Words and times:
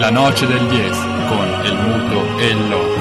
La 0.00 0.08
noce 0.08 0.46
del 0.46 0.66
10 0.66 0.90
con 1.28 1.46
il 1.62 1.74
muto 1.74 2.38
e 2.38 2.46
il 2.46 2.68
loco. 2.70 3.00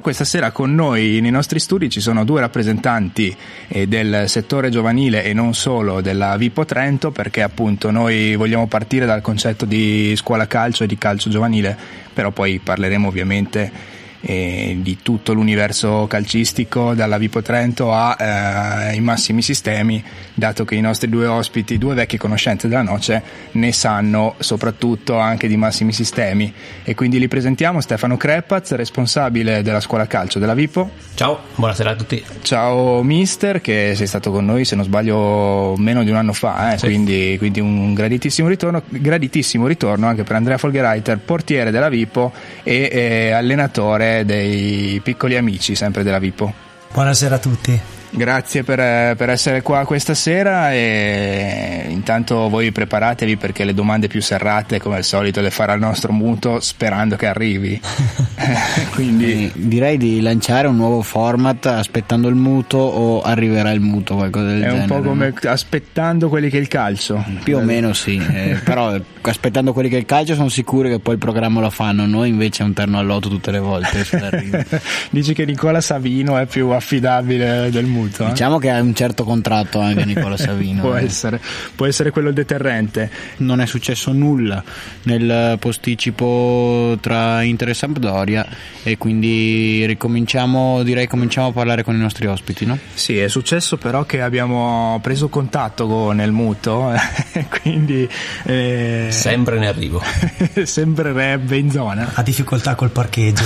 Questa 0.00 0.24
sera 0.24 0.50
con 0.50 0.74
noi 0.74 1.20
nei 1.20 1.30
nostri 1.30 1.60
studi 1.60 1.88
ci 1.88 2.00
sono 2.00 2.24
due 2.24 2.40
rappresentanti 2.40 3.34
eh, 3.68 3.86
del 3.86 4.24
settore 4.26 4.70
giovanile 4.70 5.22
e 5.22 5.32
non 5.32 5.54
solo 5.54 6.00
della 6.00 6.36
Vipo 6.36 6.64
Trento 6.64 7.12
perché 7.12 7.42
appunto 7.42 7.92
noi 7.92 8.34
vogliamo 8.34 8.66
partire 8.66 9.06
dal 9.06 9.20
concetto 9.20 9.64
di 9.64 10.12
scuola 10.16 10.48
calcio 10.48 10.82
e 10.82 10.88
di 10.88 10.98
calcio 10.98 11.30
giovanile, 11.30 11.78
però 12.12 12.32
poi 12.32 12.58
parleremo 12.58 13.06
ovviamente 13.06 13.98
eh, 14.22 14.76
di 14.80 14.98
tutto 15.02 15.32
l'universo 15.32 16.06
calcistico, 16.08 16.94
dalla 16.94 17.18
Vipo 17.18 17.42
Trento 17.42 17.90
eh, 17.90 18.24
ai 18.24 18.96
eh, 18.96 19.00
massimi 19.00 19.42
sistemi, 19.42 20.02
dato 20.34 20.64
che 20.64 20.74
i 20.74 20.80
nostri 20.80 21.08
due 21.08 21.26
ospiti, 21.26 21.78
due 21.78 21.94
vecchie 21.94 22.18
conoscenze 22.18 22.68
della 22.68 22.82
noce, 22.82 23.22
ne 23.52 23.72
sanno 23.72 24.34
soprattutto 24.38 25.18
anche 25.18 25.48
di 25.48 25.56
massimi 25.56 25.92
sistemi. 25.92 26.52
E 26.82 26.94
quindi 26.94 27.18
li 27.18 27.28
presentiamo 27.28 27.80
Stefano 27.80 28.16
Crepaz, 28.16 28.72
responsabile 28.72 29.62
della 29.62 29.80
scuola 29.80 30.06
calcio 30.06 30.38
della 30.38 30.54
Vipo. 30.54 30.90
Ciao, 31.14 31.40
buonasera 31.54 31.90
a 31.90 31.94
tutti. 31.94 32.22
Ciao 32.42 33.02
mister, 33.02 33.60
che 33.60 33.94
sei 33.94 34.06
stato 34.06 34.30
con 34.30 34.44
noi 34.44 34.64
se 34.64 34.74
non 34.74 34.84
sbaglio 34.84 35.74
meno 35.76 36.02
di 36.02 36.10
un 36.10 36.16
anno 36.16 36.32
fa, 36.32 36.74
eh, 36.74 36.78
sì. 36.78 36.86
quindi, 36.86 37.36
quindi, 37.38 37.60
un 37.60 37.94
graditissimo 37.94 38.48
ritorno, 38.48 38.82
graditissimo 38.88 39.66
ritorno 39.66 40.06
anche 40.06 40.24
per 40.24 40.36
Andrea 40.36 40.58
Folgeriter, 40.58 41.18
portiere 41.18 41.70
della 41.70 41.88
Vipo 41.88 42.32
e 42.62 42.88
eh, 42.90 43.30
allenatore 43.30 44.09
dei 44.24 45.00
piccoli 45.02 45.36
amici 45.36 45.74
sempre 45.74 46.02
della 46.02 46.18
Vipo. 46.18 46.52
Buonasera 46.92 47.36
a 47.36 47.38
tutti. 47.38 47.80
Grazie 48.12 48.64
per, 48.64 49.14
per, 49.14 49.30
essere 49.30 49.62
qua 49.62 49.84
questa 49.84 50.14
sera 50.14 50.72
e 50.72 51.86
intanto 51.88 52.48
voi 52.48 52.72
preparatevi 52.72 53.36
perché 53.36 53.62
le 53.64 53.72
domande 53.72 54.08
più 54.08 54.20
serrate 54.20 54.80
come 54.80 54.96
al 54.96 55.04
solito 55.04 55.40
le 55.40 55.50
farà 55.50 55.74
il 55.74 55.80
nostro 55.80 56.12
muto 56.12 56.58
sperando 56.58 57.14
che 57.14 57.26
arrivi. 57.26 57.80
Quindi 58.94 59.44
eh, 59.46 59.52
direi 59.54 59.96
di 59.96 60.20
lanciare 60.20 60.66
un 60.66 60.74
nuovo 60.74 61.02
format 61.02 61.66
aspettando 61.66 62.26
il 62.26 62.34
muto 62.34 62.78
o 62.78 63.22
arriverà 63.22 63.70
il 63.70 63.80
muto 63.80 64.16
qualcosa 64.16 64.46
del 64.46 64.62
È 64.62 64.70
genere. 64.70 64.78
È 64.78 64.82
un 64.82 64.88
po' 64.88 65.08
come 65.08 65.32
aspettando 65.44 66.28
quelli 66.28 66.50
che 66.50 66.58
è 66.58 66.60
il 66.60 66.68
calcio. 66.68 67.24
Più 67.44 67.58
o 67.58 67.60
meno 67.60 67.92
sì, 67.92 68.16
eh, 68.16 68.58
però 68.64 68.98
aspettando 69.22 69.72
quelli 69.72 69.88
che 69.88 69.96
è 69.96 70.00
il 70.00 70.06
calcio 70.06 70.34
sono 70.34 70.48
sicuri 70.48 70.88
che 70.88 70.98
poi 70.98 71.14
il 71.14 71.20
programma 71.20 71.60
lo 71.60 71.70
fanno, 71.70 72.06
noi 72.06 72.28
invece 72.30 72.64
è 72.64 72.66
un 72.66 72.72
terno 72.72 72.98
all'otto 72.98 73.28
tutte 73.28 73.52
le 73.52 73.60
volte. 73.60 74.04
Dici 75.10 75.32
che 75.32 75.44
Nicola 75.44 75.80
Savino 75.80 76.36
è 76.36 76.46
più 76.46 76.70
affidabile 76.70 77.68
del 77.70 77.84
muto? 77.84 77.98
Muto. 78.00 78.26
Eh? 78.26 78.30
Diciamo 78.30 78.58
che 78.58 78.70
ha 78.70 78.80
un 78.80 78.94
certo 78.94 79.24
contratto 79.24 79.80
anche 79.80 80.04
Nicola 80.04 80.36
Savino. 80.38 80.80
può, 80.82 80.96
eh. 80.96 81.04
essere, 81.04 81.40
può 81.74 81.86
essere 81.86 82.10
quello 82.10 82.28
il 82.28 82.34
deterrente. 82.34 83.10
Non 83.38 83.60
è 83.60 83.66
successo 83.66 84.12
nulla 84.12 84.62
nel 85.04 85.56
posticipo 85.58 86.96
tra 87.00 87.42
Inter 87.42 87.70
e 87.70 87.74
Sampdoria 87.74 88.46
e 88.82 88.98
quindi 88.98 89.84
ricominciamo, 89.86 90.82
direi 90.82 91.06
cominciamo 91.06 91.48
a 91.48 91.52
parlare 91.52 91.82
con 91.84 91.94
i 91.94 91.98
nostri 91.98 92.26
ospiti, 92.26 92.64
no? 92.64 92.78
Sì, 92.94 93.18
è 93.18 93.28
successo 93.28 93.76
però 93.76 94.04
che 94.04 94.22
abbiamo 94.22 94.98
preso 95.02 95.28
contatto 95.28 95.86
con 95.86 96.20
il 96.20 96.32
muto, 96.32 96.92
quindi... 97.62 98.08
Eh, 98.44 99.08
sempre 99.10 99.58
ne 99.58 99.68
arrivo. 99.68 100.02
sembrerebbe 100.64 101.56
in 101.56 101.70
zona. 101.70 102.12
Ha 102.14 102.22
difficoltà 102.22 102.74
col 102.74 102.90
parcheggio. 102.90 103.44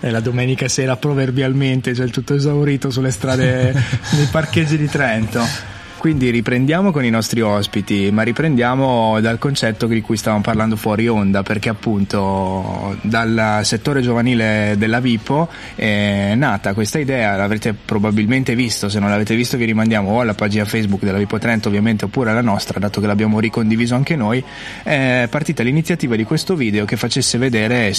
È 0.00 0.08
la 0.10 0.20
domenica 0.20 0.68
sera 0.68 0.96
proverbialmente, 0.96 1.94
cioè 1.94 2.04
il 2.04 2.10
tutto 2.10 2.34
esaurito 2.34 2.90
sulle 2.90 3.10
strade 3.10 3.72
nei 3.72 4.28
parcheggi 4.30 4.76
di 4.76 4.86
Trento. 4.86 5.78
Quindi 6.00 6.30
riprendiamo 6.30 6.92
con 6.92 7.04
i 7.04 7.10
nostri 7.10 7.42
ospiti, 7.42 8.10
ma 8.10 8.22
riprendiamo 8.22 9.20
dal 9.20 9.38
concetto 9.38 9.86
di 9.86 10.00
cui 10.00 10.16
stavamo 10.16 10.40
parlando 10.40 10.74
fuori 10.74 11.06
onda, 11.08 11.42
perché 11.42 11.68
appunto 11.68 12.96
dal 13.02 13.60
settore 13.64 14.00
giovanile 14.00 14.76
della 14.78 14.98
Vipo 14.98 15.50
è 15.74 16.32
nata 16.36 16.72
questa 16.72 16.98
idea, 16.98 17.36
l'avrete 17.36 17.74
probabilmente 17.74 18.54
visto, 18.54 18.88
se 18.88 18.98
non 18.98 19.10
l'avete 19.10 19.36
visto 19.36 19.58
vi 19.58 19.66
rimandiamo 19.66 20.08
o 20.08 20.20
alla 20.20 20.32
pagina 20.32 20.64
Facebook 20.64 21.04
della 21.04 21.18
Vipo 21.18 21.36
Trento 21.36 21.68
ovviamente 21.68 22.06
oppure 22.06 22.30
alla 22.30 22.40
nostra, 22.40 22.78
dato 22.78 23.02
che 23.02 23.06
l'abbiamo 23.06 23.38
ricondiviso 23.38 23.94
anche 23.94 24.16
noi, 24.16 24.42
è 24.82 25.26
partita 25.28 25.62
l'iniziativa 25.62 26.16
di 26.16 26.24
questo 26.24 26.54
video 26.54 26.86
che 26.86 26.96
facesse 26.96 27.36
vedere 27.36 27.92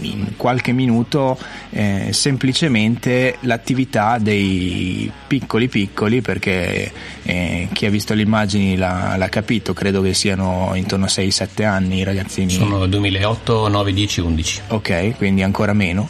in 0.00 0.34
qualche 0.36 0.72
minuto 0.72 1.38
eh, 1.70 2.08
semplicemente 2.10 3.38
l'attività 3.40 4.18
dei 4.18 5.10
piccoli 5.26 5.68
piccoli, 5.68 6.20
perché 6.20 6.92
eh, 7.22 7.44
chi 7.72 7.86
ha 7.86 7.90
visto 7.90 8.14
le 8.14 8.22
immagini 8.22 8.76
l'ha, 8.76 9.14
l'ha, 9.16 9.28
capito, 9.28 9.72
credo 9.72 10.00
che 10.02 10.14
siano 10.14 10.72
intorno 10.74 11.06
a 11.06 11.08
6-7 11.08 11.64
anni 11.64 11.98
i 11.98 12.04
ragazzini. 12.04 12.50
Sono 12.50 12.86
2008, 12.86 13.68
9, 13.68 13.92
10, 13.92 14.20
11. 14.20 14.60
Ok, 14.68 15.16
quindi 15.16 15.42
ancora 15.42 15.72
meno. 15.72 16.08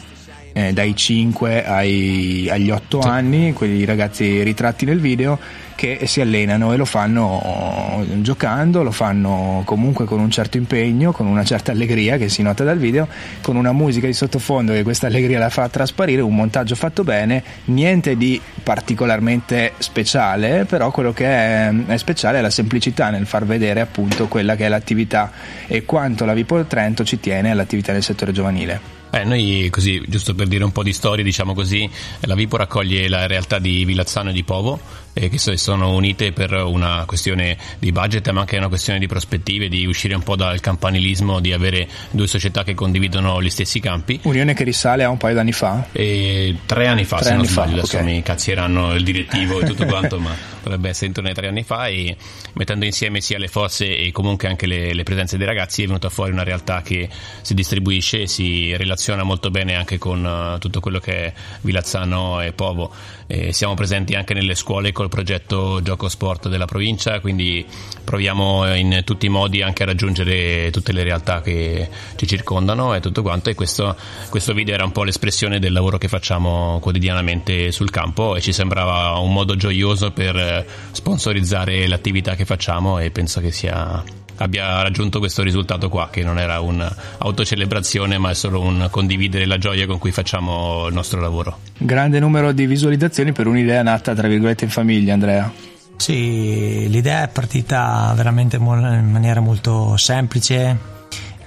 Eh, 0.53 0.73
dai 0.73 0.95
5 0.95 1.65
ai, 1.65 2.47
agli 2.49 2.71
8 2.71 3.01
sì. 3.01 3.07
anni, 3.07 3.53
quelli 3.53 3.85
ragazzi 3.85 4.41
ritratti 4.41 4.85
nel 4.85 4.99
video 4.99 5.37
che 5.77 6.07
si 6.07 6.21
allenano 6.21 6.73
e 6.73 6.75
lo 6.75 6.85
fanno 6.85 8.03
giocando, 8.15 8.81
lo 8.81 8.89
fanno 8.89 9.61
comunque 9.63 10.05
con 10.05 10.19
un 10.19 10.31
certo 10.31 10.57
impegno, 10.57 11.11
con 11.11 11.27
una 11.27 11.43
certa 11.43 11.71
allegria 11.71 12.17
che 12.17 12.29
si 12.29 12.41
nota 12.41 12.63
dal 12.63 12.79
video, 12.79 13.07
con 13.41 13.55
una 13.55 13.71
musica 13.71 14.07
di 14.07 14.13
sottofondo 14.13 14.73
che 14.73 14.81
questa 14.81 15.05
allegria 15.05 15.37
la 15.37 15.51
fa 15.51 15.69
trasparire, 15.69 16.21
un 16.21 16.33
montaggio 16.33 16.73
fatto 16.73 17.03
bene, 17.03 17.43
niente 17.65 18.17
di 18.17 18.41
particolarmente 18.63 19.73
speciale, 19.77 20.65
però 20.65 20.89
quello 20.89 21.13
che 21.13 21.27
è, 21.27 21.71
è 21.85 21.97
speciale 21.97 22.39
è 22.39 22.41
la 22.41 22.49
semplicità 22.49 23.11
nel 23.11 23.27
far 23.27 23.45
vedere 23.45 23.79
appunto 23.79 24.27
quella 24.27 24.55
che 24.55 24.65
è 24.65 24.69
l'attività 24.69 25.31
e 25.67 25.85
quanto 25.85 26.25
la 26.25 26.33
Vipo 26.33 26.61
Trento 26.65 27.03
ci 27.03 27.19
tiene 27.19 27.51
all'attività 27.51 27.93
del 27.93 28.01
settore 28.01 28.31
giovanile. 28.31 28.96
Eh, 29.09 29.23
noi 29.23 29.69
così, 29.71 30.03
giusto 30.07 30.35
per 30.35 30.47
dire 30.47 30.63
un 30.63 30.71
po' 30.71 30.83
di 30.83 30.93
storia, 30.93 31.23
diciamo 31.23 31.53
così, 31.53 31.89
la 32.21 32.35
Vipo 32.35 32.57
raccoglie 32.57 33.07
la 33.07 33.25
realtà 33.25 33.57
di 33.57 33.85
Vilazzano 33.85 34.29
e 34.29 34.33
di 34.33 34.43
Povo, 34.43 34.79
eh, 35.13 35.29
che 35.29 35.37
sono 35.37 35.93
unite 35.93 36.33
per 36.33 36.51
una 36.51 37.03
questione 37.05 37.57
di 37.79 37.91
budget, 37.91 38.29
ma 38.31 38.41
anche 38.41 38.57
una 38.57 38.67
questione 38.67 38.99
di 38.99 39.07
prospettive, 39.07 39.69
di 39.69 39.85
uscire 39.85 40.13
un 40.13 40.23
po' 40.23 40.35
dal 40.35 40.59
campanilismo, 40.59 41.39
di 41.39 41.53
avere 41.53 41.87
due 42.11 42.27
società 42.27 42.63
che 42.63 42.75
condividono 42.75 43.41
gli 43.41 43.49
stessi 43.49 43.79
campi. 43.79 44.19
Unione 44.23 44.53
che 44.53 44.63
risale 44.63 45.03
a 45.03 45.09
un 45.09 45.17
paio 45.17 45.35
d'anni 45.35 45.53
fa? 45.53 45.87
E 45.91 46.57
tre 46.65 46.87
anni 46.87 47.05
fa, 47.05 47.17
tre 47.17 47.25
se 47.25 47.31
anni 47.31 47.43
non 47.43 47.51
sbaglio, 47.51 47.69
fa, 47.69 47.77
adesso 47.77 47.97
okay. 47.97 48.13
mi 48.13 48.21
cazzieranno 48.21 48.93
il 48.93 49.03
direttivo 49.03 49.61
e 49.61 49.65
tutto 49.65 49.85
quanto, 49.87 50.19
ma 50.19 50.35
dovrebbe 50.61 50.89
essere 50.89 51.07
intorno 51.07 51.29
ai 51.29 51.35
tre 51.35 51.47
anni 51.47 51.63
fa 51.63 51.87
e 51.87 52.15
mettendo 52.53 52.83
insieme 52.83 53.21
sia 53.21 53.37
le 53.37 53.47
forze 53.47 53.97
e 53.97 54.11
comunque 54.11 54.49
anche 54.49 54.67
le, 54.67 54.93
le 54.93 55.03
presenze 55.03 55.37
dei 55.37 55.47
ragazzi 55.47 55.83
è 55.83 55.85
venuta 55.85 56.09
fuori 56.09 56.31
una 56.31 56.43
realtà 56.43 56.81
che 56.81 57.07
si 57.41 57.53
distribuisce 57.53 58.23
e 58.23 58.27
si 58.27 58.75
relaziona 58.75 58.95
molto 59.23 59.49
bene 59.49 59.75
anche 59.75 59.97
con 59.97 60.23
uh, 60.23 60.57
tutto 60.59 60.79
quello 60.79 60.99
che 60.99 61.25
è 61.25 61.33
Vilazzano 61.61 62.41
e 62.41 62.51
Povo. 62.51 62.91
E 63.27 63.51
siamo 63.53 63.73
presenti 63.73 64.15
anche 64.15 64.33
nelle 64.33 64.55
scuole 64.55 64.91
col 64.91 65.09
progetto 65.09 65.81
Gioco 65.81 66.07
Sport 66.07 66.47
della 66.47 66.65
provincia, 66.65 67.19
quindi 67.19 67.65
proviamo 68.03 68.73
in 68.75 69.01
tutti 69.03 69.25
i 69.25 69.29
modi 69.29 69.61
anche 69.61 69.83
a 69.83 69.85
raggiungere 69.85 70.69
tutte 70.71 70.93
le 70.93 71.03
realtà 71.03 71.41
che 71.41 71.89
ci 72.15 72.25
circondano 72.25 72.93
e 72.93 72.99
tutto 72.99 73.21
quanto 73.21 73.49
e 73.49 73.55
questo, 73.55 73.95
questo 74.29 74.53
video 74.53 74.73
era 74.73 74.85
un 74.85 74.91
po' 74.91 75.03
l'espressione 75.03 75.59
del 75.59 75.73
lavoro 75.73 75.97
che 75.97 76.07
facciamo 76.07 76.79
quotidianamente 76.81 77.71
sul 77.71 77.89
campo 77.89 78.35
e 78.35 78.41
ci 78.41 78.53
sembrava 78.53 79.17
un 79.19 79.33
modo 79.33 79.55
gioioso 79.55 80.11
per 80.11 80.65
sponsorizzare 80.91 81.87
l'attività 81.87 82.35
che 82.35 82.45
facciamo 82.45 82.99
e 82.99 83.11
penso 83.11 83.41
che 83.41 83.51
sia 83.51 84.03
abbia 84.37 84.81
raggiunto 84.81 85.19
questo 85.19 85.43
risultato 85.43 85.89
qua, 85.89 86.09
che 86.11 86.23
non 86.23 86.39
era 86.39 86.59
un'autocelebrazione, 86.59 88.17
ma 88.17 88.31
è 88.31 88.33
solo 88.33 88.61
un 88.61 88.87
condividere 88.89 89.45
la 89.45 89.57
gioia 89.57 89.85
con 89.85 89.97
cui 89.97 90.11
facciamo 90.11 90.87
il 90.87 90.93
nostro 90.93 91.19
lavoro. 91.19 91.59
Grande 91.77 92.19
numero 92.19 92.51
di 92.51 92.65
visualizzazioni 92.65 93.31
per 93.31 93.47
un'idea 93.47 93.83
nata, 93.83 94.13
tra 94.13 94.27
virgolette, 94.27 94.65
in 94.65 94.71
famiglia, 94.71 95.13
Andrea. 95.13 95.51
Sì, 95.97 96.87
l'idea 96.89 97.23
è 97.23 97.27
partita 97.27 98.13
veramente 98.15 98.57
in 98.57 99.09
maniera 99.11 99.39
molto 99.39 99.97
semplice 99.97 100.77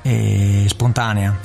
e 0.03 0.65
spontanea 0.67 1.39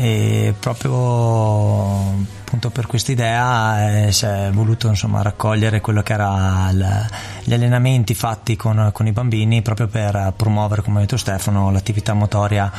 e 0.00 0.54
proprio 0.56 2.24
appunto 2.44 2.70
per 2.70 2.86
questa 2.86 3.10
idea 3.10 4.06
eh, 4.06 4.12
si 4.12 4.26
è 4.26 4.48
voluto 4.52 4.86
insomma, 4.86 5.22
raccogliere 5.22 5.80
quello 5.80 6.02
che 6.02 6.12
era 6.12 6.68
il, 6.70 7.06
gli 7.42 7.52
allenamenti 7.52 8.14
fatti 8.14 8.54
con, 8.54 8.90
con, 8.92 9.08
i 9.08 9.12
bambini 9.12 9.60
proprio 9.60 9.88
per 9.88 10.34
promuovere 10.36 10.82
come 10.82 10.98
ha 10.98 11.00
detto 11.00 11.16
Stefano 11.16 11.72
l'attività 11.72 12.14
motoria 12.14 12.70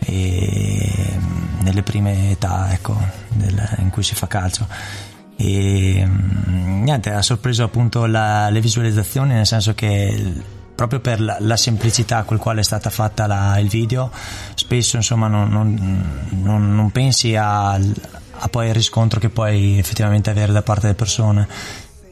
e, 0.00 1.16
nelle 1.60 1.84
prime 1.84 2.32
età 2.32 2.72
ecco, 2.72 2.98
del, 3.28 3.76
in 3.78 3.90
cui 3.90 4.02
si 4.02 4.16
fa 4.16 4.26
calcio. 4.26 4.66
E 5.36 6.04
niente 6.04 7.12
ha 7.12 7.22
sorpreso 7.22 7.62
appunto 7.62 8.06
la, 8.06 8.50
le 8.50 8.60
visualizzazioni 8.60 9.34
nel 9.34 9.46
senso 9.46 9.72
che 9.72 10.54
proprio 10.76 11.00
per 11.00 11.20
la, 11.20 11.38
la, 11.40 11.56
semplicità 11.56 12.22
la 12.22 12.38
quale 12.38 12.60
è 12.60 12.62
stata 12.62 12.90
fatta 12.90 13.26
la, 13.26 13.58
il 13.58 13.68
video, 13.68 14.12
spesso 14.54 14.96
insomma 14.96 15.26
non, 15.26 15.48
non, 15.48 16.28
non, 16.42 16.74
non 16.74 16.90
pensi 16.92 17.34
a, 17.34 17.72
a, 17.72 18.48
poi 18.48 18.68
il 18.68 18.74
riscontro 18.74 19.18
che 19.18 19.30
puoi 19.30 19.78
effettivamente 19.78 20.30
avere 20.30 20.52
da 20.52 20.62
parte 20.62 20.82
delle 20.82 20.94
persone. 20.94 21.48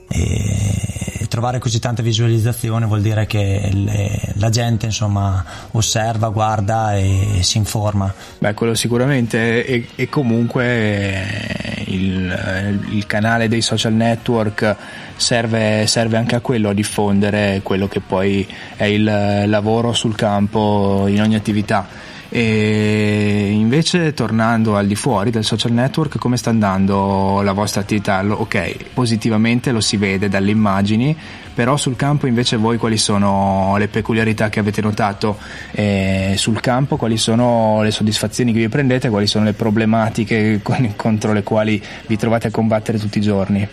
E 0.09 0.95
trovare 1.35 1.59
così 1.59 1.81
tante 1.81 2.01
visualizzazioni 2.01 2.87
vuol 2.87 3.01
dire 3.01 3.27
che 3.27 3.69
le, 3.73 4.21
la 4.35 4.51
gente 4.51 4.87
insomma 4.87 5.45
osserva, 5.73 6.29
guarda 6.29 6.95
e 6.95 7.39
si 7.41 7.59
informa. 7.59 8.15
Beh, 8.39 8.55
quello 8.55 8.75
sicuramente 8.75 9.67
e, 9.67 9.89
e 9.97 10.09
comunque 10.09 10.65
eh, 10.65 11.85
il, 11.89 12.85
il, 12.93 13.06
canale 13.06 13.49
dei 13.49 13.62
social 13.62 13.95
network 13.95 14.77
serve, 15.17 15.89
serve, 15.89 16.19
anche 16.19 16.37
a 16.37 16.41
quello, 16.41 16.69
a 16.69 16.73
diffondere 16.73 17.61
quello 17.65 17.89
che 17.89 17.99
poi 17.99 18.47
è 18.77 18.85
il 18.85 19.03
lavoro 19.49 19.93
sul 19.93 20.15
campo 20.15 21.06
in 21.09 21.21
ogni 21.21 21.35
attività 21.35 22.12
e 22.36 23.50
invece 23.52 24.12
tornando 24.12 24.75
al 24.75 24.88
di 24.88 24.96
fuori 24.96 25.31
del 25.31 25.44
social 25.44 25.70
network, 25.70 26.19
come 26.19 26.36
sta 26.36 26.50
andando 26.50 27.42
la 27.42 27.52
vostra 27.52 27.82
attività? 27.82 28.25
Ok, 28.26 28.92
positivamente 28.92 29.70
lo 29.70 29.81
si 29.81 29.96
vede 29.96 30.28
dalle 30.28 30.50
immagini, 30.50 31.16
però 31.54 31.76
sul 31.76 31.94
campo 31.94 32.26
invece 32.26 32.56
voi 32.56 32.76
quali 32.76 32.96
sono 32.96 33.76
le 33.78 33.86
peculiarità 33.86 34.48
che 34.48 34.58
avete 34.58 34.81
notato 34.81 35.38
eh, 35.70 36.34
sul 36.36 36.58
campo, 36.58 36.96
quali 36.96 37.19
sono 37.19 37.84
le 37.84 37.92
soddisfazioni 37.92 38.52
che 38.52 38.58
vi 38.58 38.69
prendete, 38.69 39.10
quali 39.10 39.28
sono 39.28 39.44
le 39.44 39.52
problematiche 39.52 40.60
contro 40.96 41.32
le 41.32 41.44
quali 41.44 41.81
vi 42.08 42.16
trovate 42.16 42.48
a 42.48 42.50
combattere 42.50 42.98
tutti 42.98 43.19
i 43.19 43.20
giorni? 43.22 43.69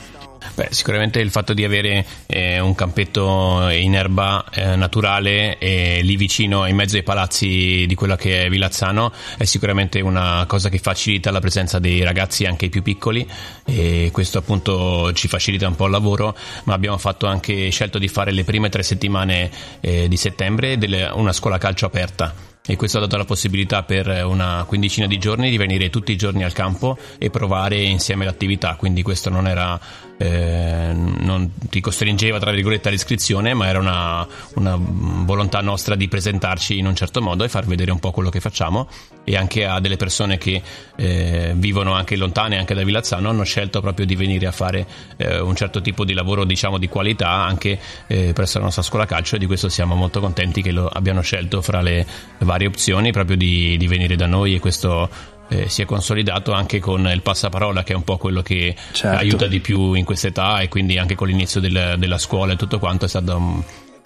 Beh, 0.56 0.70
sicuramente 0.72 1.20
il 1.20 1.30
fatto 1.30 1.54
di 1.54 1.64
avere 1.64 2.06
eh, 2.26 2.60
un 2.60 2.74
campetto 2.74 3.70
in 3.70 3.96
erba 3.96 4.44
eh, 4.52 4.76
naturale 4.76 5.58
e 5.60 6.02
lì 6.02 6.16
vicino 6.16 6.66
in 6.66 6.76
mezzo 6.76 6.98
ai 6.98 7.04
palazzi 7.04 7.86
di 7.88 7.96
quella 7.96 8.18
che 8.18 8.46
è 8.46 8.50
Vilazzano 8.50 9.14
è 9.38 9.46
sicuramente 9.46 10.02
una 10.02 10.44
cosa 10.48 10.70
che 10.70 10.80
facilita 10.80 11.30
la 11.32 11.40
presenza 11.40 11.80
dei 11.80 12.04
ragazzi 12.04 12.46
anche 12.46 12.66
i 12.66 12.70
più 12.70 12.82
piccoli 12.82 13.26
e 13.66 14.10
questo 14.12 14.40
appunto 14.40 15.14
ci 15.14 15.28
facilita 15.28 15.68
un 15.68 15.76
po' 15.76 15.86
il 15.86 15.92
lavoro, 15.92 16.36
ma 16.64 16.74
abbiamo 16.74 16.98
fatto 16.98 17.28
anche 17.28 17.70
scelto 17.70 18.00
di 18.00 18.08
fare 18.08 18.32
le 18.32 18.44
prime 18.44 18.70
tre 18.70 18.84
settimane 18.84 19.50
eh, 19.80 20.08
di 20.08 20.18
settembre 20.18 20.78
delle, 20.78 21.10
una 21.14 21.34
scuola 21.34 21.60
calcio 21.60 21.86
aperta. 21.86 22.50
E 22.64 22.76
questo 22.76 22.98
ha 22.98 23.02
dato 23.02 23.18
la 23.18 23.26
possibilità 23.26 23.82
per 23.82 24.24
una 24.24 24.64
quindicina 24.68 25.08
di 25.08 25.18
giorni 25.18 25.50
di 25.50 25.58
venire 25.58 25.90
tutti 25.90 26.12
i 26.12 26.16
giorni 26.16 26.44
al 26.44 26.54
campo 26.54 26.96
e 27.18 27.32
provare 27.32 27.78
insieme 27.82 28.24
l'attività, 28.24 28.76
quindi 28.76 29.02
questo 29.02 29.32
non 29.32 29.48
era 29.48 29.80
eh, 30.22 30.92
non 30.94 31.50
ti 31.68 31.82
costringeva 31.82 32.38
tra 32.38 32.52
virgolette 32.52 32.90
all'iscrizione, 32.90 33.56
ma 33.56 33.68
era 33.68 33.80
una, 33.80 34.28
una, 34.56 34.78
volontà 34.80 35.62
nostra 35.62 35.96
di 35.96 36.08
presentarci 36.08 36.78
in 36.78 36.86
un 36.86 36.96
certo 36.96 37.24
modo 37.24 37.44
e 37.44 37.50
far 37.50 37.66
vedere 37.66 37.90
un 37.90 37.98
po' 37.98 38.12
quello 38.12 38.30
che 38.30 38.40
facciamo. 38.40 38.88
E 39.24 39.36
anche 39.36 39.66
a 39.66 39.80
delle 39.80 39.98
persone 39.98 40.38
che 40.38 40.62
eh, 40.96 41.54
vivono 41.56 41.94
anche 41.94 42.16
lontane 42.16 42.58
anche 42.58 42.74
da 42.76 42.84
Villazzano 42.84 43.30
hanno 43.30 43.44
scelto 43.44 43.82
proprio 43.82 44.06
di 44.06 44.16
venire 44.16 44.46
a 44.46 44.52
fare 44.52 44.86
eh, 45.18 45.40
un 45.40 45.56
certo 45.56 45.82
tipo 45.82 46.06
di 46.06 46.14
lavoro 46.14 46.44
diciamo 46.44 46.78
di 46.78 46.88
qualità 46.88 47.30
anche 47.30 47.80
eh, 48.08 48.34
presso 48.34 48.60
la 48.60 48.66
nostra 48.66 48.84
scuola 48.84 49.08
calcio. 49.08 49.38
E 49.38 49.40
di 49.40 49.48
questo 49.48 49.70
siamo 49.70 49.96
molto 49.96 50.20
contenti 50.20 50.62
che 50.62 50.72
lo 50.72 50.88
abbiano 50.88 51.22
scelto 51.22 51.64
fra 51.64 51.82
le 51.82 52.06
varie 52.40 52.68
opzioni 52.68 53.12
proprio 53.12 53.38
di, 53.38 53.76
di 53.78 53.88
venire 53.88 54.16
da 54.16 54.28
noi 54.28 54.54
e 54.54 54.60
questo 54.60 55.10
eh, 55.52 55.68
si 55.68 55.82
è 55.82 55.86
consolidato 55.86 56.54
anche 56.54 56.80
con 56.80 57.06
il 57.14 57.22
passaparola 57.22 57.84
che 57.84 57.92
è 57.92 57.96
un 57.96 58.04
po' 58.04 58.18
quello 58.18 58.42
che 58.42 58.74
certo. 58.94 59.18
aiuta 59.18 59.48
di 59.48 59.60
più 59.60 59.94
in 59.94 60.06
questa 60.06 60.28
età 60.28 60.62
e 60.62 60.70
quindi 60.70 60.98
anche 60.98 61.16
con 61.16 61.28
l'inizio 61.28 61.60
del, 61.60 61.96
della 61.98 62.18
scuola 62.18 62.54
e 62.54 62.56
tutto 62.56 62.80
quanto 62.80 63.04
è 63.04 63.08
stato 63.10 63.36
un, 63.36 63.62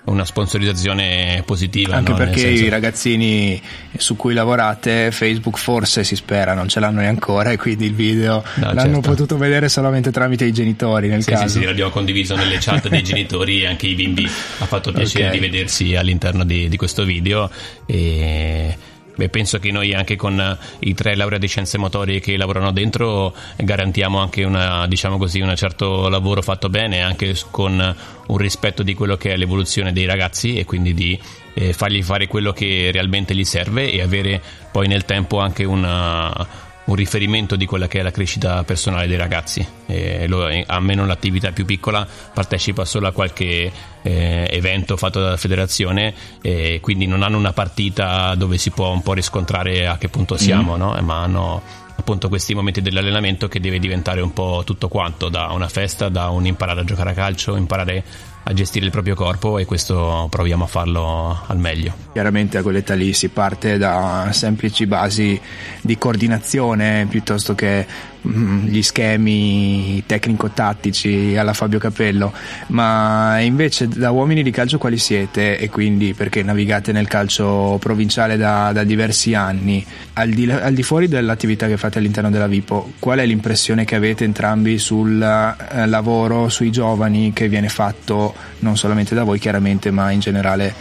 una 0.06 0.26
sponsorizzazione 0.26 1.44
positiva. 1.46 1.96
Anche 1.96 2.12
no? 2.12 2.18
perché 2.18 2.40
senso... 2.40 2.64
i 2.64 2.70
ragazzini 2.70 3.62
su 3.96 4.16
cui 4.16 4.34
lavorate, 4.34 5.12
Facebook 5.12 5.60
forse 5.60 6.04
si 6.04 6.16
spera, 6.16 6.56
non 6.56 6.68
ce 6.68 6.80
l'hanno 6.80 7.02
neanche 7.02 7.32
e 7.52 7.58
quindi 7.58 7.86
il 7.86 7.94
video 7.94 8.44
no, 8.56 8.74
l'hanno 8.74 8.94
certo. 8.94 9.10
potuto 9.10 9.38
vedere 9.38 9.70
solamente 9.70 10.12
tramite 10.12 10.46
i 10.46 10.52
genitori 10.52 11.10
nel 11.10 11.22
sì, 11.22 11.30
caso. 11.30 11.48
Sì, 11.48 11.60
sì, 11.60 11.66
l'abbiamo 11.66 11.92
condiviso 11.92 12.36
nelle 12.36 12.58
chat 12.60 12.88
dei 12.88 13.04
genitori 13.04 13.62
e 13.62 13.68
anche 13.68 13.86
i 13.86 13.94
bimbi 13.94 14.26
ha 14.26 14.66
fatto 14.66 14.92
piacere 14.92 15.28
okay. 15.28 15.40
di 15.40 15.46
vedersi 15.46 15.96
all'interno 15.96 16.44
di, 16.44 16.70
di 16.70 16.78
questo 16.78 17.04
video 17.04 17.50
e 17.86 18.76
Beh, 19.16 19.30
penso 19.30 19.60
che 19.60 19.72
noi 19.72 19.94
anche 19.94 20.16
con 20.16 20.40
eh, 20.40 20.58
i 20.80 20.94
tre 20.94 21.16
laureati 21.16 21.46
di 21.46 21.52
scienze 21.52 21.78
motorie 21.78 22.20
che 22.20 22.36
lavorano 22.38 22.72
dentro 22.72 23.34
garantiamo 23.56 24.20
anche 24.20 24.44
diciamo 24.88 25.18
un 25.18 25.56
certo 25.56 26.10
lavoro 26.10 26.42
fatto 26.42 26.70
bene, 26.70 27.02
anche 27.02 27.36
con 27.50 27.96
un 28.28 28.38
rispetto 28.38 28.84
di 28.84 28.94
quello 28.94 29.16
che 29.16 29.34
è 29.34 29.38
l'evoluzione 29.38 29.94
dei 29.94 30.06
ragazzi 30.06 30.58
e 30.58 30.66
quindi 30.66 30.94
di 30.94 31.20
eh, 31.54 31.74
fargli 31.74 32.04
fare 32.04 32.28
quello 32.28 32.52
che 32.52 32.90
realmente 32.92 33.34
gli 33.34 33.46
serve 33.46 33.92
e 33.92 34.02
avere 34.02 34.42
poi 34.72 34.88
nel 34.88 35.06
tempo 35.06 35.40
anche 35.40 35.64
una 35.64 36.64
un 36.86 36.96
riferimento 36.96 37.56
di 37.56 37.66
quella 37.66 37.88
che 37.88 38.00
è 38.00 38.02
la 38.02 38.12
crescita 38.12 38.64
personale 38.64 39.08
dei 39.08 39.18
ragazzi. 39.18 39.66
Eh, 39.88 40.28
lo, 40.28 40.48
almeno 40.68 41.06
l'attività 41.06 41.52
più 41.52 41.66
piccola 41.66 42.08
partecipa 42.34 42.86
solo 42.86 43.08
a 43.08 43.12
qualche 43.12 43.72
eh, 44.02 44.48
evento 44.50 44.98
fatto 44.98 45.20
dalla 45.20 45.38
federazione 45.38 46.14
e 46.42 46.80
quindi 46.82 47.08
non 47.08 47.24
hanno 47.24 47.38
una 47.38 47.54
partita 47.54 48.36
dove 48.36 48.58
si 48.58 48.70
può 48.70 48.92
un 48.92 49.02
po' 49.02 49.14
riscontrare 49.14 49.88
a 49.88 49.98
che 49.98 50.10
punto 50.10 50.38
siamo, 50.38 50.76
mm. 50.76 50.80
no? 50.80 50.98
ma 51.02 51.22
hanno 51.22 51.62
appunto 51.98 52.28
questi 52.30 52.54
momenti 52.54 52.82
dell'allenamento 52.82 53.48
che 53.48 53.60
deve 53.60 53.80
diventare 53.80 54.22
un 54.22 54.34
po' 54.34 54.62
tutto 54.66 54.88
quanto, 54.88 55.30
da 55.30 55.48
una 55.52 55.70
festa, 55.70 56.10
da 56.10 56.30
un 56.30 56.46
imparare 56.46 56.82
a 56.82 56.84
giocare 56.84 57.12
a 57.12 57.14
calcio, 57.14 57.56
imparare 57.56 58.04
a 58.48 58.54
gestire 58.54 58.86
il 58.86 58.92
proprio 58.92 59.16
corpo 59.16 59.58
e 59.58 59.66
questo 59.66 60.28
proviamo 60.30 60.66
a 60.66 60.68
farlo 60.68 61.44
al 61.48 61.58
meglio. 61.58 61.94
Chiaramente 62.14 62.58
a 62.58 62.62
quell'età 62.62 62.94
lì 62.94 63.12
si 63.14 63.30
parte 63.30 63.78
da 63.78 64.30
semplici 64.32 64.86
basi 64.86 65.40
di 65.82 65.98
coordinazione 65.98 67.08
piuttosto 67.10 67.56
che 67.56 68.14
gli 68.26 68.82
schemi 68.82 70.04
tecnico-tattici 70.06 71.36
alla 71.38 71.54
Fabio 71.54 71.80
Capello, 71.80 72.34
ma 72.68 73.40
invece 73.40 73.88
da 73.88 74.12
uomini 74.12 74.44
di 74.44 74.52
calcio 74.52 74.78
quali 74.78 74.98
siete? 74.98 75.58
E 75.58 75.70
quindi 75.70 76.14
perché 76.14 76.42
navigate 76.44 76.92
nel 76.92 77.08
calcio 77.08 77.78
provinciale 77.80 78.38
da, 78.38 78.72
da 78.72 78.84
diversi 78.84 79.34
anni, 79.34 79.86
al 80.14 80.30
di, 80.30 80.50
al 80.50 80.74
di, 80.74 80.84
fuori 80.84 81.08
dell'attività 81.08 81.68
che 81.68 81.78
fate 81.78 82.00
all'interno 82.00 82.30
della 82.30 82.48
Vipo, 82.48 82.94
qual 83.00 83.20
è 83.20 83.26
l'impressione 83.26 83.86
che 83.86 83.96
avete 83.96 84.24
entrambi 84.24 84.78
sul 84.78 85.22
eh, 85.22 85.86
lavoro, 85.86 86.50
sui 86.50 86.72
giovani 86.72 87.34
che 87.34 87.48
viene 87.48 87.70
fatto 87.70 88.34
non 88.60 88.78
solamente 88.78 89.14
da 89.14 89.24
voi 89.24 89.40
chiaramente, 89.40 89.92
ma 89.92 90.12
in 90.12 90.20
generale 90.20 90.74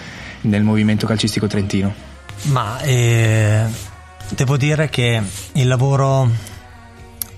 nel 0.43 0.63
movimento 0.63 1.07
calcistico 1.07 1.47
trentino? 1.47 2.13
Ma 2.45 2.81
eh, 2.81 3.65
devo 4.31 4.57
dire 4.57 4.89
che 4.89 5.21
il 5.53 5.69
lavoro 5.69 6.53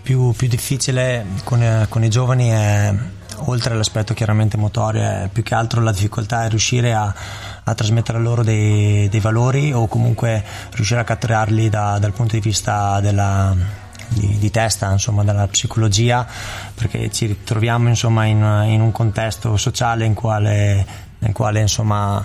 più, 0.07 0.31
più 0.37 0.47
difficile 0.47 1.27
con, 1.43 1.61
eh, 1.61 1.87
con, 1.89 2.05
i 2.05 2.09
giovani 2.09 2.51
è, 2.51 2.95
oltre 3.39 3.75
all'aspetto 3.75 4.15
chiaramente 4.15 4.57
motorio, 4.57 5.03
è 5.03 5.29
più 5.33 5.43
che 5.43 5.57
altro 5.57 5.83
la 5.83 5.91
difficoltà 5.91 6.45
è 6.45 6.49
riuscire 6.49 6.95
a, 6.95 7.13
a 7.65 7.75
trasmettere 7.75 8.21
loro 8.21 8.45
dei, 8.45 9.09
dei, 9.09 9.19
valori 9.19 9.73
o 9.73 9.89
comunque 9.89 10.45
riuscire 10.75 11.01
a 11.01 11.05
catturarli 11.05 11.69
da, 11.69 11.99
dal 11.99 12.13
punto 12.13 12.37
di 12.37 12.41
vista 12.41 13.01
della 13.01 13.53
di, 14.07 14.39
di, 14.39 14.51
testa, 14.53 14.93
insomma, 14.93 15.25
dalla 15.25 15.49
psicologia, 15.49 16.25
perché 16.73 17.11
ci 17.11 17.27
ritroviamo 17.27 17.89
insomma, 17.89 18.27
in, 18.27 18.65
in, 18.69 18.81
un 18.81 18.93
contesto 18.93 19.57
sociale 19.57 20.05
in 20.05 20.15
quale, 20.15 20.87
nel 21.19 21.33
quale 21.33 21.63
insomma, 21.63 22.25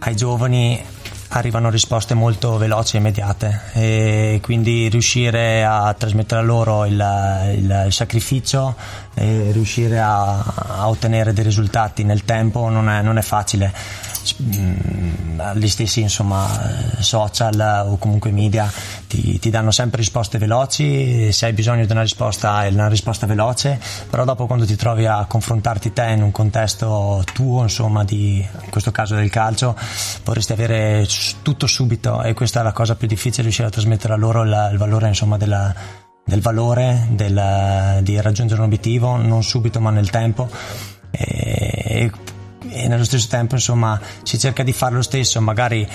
ai 0.00 0.16
giovani 0.16 0.84
arrivano 1.32 1.70
risposte 1.70 2.14
molto 2.14 2.56
veloci 2.58 2.96
e 2.96 2.98
immediate 2.98 3.60
e 3.72 4.40
quindi 4.42 4.88
riuscire 4.88 5.64
a 5.64 5.94
trasmettere 5.96 6.40
a 6.40 6.44
loro 6.44 6.84
il, 6.84 7.04
il, 7.54 7.86
sacrificio 7.90 8.74
e 9.14 9.50
riuscire 9.52 9.98
a, 9.98 10.40
a, 10.40 10.88
ottenere 10.88 11.32
dei 11.32 11.44
risultati 11.44 12.04
nel 12.04 12.24
tempo 12.24 12.68
non 12.68 12.88
è, 12.88 13.00
non 13.02 13.16
è 13.16 13.22
facile 13.22 13.72
gli 15.54 15.68
stessi 15.68 16.00
insomma, 16.00 16.48
social 16.98 17.86
o 17.86 17.96
comunque 17.96 18.30
media 18.30 18.70
ti, 19.06 19.38
ti, 19.38 19.50
danno 19.50 19.70
sempre 19.70 19.98
risposte 19.98 20.38
veloci, 20.38 21.32
se 21.32 21.46
hai 21.46 21.52
bisogno 21.52 21.84
di 21.84 21.92
una 21.92 22.02
risposta 22.02 22.54
hai 22.54 22.72
una 22.72 22.88
risposta 22.88 23.26
veloce, 23.26 23.80
però 24.08 24.24
dopo 24.24 24.46
quando 24.46 24.64
ti 24.64 24.76
trovi 24.76 25.06
a 25.06 25.24
confrontarti 25.26 25.92
te 25.92 26.10
in 26.10 26.22
un 26.22 26.30
contesto 26.30 27.24
tuo, 27.32 27.62
insomma, 27.62 28.04
di, 28.04 28.36
in 28.38 28.70
questo 28.70 28.90
caso 28.90 29.14
del 29.14 29.30
calcio, 29.30 29.76
vorresti 30.24 30.52
avere 30.52 31.06
tutto 31.42 31.66
subito 31.66 32.22
e 32.22 32.34
questa 32.34 32.60
è 32.60 32.62
la 32.62 32.72
cosa 32.72 32.94
più 32.94 33.06
difficile, 33.06 33.42
riuscire 33.42 33.68
a 33.68 33.70
trasmettere 33.70 34.14
a 34.14 34.16
loro 34.16 34.42
il, 34.42 34.68
il 34.72 34.78
valore 34.78 35.08
insomma, 35.08 35.36
della, 35.36 35.74
del 36.24 36.40
valore 36.40 37.08
del, 37.10 37.98
di 38.02 38.20
raggiungere 38.20 38.60
un 38.60 38.66
obiettivo, 38.66 39.16
non 39.16 39.42
subito 39.42 39.80
ma 39.80 39.90
nel 39.90 40.10
tempo. 40.10 40.48
E, 41.10 41.84
e 41.84 42.10
nello 42.88 43.04
stesso 43.04 43.28
tempo 43.28 43.54
insomma 43.54 44.00
si 44.22 44.38
cerca 44.38 44.62
di 44.62 44.72
fare 44.72 44.94
lo 44.94 45.02
stesso 45.02 45.40
magari 45.40 45.86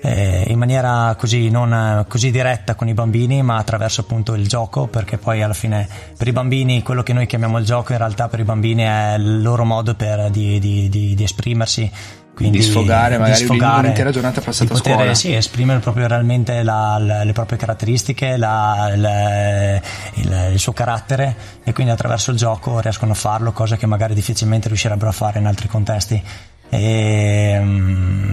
eh, 0.00 0.44
in 0.48 0.58
maniera 0.58 1.14
così 1.18 1.50
non 1.50 2.04
così 2.08 2.30
diretta 2.30 2.74
con 2.74 2.88
i 2.88 2.94
bambini 2.94 3.42
ma 3.42 3.56
attraverso 3.56 4.02
appunto 4.02 4.34
il 4.34 4.46
gioco 4.46 4.86
perché 4.86 5.18
poi 5.18 5.42
alla 5.42 5.54
fine 5.54 5.88
per 6.16 6.28
i 6.28 6.32
bambini 6.32 6.82
quello 6.82 7.02
che 7.02 7.12
noi 7.12 7.26
chiamiamo 7.26 7.58
il 7.58 7.64
gioco 7.64 7.92
in 7.92 7.98
realtà 7.98 8.28
per 8.28 8.40
i 8.40 8.44
bambini 8.44 8.82
è 8.82 9.14
il 9.18 9.42
loro 9.42 9.64
modo 9.64 9.94
per, 9.94 10.30
di, 10.30 10.58
di, 10.58 10.88
di, 10.88 11.14
di 11.14 11.22
esprimersi 11.22 11.90
quindi 12.38 12.58
di 12.58 12.62
sfogare 12.62 13.18
magari 13.18 13.40
di 13.40 13.44
sfogare, 13.46 13.80
un'intera 13.80 14.12
giornata 14.12 14.40
passata 14.40 14.72
poter, 14.72 14.92
a 14.92 14.96
scuola. 14.96 15.14
Sì, 15.14 15.34
esprimere 15.34 15.80
proprio 15.80 16.06
realmente 16.06 16.62
la, 16.62 16.96
la, 17.00 17.24
le 17.24 17.32
proprie 17.32 17.58
caratteristiche, 17.58 18.36
la, 18.36 18.92
la, 18.94 19.74
il, 20.14 20.50
il, 20.52 20.58
suo 20.60 20.72
carattere 20.72 21.34
e 21.64 21.72
quindi 21.72 21.90
attraverso 21.90 22.30
il 22.30 22.36
gioco 22.36 22.78
riescono 22.78 23.10
a 23.10 23.16
farlo, 23.16 23.50
cosa 23.50 23.76
che 23.76 23.86
magari 23.86 24.14
difficilmente 24.14 24.68
riuscirebbero 24.68 25.10
a 25.10 25.12
fare 25.12 25.40
in 25.40 25.46
altri 25.46 25.66
contesti. 25.66 26.22
E, 26.70 27.58
mm, 27.60 28.28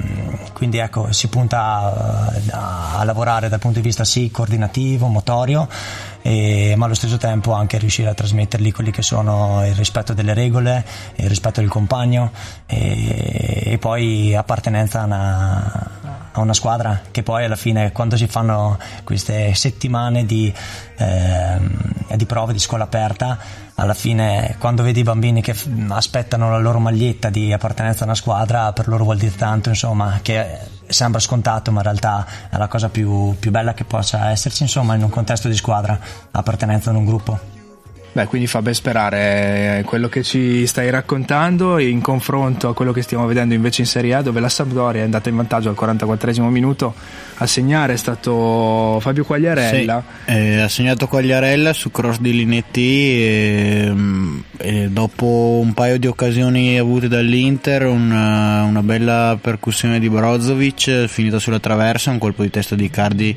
quindi 0.54 0.78
ecco, 0.78 1.12
si 1.12 1.28
punta 1.28 1.60
a, 1.60 2.34
a, 2.52 3.00
a, 3.00 3.04
lavorare 3.04 3.50
dal 3.50 3.60
punto 3.60 3.80
di 3.80 3.86
vista 3.86 4.04
sì 4.04 4.32
coordinativo, 4.32 5.08
motorio, 5.08 5.68
e, 6.22 6.74
ma 6.76 6.86
allo 6.86 6.94
stesso 6.96 7.18
tempo 7.18 7.54
anche 7.54 7.78
riuscire 7.78 8.10
a 8.10 8.14
trasmettergli 8.14 8.72
quelli 8.72 8.92
che 8.92 9.02
sono 9.02 9.66
il 9.66 9.76
rispetto 9.76 10.14
delle 10.14 10.34
regole, 10.34 10.86
il 11.16 11.28
rispetto 11.28 11.60
del 11.60 11.70
compagno 11.70 12.32
e, 12.66 13.64
e 13.66 13.78
poi 13.78 14.36
appartenenza 14.36 15.02
a 15.02 15.06
una, 15.06 15.90
a 16.32 16.40
una, 16.40 16.54
squadra 16.54 17.02
che 17.12 17.24
poi 17.24 17.46
alla 17.46 17.56
fine 17.56 17.92
quando 17.92 18.18
si 18.18 18.28
fanno 18.28 18.78
queste 19.04 19.54
settimane 19.54 20.26
di, 20.26 20.54
eh, 20.98 21.58
di 22.16 22.26
prove 22.26 22.54
di 22.54 22.60
scuola 22.60 22.84
aperta 22.84 23.38
alla 23.76 23.94
fine 23.94 24.56
quando 24.60 24.84
vedi 24.84 25.02
i 25.02 25.04
bambini 25.04 25.42
che 25.42 25.56
aspettano 25.90 26.50
la 26.50 26.58
loro 26.58 26.80
maglietta 26.80 27.30
di 27.30 27.52
appartenenza 27.52 28.02
a 28.04 28.06
una 28.06 28.16
squadra 28.16 28.72
per 28.74 28.88
loro 28.88 29.04
vuol 29.04 29.18
dire 29.18 29.36
tanto 29.36 29.70
insomma 29.70 30.20
che 30.22 30.60
sembra 30.88 31.20
scontato 31.20 31.72
ma 31.72 31.80
in 31.80 31.84
realtà 31.84 32.26
è 32.50 32.58
la 32.58 32.68
cosa 32.68 32.90
più, 32.90 33.36
più 33.40 33.52
bella 33.52 33.74
che 33.74 33.84
possa 33.84 34.30
esserci 34.30 34.64
insomma 34.64 34.96
in 34.96 35.04
un 35.04 35.10
contesto 35.10 35.48
di 35.48 35.56
squadra 35.56 36.00
appartenenza 36.32 36.90
ad 36.90 36.96
un 36.96 37.06
gruppo 37.06 37.55
Beh, 38.16 38.28
quindi 38.28 38.48
fa 38.48 38.62
ben 38.62 38.74
sperare 38.74 39.84
quello 39.86 40.08
che 40.08 40.24
ci 40.24 40.66
stai 40.68 40.90
raccontando 40.90 41.80
in 41.80 42.00
confronto 42.00 42.70
a 42.70 42.74
quello 42.74 42.94
che 42.94 43.02
stiamo 43.02 43.26
vedendo 43.26 43.54
invece 43.54 43.82
in 43.82 43.88
Serie 43.88 44.14
A 44.14 44.22
dove 44.22 44.40
la 44.40 44.48
Sampdoria 44.48 45.02
è 45.02 45.04
andata 45.04 45.28
in 45.28 45.36
vantaggio 45.36 45.68
al 45.68 45.76
44 45.76 46.50
minuto. 46.50 46.96
A 47.40 47.46
segnare 47.46 47.92
è 47.92 47.98
stato 47.98 49.00
Fabio 49.02 49.26
Quagliarella. 49.26 50.02
Sì, 50.28 50.32
eh, 50.32 50.62
ha 50.62 50.70
segnato 50.70 51.08
Quagliarella 51.08 51.74
su 51.74 51.92
cross 51.92 52.20
di 52.20 52.34
Linetti 52.34 53.22
e, 53.22 53.94
e 54.60 54.88
dopo 54.90 55.60
un 55.62 55.74
paio 55.74 56.00
di 56.00 56.08
occasioni 56.08 56.80
avute 56.80 57.10
dall'Inter 57.10 57.86
una, 57.86 58.64
una 58.64 58.82
bella 58.82 59.38
percussione 59.42 60.00
di 60.00 60.10
Brozovic 60.10 61.08
finita 61.08 61.38
sulla 61.38 61.60
traversa 61.60 62.12
un 62.12 62.20
colpo 62.20 62.44
di 62.44 62.50
testa 62.50 62.76
di 62.76 62.90
Cardi 62.90 63.36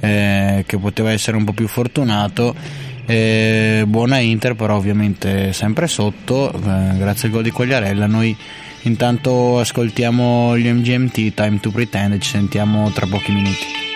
eh, 0.00 0.64
che 0.66 0.76
poteva 0.76 1.10
essere 1.12 1.38
un 1.38 1.44
po' 1.44 1.52
più 1.52 1.66
fortunato 1.66 2.86
eh, 3.08 3.84
buona 3.86 4.18
Inter, 4.18 4.54
però 4.54 4.76
ovviamente 4.76 5.54
sempre 5.54 5.86
sotto, 5.86 6.52
eh, 6.52 6.96
grazie 6.98 7.28
al 7.28 7.34
gol 7.34 7.42
di 7.42 7.50
Quagliarella. 7.50 8.06
Noi 8.06 8.36
intanto 8.82 9.58
ascoltiamo 9.58 10.58
gli 10.58 10.70
MGMT, 10.70 11.32
Time 11.32 11.58
to 11.58 11.70
Pretend, 11.70 12.12
e 12.12 12.18
ci 12.18 12.28
sentiamo 12.28 12.90
tra 12.90 13.06
pochi 13.06 13.32
minuti. 13.32 13.87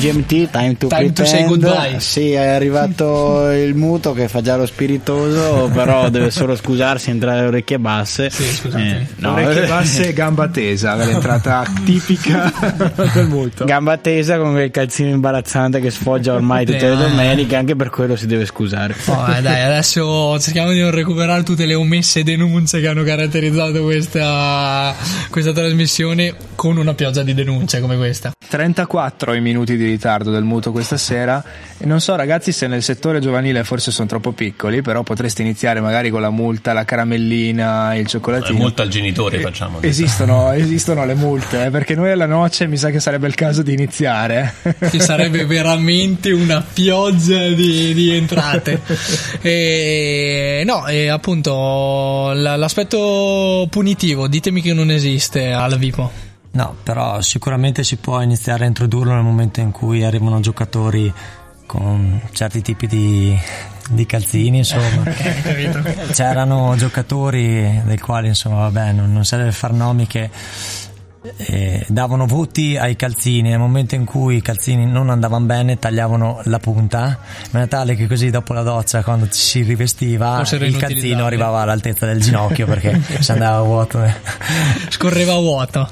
MGMT, 0.00 0.50
Time 0.50 0.76
to 0.78 0.88
Time 0.88 1.12
to 1.12 1.26
say 1.26 1.44
goodbye. 1.44 2.00
Sì, 2.00 2.32
è 2.32 2.46
arrivato 2.46 3.50
il 3.52 3.74
muto 3.74 4.14
che 4.14 4.28
fa 4.28 4.40
già 4.40 4.56
lo 4.56 4.64
spiritoso, 4.64 5.70
però 5.72 6.08
deve 6.08 6.30
solo 6.30 6.56
scusarsi, 6.56 7.10
entrare 7.10 7.42
le 7.42 7.46
orecchie 7.48 7.78
basse. 7.78 8.30
Sì, 8.30 8.44
scusate. 8.44 8.82
Eh, 8.82 9.06
no. 9.16 9.32
Orecchie 9.32 9.66
basse 9.68 10.08
e 10.08 10.12
gamba 10.14 10.48
tesa, 10.48 10.94
l'entrata 10.94 11.66
tipica 11.84 12.50
del 13.12 13.26
muto. 13.26 13.66
Gamba 13.66 13.98
tesa 13.98 14.38
con 14.38 14.52
quel 14.52 14.70
calzino 14.70 15.10
imbarazzante 15.10 15.80
che 15.80 15.90
sfoggia 15.90 16.32
ormai 16.32 16.64
tutte 16.64 16.88
le 16.88 16.96
domeniche, 16.96 17.56
anche 17.56 17.76
per 17.76 17.90
quello 17.90 18.16
si 18.16 18.26
deve 18.26 18.46
scusare. 18.46 18.94
Oh, 19.04 19.26
dai, 19.42 19.60
adesso 19.60 20.38
cerchiamo 20.40 20.72
di 20.72 20.80
non 20.80 20.92
recuperare 20.92 21.42
tutte 21.42 21.66
le 21.66 21.74
omesse 21.74 22.22
denunce 22.22 22.80
che 22.80 22.88
hanno 22.88 23.02
caratterizzato 23.02 23.82
questa, 23.82 24.94
questa 25.28 25.52
trasmissione 25.52 26.34
con 26.54 26.78
una 26.78 26.94
pioggia 26.94 27.22
di 27.22 27.34
denunce 27.34 27.80
come 27.80 27.98
questa. 27.98 28.32
34 28.48 29.34
i 29.34 29.40
minuti 29.40 29.76
di 29.76 29.89
ritardo 29.90 30.30
del 30.30 30.44
mutuo 30.44 30.72
questa 30.72 30.96
sera 30.96 31.42
e 31.78 31.86
non 31.86 32.00
so 32.00 32.14
ragazzi 32.14 32.52
se 32.52 32.66
nel 32.66 32.82
settore 32.82 33.20
giovanile 33.20 33.64
forse 33.64 33.90
sono 33.90 34.06
troppo 34.06 34.32
piccoli, 34.32 34.82
però 34.82 35.02
potreste 35.02 35.42
iniziare 35.42 35.80
magari 35.80 36.10
con 36.10 36.20
la 36.20 36.30
multa, 36.30 36.72
la 36.72 36.84
caramellina, 36.84 37.94
il 37.94 38.06
cioccolatino. 38.06 38.58
La 38.58 38.64
multa 38.64 38.82
al 38.82 38.88
genitore 38.88 39.38
eh, 39.38 39.40
facciamo. 39.40 39.80
Esistono, 39.80 40.52
esistono 40.52 41.04
le 41.06 41.14
multe, 41.14 41.64
eh, 41.64 41.70
perché 41.70 41.94
noi 41.94 42.10
alla 42.10 42.26
noce 42.26 42.66
mi 42.66 42.76
sa 42.76 42.90
che 42.90 43.00
sarebbe 43.00 43.26
il 43.26 43.34
caso 43.34 43.62
di 43.62 43.72
iniziare. 43.72 44.54
Che 44.78 45.00
sarebbe 45.00 45.46
veramente 45.46 46.32
una 46.32 46.62
pioggia 46.62 47.48
di, 47.48 47.94
di 47.94 48.10
entrate. 48.10 48.80
E, 49.40 50.62
no, 50.66 50.86
e 50.86 51.08
appunto 51.08 52.32
l'aspetto 52.34 53.66
punitivo, 53.70 54.28
ditemi 54.28 54.60
che 54.60 54.74
non 54.74 54.90
esiste 54.90 55.50
alla 55.50 55.76
Vipo. 55.76 56.29
No, 56.52 56.74
però 56.82 57.20
sicuramente 57.20 57.84
si 57.84 57.96
può 57.96 58.20
iniziare 58.20 58.64
a 58.64 58.66
introdurlo 58.66 59.14
nel 59.14 59.22
momento 59.22 59.60
in 59.60 59.70
cui 59.70 60.02
arrivano 60.02 60.40
giocatori 60.40 61.12
con 61.64 62.20
certi 62.32 62.62
tipi 62.62 62.88
di, 62.88 63.38
di 63.90 64.04
calzini, 64.04 64.58
insomma. 64.58 65.04
C'erano 66.10 66.74
giocatori 66.76 67.80
del 67.84 68.00
quali, 68.00 68.26
insomma, 68.26 68.68
vabbè, 68.68 68.92
non, 68.92 69.12
non 69.12 69.24
serve 69.24 69.52
far 69.52 69.72
nomi 69.72 70.08
che 70.08 70.28
eh, 71.36 71.84
davano 71.88 72.24
voti 72.24 72.78
ai 72.78 72.96
calzini 72.96 73.50
nel 73.50 73.58
momento 73.58 73.94
in 73.94 74.06
cui 74.06 74.36
i 74.36 74.42
calzini 74.42 74.86
non 74.86 75.10
andavano 75.10 75.44
bene 75.44 75.78
tagliavano 75.78 76.40
la 76.44 76.58
punta. 76.58 77.18
In 77.42 77.48
maniera 77.50 77.76
tale 77.76 77.94
che 77.94 78.06
così 78.06 78.30
dopo 78.30 78.54
la 78.54 78.62
doccia 78.62 79.02
quando 79.02 79.28
ci 79.28 79.40
si 79.40 79.62
rivestiva 79.62 80.42
il 80.50 80.76
calzino 80.78 81.26
arrivava 81.26 81.60
all'altezza 81.60 82.06
del 82.06 82.22
ginocchio 82.22 82.66
perché 82.66 83.00
si 83.20 83.32
andava 83.32 83.60
vuoto 83.62 84.02
scorreva 84.88 85.34
a 85.34 85.38
vuoto. 85.38 85.88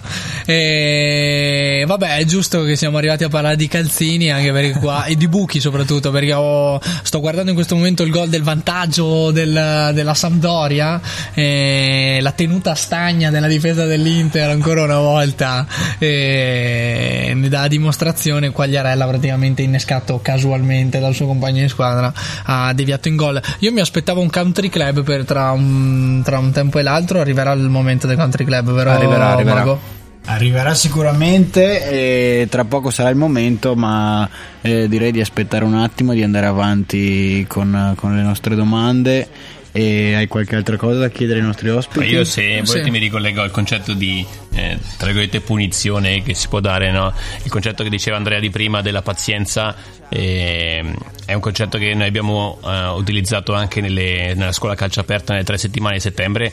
E 0.47 1.85
vabbè 1.87 2.16
è 2.16 2.25
giusto 2.25 2.62
che 2.62 2.75
siamo 2.75 2.97
arrivati 2.97 3.25
a 3.25 3.28
parlare 3.28 3.56
di 3.56 3.68
calzini 3.68 4.30
anche 4.30 4.50
perché 4.50 4.78
qua 4.78 5.04
e 5.04 5.14
di 5.14 5.28
buchi 5.28 5.61
soprattutto 5.61 6.11
perché 6.11 6.32
ho, 6.32 6.80
sto 7.02 7.20
guardando 7.20 7.50
in 7.50 7.54
questo 7.54 7.75
momento 7.75 8.02
il 8.02 8.11
gol 8.11 8.30
del 8.30 8.42
vantaggio 8.42 9.30
del, 9.30 9.90
della 9.92 10.14
Sampdoria 10.14 11.00
la 11.35 12.32
tenuta 12.32 12.75
stagna 12.75 13.30
della 13.30 13.47
difesa 13.47 13.85
dell'Inter 13.85 14.49
ancora 14.49 14.85
una 14.85 14.99
volta 14.99 15.18
volta 15.19 15.67
e 15.99 17.33
ne 17.35 17.49
dà 17.49 17.67
dimostrazione 17.67 18.51
Quagliarella 18.51 19.07
praticamente 19.07 19.63
innescato 19.63 20.21
casualmente 20.23 21.01
dal 21.01 21.15
suo 21.15 21.27
compagno 21.27 21.63
di 21.63 21.69
squadra 21.69 22.13
ha 22.45 22.73
deviato 22.73 23.09
in 23.09 23.17
gol. 23.17 23.41
Io 23.61 23.73
mi 23.73 23.81
aspettavo 23.81 24.21
un 24.21 24.31
country 24.31 24.69
club 24.69 25.03
per 25.03 25.25
tra 25.25 25.51
un, 25.51 26.23
tra 26.25 26.39
un 26.39 26.53
tempo 26.53 26.79
e 26.79 26.83
l'altro 26.83 27.21
arriverà 27.21 27.53
il 27.53 27.69
momento 27.69 28.07
del 28.07 28.17
country 28.17 28.45
club 28.45 28.75
però 28.75 28.93
arriverà 28.93 29.29
arriverà? 29.31 29.97
Arriverà 30.27 30.75
sicuramente 30.75 31.89
e 31.89 32.49
tra 32.51 32.67
poco 32.67 32.91
sarà 32.91 33.09
il 33.09 33.17
momento, 33.17 33.75
ma 33.75 34.29
eh, 34.61 34.87
direi 34.87 35.11
di 35.11 35.23
aspettare 35.23 35.65
un 35.65 35.75
attimo, 35.75 36.13
di 36.13 36.23
andare 36.23 36.45
avanti 36.45 37.47
con, 37.49 37.95
con 37.97 38.15
le 38.15 38.21
nostre 38.21 38.55
domande 38.55 39.27
e 39.73 40.15
hai 40.15 40.27
qualche 40.27 40.57
altra 40.57 40.77
cosa 40.77 41.01
da 41.01 41.09
chiedere 41.09 41.41
ai 41.41 41.47
nostri 41.47 41.69
ospiti? 41.69 42.07
io 42.07 42.25
se 42.25 42.63
volete 42.65 42.85
sì. 42.85 42.91
mi 42.91 42.99
ricollego 42.99 43.43
al 43.43 43.51
concetto 43.51 43.93
di 43.93 44.25
eh, 44.55 44.79
tra 44.97 45.07
virgolette 45.07 45.41
punizione 45.41 46.23
che 46.23 46.35
si 46.35 46.49
può 46.49 46.61
dare, 46.61 46.91
no? 46.91 47.13
il 47.43 47.51
concetto 47.51 47.83
che 47.83 47.91
diceva 47.91 48.17
Andrea 48.17 48.41
di 48.41 48.51
prima 48.51 48.81
della 48.81 49.03
pazienza 49.03 49.75
eh, 50.09 50.85
è 51.25 51.35
un 51.35 51.41
concetto 51.41 51.79
che 51.79 51.95
noi 51.95 52.07
abbiamo 52.07 52.59
eh, 52.65 52.89
utilizzato 52.89 53.53
anche 53.53 53.81
nelle, 53.81 54.35
nella 54.35 54.53
scuola 54.53 54.75
calcio 54.75 55.01
aperta 55.01 55.33
nelle 55.33 55.45
tre 55.45 55.59
settimane 55.59 55.97
di 55.97 56.01
settembre 56.01 56.53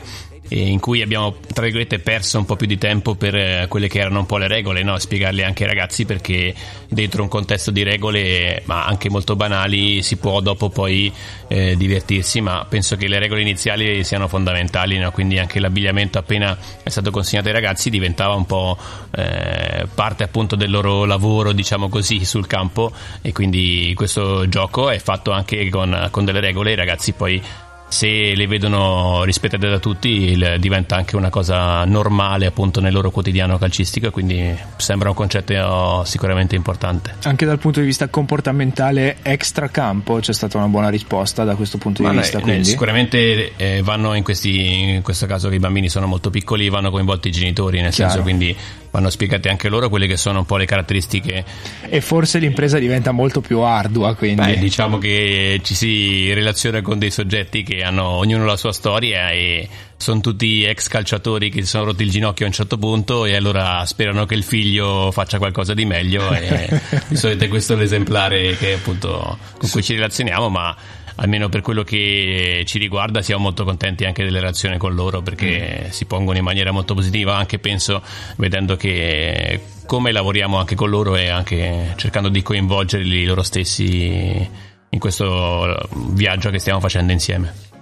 in 0.50 0.80
cui 0.80 1.02
abbiamo 1.02 1.38
tra 1.54 1.64
virgolette 1.64 2.00
perso 2.00 2.38
un 2.38 2.46
po' 2.46 2.56
più 2.56 2.68
di 2.68 2.78
tempo 2.78 3.16
per 3.16 3.36
eh, 3.36 3.66
quelle 3.68 3.88
che 3.88 4.00
erano 4.00 4.20
un 4.20 4.26
po' 4.26 4.38
le 4.38 4.48
regole, 4.48 4.84
no? 4.84 4.98
spiegarle 4.98 5.44
anche 5.44 5.64
ai 5.64 5.70
ragazzi 5.70 6.06
perché 6.06 6.54
dentro 6.88 7.24
un 7.24 7.30
contesto 7.30 7.72
di 7.72 7.82
regole, 7.84 8.62
ma 8.66 8.86
anche 8.86 9.10
molto 9.10 9.36
banali, 9.36 10.04
si 10.04 10.18
può 10.18 10.42
dopo 10.42 10.70
poi 10.70 11.12
eh, 11.48 11.76
divertirsi, 11.76 12.42
ma 12.42 12.66
penso 12.70 12.96
che 12.96 13.05
le 13.08 13.20
regole 13.20 13.42
iniziali 13.42 14.04
siano 14.04 14.28
fondamentali, 14.28 14.98
no? 14.98 15.12
quindi 15.12 15.38
anche 15.40 15.60
l'abbigliamento 15.60 16.18
appena 16.18 16.58
è 16.84 16.90
stato 16.90 17.12
consegnato 17.12 17.48
ai 17.48 17.54
ragazzi 17.54 17.90
diventava 17.90 18.34
un 18.34 18.46
po' 18.46 18.78
eh, 19.12 19.88
parte 19.94 20.24
appunto 20.24 20.56
del 20.56 20.70
loro 20.70 21.06
lavoro, 21.06 21.52
diciamo 21.52 21.90
così, 21.90 22.26
sul 22.26 22.48
campo 22.48 22.92
e 23.22 23.32
quindi 23.32 23.94
questo 23.96 24.48
gioco 24.48 24.90
è 24.90 25.00
fatto 25.00 25.32
anche 25.32 25.70
con, 25.70 26.08
con 26.12 26.26
delle 26.26 26.40
regole, 26.40 26.72
i 26.72 26.76
ragazzi 26.76 27.14
poi 27.14 27.42
se 27.88 28.34
le 28.36 28.48
vedono 28.48 29.24
rispettate 29.24 29.70
da 29.70 29.80
tutti 29.80 30.38
diventa 30.60 30.96
anche 30.96 31.16
una 31.16 31.30
cosa 31.30 31.86
normale 31.86 32.46
appunto 32.46 32.82
nel 32.82 32.92
loro 32.92 33.12
quotidiano 33.12 33.58
calcistico 33.58 34.12
quindi 34.12 34.58
sembra 34.78 35.10
un 35.10 35.16
concetto 35.16 36.04
sicuramente 36.04 36.56
importante 36.56 37.16
anche 37.24 37.46
dal 37.46 37.60
punto 37.60 37.80
di 37.80 37.86
vista 37.86 38.08
comportamentale 38.08 39.18
extra 39.22 39.70
campo 39.70 40.20
c'è 40.20 40.34
stata 40.34 40.58
una 40.58 40.68
buona 40.68 40.90
risposta 40.90 41.44
da 41.44 41.56
questo 41.56 41.78
punto 41.78 42.02
di 42.02 42.08
Ma 42.08 42.14
vista 42.20 42.40
noi, 42.40 42.66
sicuramente 42.66 43.54
eh, 43.56 43.82
vanno 43.84 44.14
in 44.16 44.24
questi 44.24 44.94
in 44.96 45.02
questo 45.02 45.26
caso 45.26 45.50
che 45.50 45.56
i 45.56 45.60
bambini 45.60 45.88
sono 45.88 46.08
molto 46.08 46.30
piccoli 46.30 46.70
vanno 46.70 46.90
coinvolti 46.90 47.28
i 47.28 47.32
genitori 47.32 47.82
nel 47.82 47.94
Chiaro. 47.94 48.12
senso 48.12 48.24
quindi 48.24 48.56
vanno 48.96 49.10
spiegate 49.10 49.50
anche 49.50 49.68
loro 49.68 49.90
quelle 49.90 50.08
che 50.08 50.16
sono 50.16 50.40
un 50.40 50.46
po' 50.46 50.56
le 50.56 50.66
caratteristiche. 50.66 51.44
E 51.82 52.00
forse 52.00 52.40
l'impresa 52.40 52.80
diventa 52.80 53.12
molto 53.12 53.42
più 53.42 53.60
ardua. 53.60 54.16
Quindi. 54.16 54.42
Beh, 54.42 54.58
diciamo 54.58 54.98
che 54.98 55.60
ci 55.64 55.76
si 55.76 56.34
relaziona 56.34 56.82
con 56.82 56.98
dei 56.98 57.12
soggetti 57.12 57.64
che 57.64 57.84
hanno 57.84 58.06
ognuno 58.06 58.46
la 58.46 58.56
sua 58.56 58.72
storia 58.72 59.32
e 59.32 59.68
sono 59.98 60.22
tutti 60.22 60.64
ex 60.64 60.88
calciatori 60.88 61.50
che 61.50 61.62
si 61.62 61.68
sono 61.68 61.86
rotti 61.86 62.04
il 62.04 62.12
ginocchio 62.12 62.46
a 62.46 62.48
un 62.48 62.54
certo 62.54 62.78
punto 62.78 63.26
e 63.26 63.36
allora 63.36 63.86
sperano 63.86 64.26
che 64.26 64.36
il 64.36 64.44
figlio 64.44 65.10
faccia 65.12 65.38
qualcosa 65.38 65.74
di 65.74 65.86
meglio 65.86 66.34
e 66.34 66.82
di 67.08 67.16
solito 67.16 67.48
questo 67.48 67.74
è 67.74 67.76
l'esemplare 67.78 68.58
che 68.58 68.74
appunto 68.74 69.38
con 69.58 69.70
cui 69.70 69.82
ci 69.82 69.94
relazioniamo 69.94 70.50
ma 70.50 70.76
almeno 71.16 71.50
per 71.50 71.62
quello 71.62 71.84
che 71.84 72.64
ci 72.66 72.78
riguarda 72.78 73.22
siamo 73.22 73.44
molto 73.44 73.64
contenti 73.64 74.06
anche 74.06 74.24
delle 74.24 74.40
relazioni 74.40 74.78
con 74.78 74.94
loro 74.94 75.22
perché 75.22 75.86
mm. 75.88 75.90
si 75.90 76.06
pongono 76.06 76.38
in 76.38 76.44
maniera 76.44 76.72
molto 76.72 76.94
positiva 76.94 77.36
anche 77.38 77.60
penso 77.60 78.02
vedendo 78.38 78.76
che 78.76 79.62
come 79.86 80.12
lavoriamo 80.12 80.58
anche 80.58 80.76
con 80.76 80.90
loro 80.90 81.16
e 81.16 81.30
anche 81.30 81.94
cercando 81.96 82.30
di 82.30 82.42
coinvolgerli 82.42 83.26
loro 83.26 83.44
stessi 83.44 84.50
in 84.90 85.00
questo 85.00 85.78
viaggio 86.14 86.50
che 86.50 86.60
stiamo 86.60 86.80
facendo 86.80 87.12
insieme. 87.12 87.75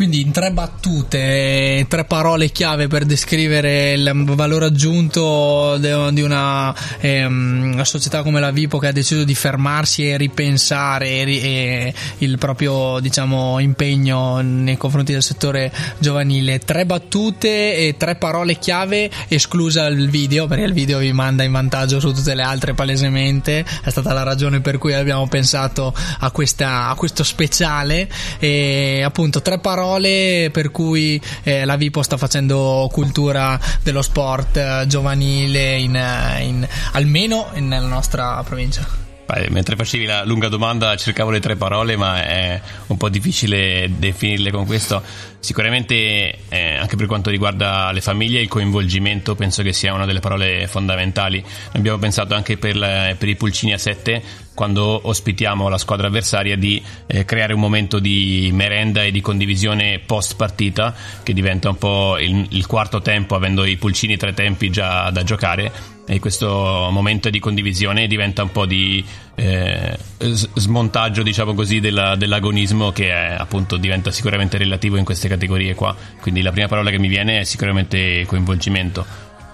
Quindi 0.00 0.22
in 0.22 0.30
tre 0.30 0.50
battute, 0.50 1.84
tre 1.86 2.04
parole 2.06 2.48
chiave 2.48 2.86
per 2.86 3.04
descrivere 3.04 3.92
il 3.92 4.10
valore 4.34 4.64
aggiunto 4.64 5.76
di 5.76 6.22
una, 6.22 6.74
ehm, 7.00 7.72
una 7.74 7.84
società 7.84 8.22
come 8.22 8.40
la 8.40 8.50
Vipo 8.50 8.78
che 8.78 8.86
ha 8.86 8.92
deciso 8.92 9.24
di 9.24 9.34
fermarsi 9.34 10.08
e 10.08 10.16
ripensare 10.16 11.06
e, 11.06 11.92
il 12.16 12.38
proprio 12.38 12.98
diciamo, 12.98 13.58
impegno 13.58 14.40
nei 14.40 14.78
confronti 14.78 15.12
del 15.12 15.22
settore 15.22 15.70
giovanile. 15.98 16.60
Tre 16.60 16.86
battute 16.86 17.76
e 17.76 17.96
tre 17.98 18.14
parole 18.16 18.58
chiave, 18.58 19.10
esclusa 19.28 19.84
il 19.84 20.08
video, 20.08 20.46
perché 20.46 20.64
il 20.64 20.72
video 20.72 20.98
vi 21.00 21.12
manda 21.12 21.42
in 21.42 21.52
vantaggio 21.52 22.00
su 22.00 22.10
tutte 22.14 22.34
le 22.34 22.42
altre 22.42 22.72
palesemente. 22.72 23.66
È 23.82 23.90
stata 23.90 24.14
la 24.14 24.22
ragione 24.22 24.62
per 24.62 24.78
cui 24.78 24.94
abbiamo 24.94 25.28
pensato 25.28 25.94
a, 26.20 26.30
questa, 26.30 26.88
a 26.88 26.94
questo 26.94 27.22
speciale. 27.22 28.08
E 28.38 29.02
appunto 29.04 29.42
tre 29.42 29.58
parole 29.58 29.88
parole 29.90 30.50
per 30.52 30.70
cui 30.70 31.20
eh, 31.42 31.64
la 31.64 31.76
Vipo 31.76 32.02
sta 32.02 32.16
facendo 32.16 32.88
cultura 32.92 33.58
dello 33.82 34.02
sport 34.02 34.56
eh, 34.56 34.84
giovanile 34.86 35.78
in, 35.78 35.96
eh, 35.96 36.44
in, 36.44 36.68
almeno 36.92 37.48
nella 37.54 37.88
nostra 37.88 38.42
provincia. 38.44 39.09
Mentre 39.50 39.76
facevi 39.76 40.04
la 40.04 40.24
lunga 40.24 40.48
domanda 40.48 40.96
cercavo 40.96 41.30
le 41.30 41.40
tre 41.40 41.56
parole, 41.56 41.96
ma 41.96 42.24
è 42.24 42.60
un 42.88 42.96
po' 42.96 43.08
difficile 43.08 43.90
definirle 43.96 44.50
con 44.50 44.66
questo. 44.66 45.02
Sicuramente, 45.38 46.38
eh, 46.48 46.76
anche 46.76 46.96
per 46.96 47.06
quanto 47.06 47.30
riguarda 47.30 47.90
le 47.92 48.00
famiglie, 48.00 48.40
il 48.40 48.48
coinvolgimento 48.48 49.34
penso 49.34 49.62
che 49.62 49.72
sia 49.72 49.94
una 49.94 50.04
delle 50.04 50.20
parole 50.20 50.66
fondamentali. 50.66 51.42
Abbiamo 51.72 51.98
pensato 51.98 52.34
anche 52.34 52.56
per, 52.56 52.76
la, 52.76 53.14
per 53.16 53.28
i 53.28 53.36
pulcini 53.36 53.72
a 53.72 53.78
7 53.78 54.22
quando 54.54 55.08
ospitiamo 55.08 55.70
la 55.70 55.78
squadra 55.78 56.08
avversaria 56.08 56.54
di 56.54 56.82
eh, 57.06 57.24
creare 57.24 57.54
un 57.54 57.60
momento 57.60 57.98
di 57.98 58.50
merenda 58.52 59.02
e 59.02 59.10
di 59.10 59.22
condivisione 59.22 60.00
post 60.04 60.36
partita 60.36 60.94
che 61.22 61.32
diventa 61.32 61.70
un 61.70 61.78
po' 61.78 62.18
il, 62.18 62.46
il 62.50 62.66
quarto 62.66 63.00
tempo 63.00 63.34
avendo 63.34 63.64
i 63.64 63.78
pulcini 63.78 64.18
tre 64.18 64.34
tempi 64.34 64.68
già 64.68 65.08
da 65.10 65.22
giocare 65.22 65.98
e 66.10 66.18
questo 66.18 66.88
momento 66.90 67.30
di 67.30 67.38
condivisione 67.38 68.08
diventa 68.08 68.42
un 68.42 68.50
po' 68.50 68.66
di 68.66 69.04
eh, 69.36 69.96
smontaggio 70.18 71.22
diciamo 71.22 71.54
così 71.54 71.78
della, 71.78 72.16
dell'agonismo 72.16 72.90
che 72.90 73.10
è, 73.10 73.36
appunto 73.38 73.76
diventa 73.76 74.10
sicuramente 74.10 74.58
relativo 74.58 74.96
in 74.96 75.04
queste 75.04 75.28
categorie 75.28 75.76
qua 75.76 75.94
quindi 76.20 76.42
la 76.42 76.50
prima 76.50 76.66
parola 76.66 76.90
che 76.90 76.98
mi 76.98 77.06
viene 77.06 77.38
è 77.38 77.44
sicuramente 77.44 78.24
coinvolgimento 78.26 79.06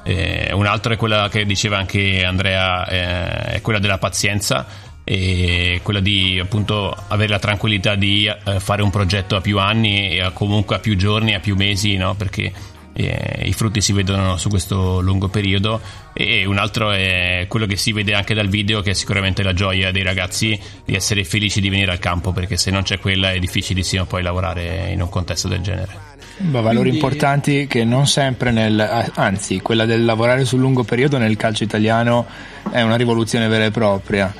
eh, 0.03 0.51
un 0.55 0.65
altro 0.65 0.95
è 0.95 0.97
quella 0.97 1.29
che 1.29 1.45
diceva 1.45 1.77
anche 1.77 2.25
Andrea 2.25 2.89
eh, 2.89 3.57
è 3.57 3.61
quella 3.61 3.79
della 3.79 3.99
pazienza 3.99 4.67
e 5.05 5.81
quella 5.83 6.01
di 6.01 6.39
appunto 6.41 6.97
avere 7.09 7.29
la 7.33 7.39
tranquillità 7.39 7.97
di 7.97 8.27
eh, 8.27 8.61
fare 8.61 8.83
un 8.83 8.89
progetto 8.89 9.37
a 9.37 9.43
più 9.43 9.59
anni 9.59 10.09
e 10.09 10.23
a, 10.23 10.31
comunque 10.31 10.75
a 10.75 10.79
più 10.81 10.97
giorni, 10.97 11.33
a 11.33 11.39
più 11.39 11.55
mesi, 11.55 11.97
no? 11.97 12.17
perché 12.17 12.53
eh, 12.99 13.43
i 13.45 13.53
frutti 13.53 13.83
si 13.83 13.93
vedono 13.93 14.39
su 14.39 14.49
questo 14.49 15.01
lungo 15.01 15.29
periodo 15.29 15.81
e 16.15 16.47
un 16.47 16.57
altro 16.57 16.93
è 16.93 17.45
quello 17.47 17.67
che 17.67 17.77
si 17.77 17.93
vede 17.93 18.15
anche 18.15 18.33
dal 18.33 18.49
video 18.49 18.81
che 18.81 18.93
è 18.93 18.95
sicuramente 18.95 19.43
la 19.43 19.53
gioia 19.53 19.91
dei 19.91 20.03
ragazzi 20.03 20.59
di 20.85 20.95
essere 20.95 21.23
felici 21.25 21.61
di 21.61 21.69
venire 21.69 21.93
al 21.93 21.99
campo 21.99 22.33
perché 22.33 22.57
se 22.57 22.71
non 22.71 22.83
c'è 22.83 22.99
quella 22.99 23.33
è 23.33 23.39
difficilissimo 23.39 24.07
poi 24.07 24.23
lavorare 24.23 24.91
in 24.93 25.03
un 25.03 25.11
contesto 25.11 25.47
del 25.47 25.61
genere. 25.61 26.15
Ma 26.39 26.61
valori 26.61 26.91
Quindi... 26.91 26.97
importanti 26.97 27.67
che 27.67 27.85
non 27.85 28.07
sempre 28.07 28.51
nel 28.51 29.11
anzi 29.15 29.61
quella 29.61 29.85
del 29.85 30.05
lavorare 30.05 30.45
sul 30.45 30.61
lungo 30.61 30.85
periodo 30.85 31.19
nel 31.19 31.37
calcio 31.37 31.65
italiano 31.65 32.27
è 32.71 32.81
una 32.83 32.97
rivoluzione 32.97 33.49
vera 33.49 33.67
e 33.67 33.71
propria 33.71 34.35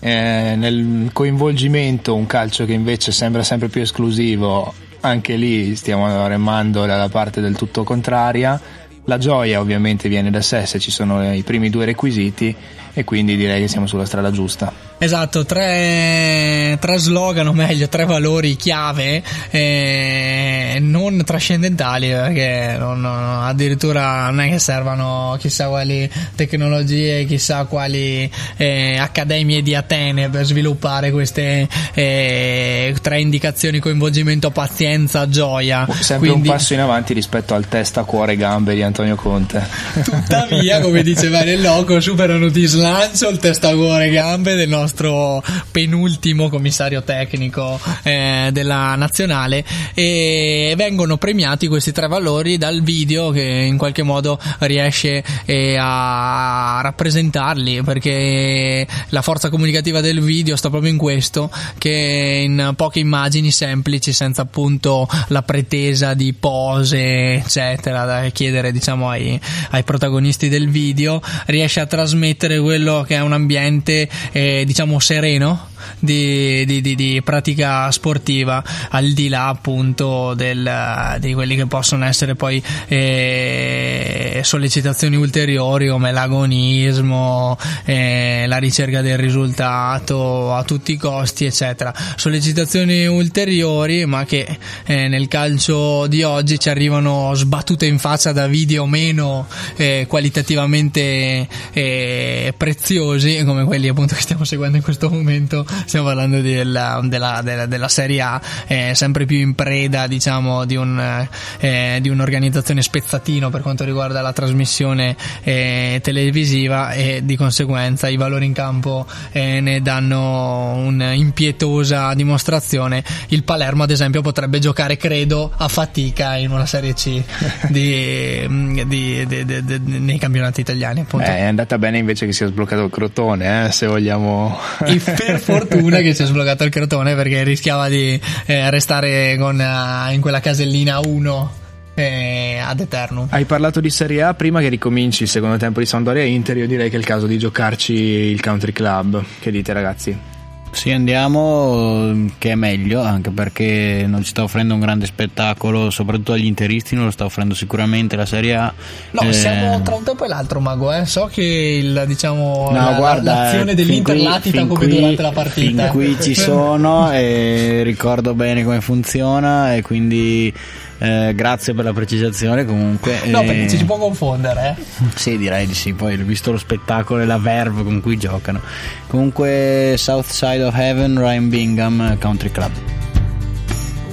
eh, 0.00 0.54
nel 0.56 1.10
coinvolgimento 1.12 2.14
un 2.14 2.26
calcio 2.26 2.64
che 2.64 2.72
invece 2.72 3.12
sembra 3.12 3.42
sempre 3.42 3.68
più 3.68 3.82
esclusivo 3.82 4.72
anche 5.00 5.36
lì 5.36 5.74
stiamo 5.76 6.26
remando 6.26 6.86
dalla 6.86 7.08
parte 7.08 7.40
del 7.40 7.56
tutto 7.56 7.84
contraria. 7.84 8.60
La 9.04 9.18
gioia 9.18 9.60
ovviamente 9.60 10.08
viene 10.08 10.30
da 10.30 10.42
sé 10.42 10.66
se 10.66 10.78
ci 10.78 10.90
sono 10.90 11.32
i 11.32 11.42
primi 11.42 11.70
due 11.70 11.84
requisiti 11.84 12.54
e 12.92 13.04
quindi 13.04 13.36
direi 13.36 13.60
che 13.60 13.68
siamo 13.68 13.86
sulla 13.86 14.04
strada 14.04 14.30
giusta 14.30 14.89
Esatto, 15.02 15.46
tre, 15.46 16.76
tre 16.78 16.98
slogan, 16.98 17.46
o 17.46 17.54
meglio, 17.54 17.88
tre 17.88 18.04
valori 18.04 18.54
chiave 18.54 19.22
eh, 19.48 20.76
non 20.78 21.24
trascendentali, 21.24 22.08
perché 22.08 22.76
non, 22.78 23.06
addirittura 23.06 24.26
non 24.26 24.42
è 24.42 24.50
che 24.50 24.58
servano 24.58 25.38
chissà 25.38 25.68
quali 25.68 26.06
tecnologie, 26.34 27.24
chissà 27.24 27.64
quali 27.64 28.30
eh, 28.58 28.98
accademie 28.98 29.62
di 29.62 29.74
Atene 29.74 30.28
per 30.28 30.44
sviluppare 30.44 31.10
queste 31.12 31.66
eh, 31.94 32.94
tre 33.00 33.20
indicazioni: 33.22 33.78
coinvolgimento, 33.78 34.50
pazienza, 34.50 35.26
gioia. 35.30 35.86
Sempre 35.98 36.28
Quindi, 36.28 36.48
un 36.48 36.54
passo 36.54 36.74
in 36.74 36.80
avanti 36.80 37.14
rispetto 37.14 37.54
al 37.54 37.66
testa, 37.68 38.04
cuore, 38.04 38.36
gambe 38.36 38.74
di 38.74 38.82
Antonio 38.82 39.14
Conte. 39.14 39.66
Tuttavia, 40.04 40.80
come 40.80 41.02
diceva 41.02 41.40
nel 41.40 41.62
logo, 41.62 41.98
superano 42.00 42.50
di 42.50 42.66
slancio 42.66 43.30
il 43.30 43.38
testa, 43.38 43.74
cuore, 43.74 44.10
gambe 44.10 44.54
del 44.56 44.68
nostro 44.68 44.88
nostro 44.90 45.42
penultimo 45.70 46.48
commissario 46.48 47.02
tecnico 47.02 47.78
eh, 48.02 48.50
della 48.52 48.96
nazionale 48.96 49.64
e 49.94 50.74
vengono 50.76 51.16
premiati 51.16 51.68
questi 51.68 51.92
tre 51.92 52.08
valori 52.08 52.58
dal 52.58 52.82
video 52.82 53.30
che 53.30 53.42
in 53.42 53.78
qualche 53.78 54.02
modo 54.02 54.38
riesce 54.60 55.22
eh, 55.44 55.76
a 55.78 56.80
rappresentarli 56.82 57.82
perché 57.82 58.86
la 59.10 59.22
forza 59.22 59.48
comunicativa 59.48 60.00
del 60.00 60.20
video 60.20 60.56
sta 60.56 60.70
proprio 60.70 60.90
in 60.90 60.98
questo 60.98 61.50
che 61.78 62.42
in 62.44 62.72
poche 62.74 62.98
immagini 62.98 63.52
semplici 63.52 64.12
senza 64.12 64.42
appunto 64.42 65.08
la 65.28 65.42
pretesa 65.42 66.14
di 66.14 66.32
pose 66.32 67.34
eccetera 67.34 68.04
da 68.04 68.28
chiedere 68.30 68.72
diciamo 68.72 69.08
ai, 69.08 69.38
ai 69.70 69.84
protagonisti 69.84 70.48
del 70.48 70.68
video 70.68 71.22
riesce 71.46 71.78
a 71.78 71.86
trasmettere 71.86 72.58
quello 72.58 73.04
che 73.06 73.14
è 73.14 73.20
un 73.20 73.32
ambiente 73.32 74.08
eh, 74.32 74.64
diciamo 74.66 74.79
diciamo 74.80 74.98
sereno 74.98 75.66
di, 75.98 76.64
di, 76.64 76.80
di, 76.80 76.94
di, 76.94 77.22
pratica 77.22 77.90
sportiva 77.90 78.62
al 78.90 79.10
di 79.12 79.28
là 79.28 79.48
appunto 79.48 80.34
del, 80.34 81.16
di 81.18 81.34
quelli 81.34 81.56
che 81.56 81.66
possono 81.66 82.04
essere 82.04 82.34
poi 82.34 82.62
eh, 82.88 84.40
sollecitazioni 84.42 85.16
ulteriori 85.16 85.88
come 85.88 86.12
l'agonismo 86.12 87.58
eh, 87.84 88.44
la 88.46 88.58
ricerca 88.58 89.00
del 89.00 89.18
risultato 89.18 90.54
a 90.54 90.62
tutti 90.64 90.92
i 90.92 90.96
costi 90.96 91.44
eccetera. 91.44 91.92
Sollecitazioni 92.16 93.06
ulteriori 93.06 94.06
ma 94.06 94.24
che 94.24 94.58
eh, 94.84 95.08
nel 95.08 95.28
calcio 95.28 96.06
di 96.06 96.22
oggi 96.22 96.58
ci 96.58 96.68
arrivano 96.68 97.32
sbattute 97.34 97.86
in 97.86 97.98
faccia 97.98 98.32
da 98.32 98.46
video 98.46 98.86
meno 98.86 99.46
eh, 99.76 100.06
qualitativamente 100.08 101.48
eh, 101.72 102.54
preziosi 102.56 103.42
come 103.44 103.64
quelli 103.64 103.88
appunto 103.88 104.14
che 104.14 104.20
stiamo 104.20 104.44
seguendo 104.44 104.76
in 104.76 104.82
questo 104.82 105.08
momento 105.08 105.64
stiamo 105.84 106.06
parlando 106.06 106.40
della, 106.40 107.00
della, 107.02 107.40
della, 107.42 107.66
della 107.66 107.88
Serie 107.88 108.20
A, 108.20 108.40
eh, 108.66 108.92
sempre 108.94 109.26
più 109.26 109.38
in 109.38 109.54
preda 109.54 110.06
diciamo 110.06 110.64
di, 110.64 110.76
un, 110.76 111.28
eh, 111.58 111.98
di, 112.00 112.08
un'organizzazione 112.08 112.82
spezzatino 112.82 113.50
per 113.50 113.62
quanto 113.62 113.84
riguarda 113.84 114.20
la 114.20 114.32
trasmissione 114.32 115.16
eh, 115.42 116.00
televisiva 116.02 116.92
e 116.92 117.22
di 117.24 117.36
conseguenza 117.36 118.08
i 118.08 118.16
valori 118.16 118.46
in 118.46 118.52
campo 118.52 119.06
eh, 119.32 119.60
ne 119.60 119.80
danno 119.80 120.74
un 120.74 121.00
in 121.14 121.32
pietosa 121.32 122.12
dimostrazione, 122.14 123.02
il 123.28 123.44
Palermo 123.44 123.82
ad 123.82 123.90
esempio 123.90 124.20
potrebbe 124.20 124.58
giocare, 124.58 124.96
credo, 124.96 125.50
a 125.56 125.68
fatica 125.68 126.36
in 126.36 126.50
una 126.50 126.66
Serie 126.66 126.94
C 126.94 127.22
di, 127.68 128.46
di, 128.86 129.26
di, 129.26 129.80
nei 129.86 130.18
campionati 130.18 130.60
italiani. 130.60 131.06
Eh, 131.18 131.24
è 131.24 131.44
andata 131.44 131.78
bene 131.78 131.98
invece 131.98 132.26
che 132.26 132.32
sia 132.32 132.46
sbloccato 132.46 132.84
il 132.84 132.90
Crotone, 132.90 133.66
eh, 133.66 133.72
se 133.72 133.86
vogliamo. 133.86 134.58
E 134.84 134.98
per 134.98 135.40
fortuna 135.66 135.98
che 135.98 136.14
sia 136.14 136.26
sbloccato 136.26 136.64
il 136.64 136.70
Crotone 136.70 137.14
perché 137.14 137.42
rischiava 137.42 137.88
di 137.88 138.20
eh, 138.46 138.70
restare 138.70 139.36
con, 139.38 139.58
uh, 139.58 140.12
in 140.12 140.20
quella 140.20 140.40
casellina 140.40 141.00
1 141.00 141.52
eh, 141.94 142.58
ad 142.64 142.80
Eternum. 142.80 143.26
Hai 143.30 143.44
parlato 143.44 143.80
di 143.80 143.90
Serie 143.90 144.22
A 144.22 144.34
prima 144.34 144.60
che 144.60 144.68
ricominci 144.68 145.24
il 145.24 145.28
secondo 145.28 145.56
tempo 145.56 145.80
di 145.80 145.86
Sampdoria 145.86 146.24
Inter, 146.24 146.56
io 146.56 146.66
direi 146.66 146.88
che 146.88 146.96
è 146.96 146.98
il 146.98 147.04
caso 147.04 147.26
di 147.26 147.38
giocarci 147.38 147.92
il 147.92 148.40
Country 148.40 148.72
Club. 148.72 149.22
Che 149.38 149.50
dite 149.50 149.72
ragazzi? 149.72 150.39
Sì, 150.72 150.92
andiamo, 150.92 152.28
che 152.38 152.52
è 152.52 152.54
meglio, 152.54 153.02
anche 153.02 153.30
perché 153.30 154.04
non 154.06 154.22
ci 154.22 154.30
sta 154.30 154.42
offrendo 154.42 154.74
un 154.74 154.80
grande 154.80 155.06
spettacolo, 155.06 155.90
soprattutto 155.90 156.32
agli 156.32 156.46
interisti 156.46 156.94
non 156.94 157.04
lo 157.04 157.10
sta 157.10 157.24
offrendo 157.24 157.54
sicuramente 157.54 158.16
la 158.16 158.24
Serie 158.24 158.54
A. 158.54 158.72
No, 159.10 159.20
eh... 159.22 159.32
siamo 159.32 159.82
tra 159.82 159.96
un 159.96 160.04
tempo 160.04 160.24
e 160.24 160.28
l'altro, 160.28 160.60
Mago, 160.60 160.92
eh. 160.92 161.04
so 161.06 161.28
che 161.30 161.42
il, 161.42 162.04
diciamo, 162.06 162.68
no, 162.70 162.72
la, 162.72 162.94
guarda, 162.94 163.34
l'azione 163.34 163.74
dell'Inter 163.74 164.14
qui, 164.14 164.24
latita 164.24 164.66
come 164.66 164.78
qui, 164.78 164.88
durante 164.88 165.22
la 165.22 165.32
partita. 165.32 165.82
Fin 165.82 165.90
qui 165.90 166.16
ci 166.20 166.34
sono 166.38 167.10
e 167.12 167.82
ricordo 167.82 168.34
bene 168.34 168.64
come 168.64 168.80
funziona 168.80 169.74
e 169.74 169.82
quindi 169.82 170.52
eh, 171.00 171.32
grazie 171.34 171.72
per 171.72 171.86
la 171.86 171.94
precisazione 171.94 172.66
comunque. 172.66 173.20
No, 173.24 173.42
perché 173.42 173.68
ci 173.68 173.78
si 173.78 173.84
può 173.84 173.96
confondere. 173.96 174.76
Eh? 174.76 174.84
Sì, 175.14 175.38
direi 175.38 175.66
di 175.66 175.72
sì, 175.72 175.94
poi 175.94 176.16
visto 176.18 176.52
lo 176.52 176.58
spettacolo 176.58 177.22
e 177.22 177.24
la 177.26 177.38
verve 177.38 177.82
con 177.82 178.02
cui 178.02 178.18
giocano. 178.18 178.60
Comunque 179.06 179.94
South 179.96 180.28
Side 180.28 180.62
of 180.62 180.76
Heaven, 180.76 181.18
Ryan 181.18 181.48
Bingham, 181.48 182.18
Country 182.18 182.50
Club. 182.50 182.72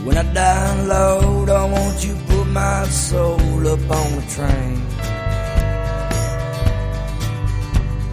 When 0.06 0.16
I 0.18 0.24
download, 0.32 1.50
I 1.50 1.70
want 1.70 2.06
you 2.06 2.16
put 2.28 2.48
my 2.48 2.86
soul 2.90 3.68
up 3.68 3.92
on 3.92 4.16
the 4.16 4.24
train. 4.34 4.82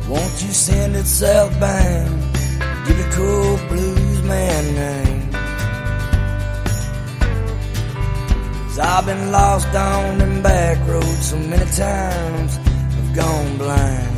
Won't 0.08 0.42
you 0.42 0.52
send 0.52 0.96
it 0.96 1.06
southbound? 1.06 2.22
Give 2.86 2.98
the 2.98 3.08
cool 3.14 3.56
blues 3.68 4.22
man 4.22 4.74
name. 4.74 5.13
Cause 8.74 8.84
I've 8.84 9.06
been 9.06 9.30
lost 9.30 9.72
on 9.72 10.18
them 10.18 10.42
back 10.42 10.84
roads 10.88 11.30
so 11.30 11.38
many 11.38 11.64
times, 11.76 12.58
I've 12.58 13.14
gone 13.14 13.56
blind. 13.56 14.16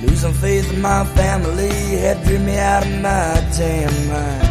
Losing 0.00 0.32
faith 0.34 0.72
in 0.72 0.80
my 0.80 1.04
family 1.06 1.70
had 1.98 2.22
driven 2.22 2.46
me 2.46 2.56
out 2.56 2.86
of 2.86 3.00
my 3.00 3.50
damn 3.58 4.08
mind. 4.08 4.49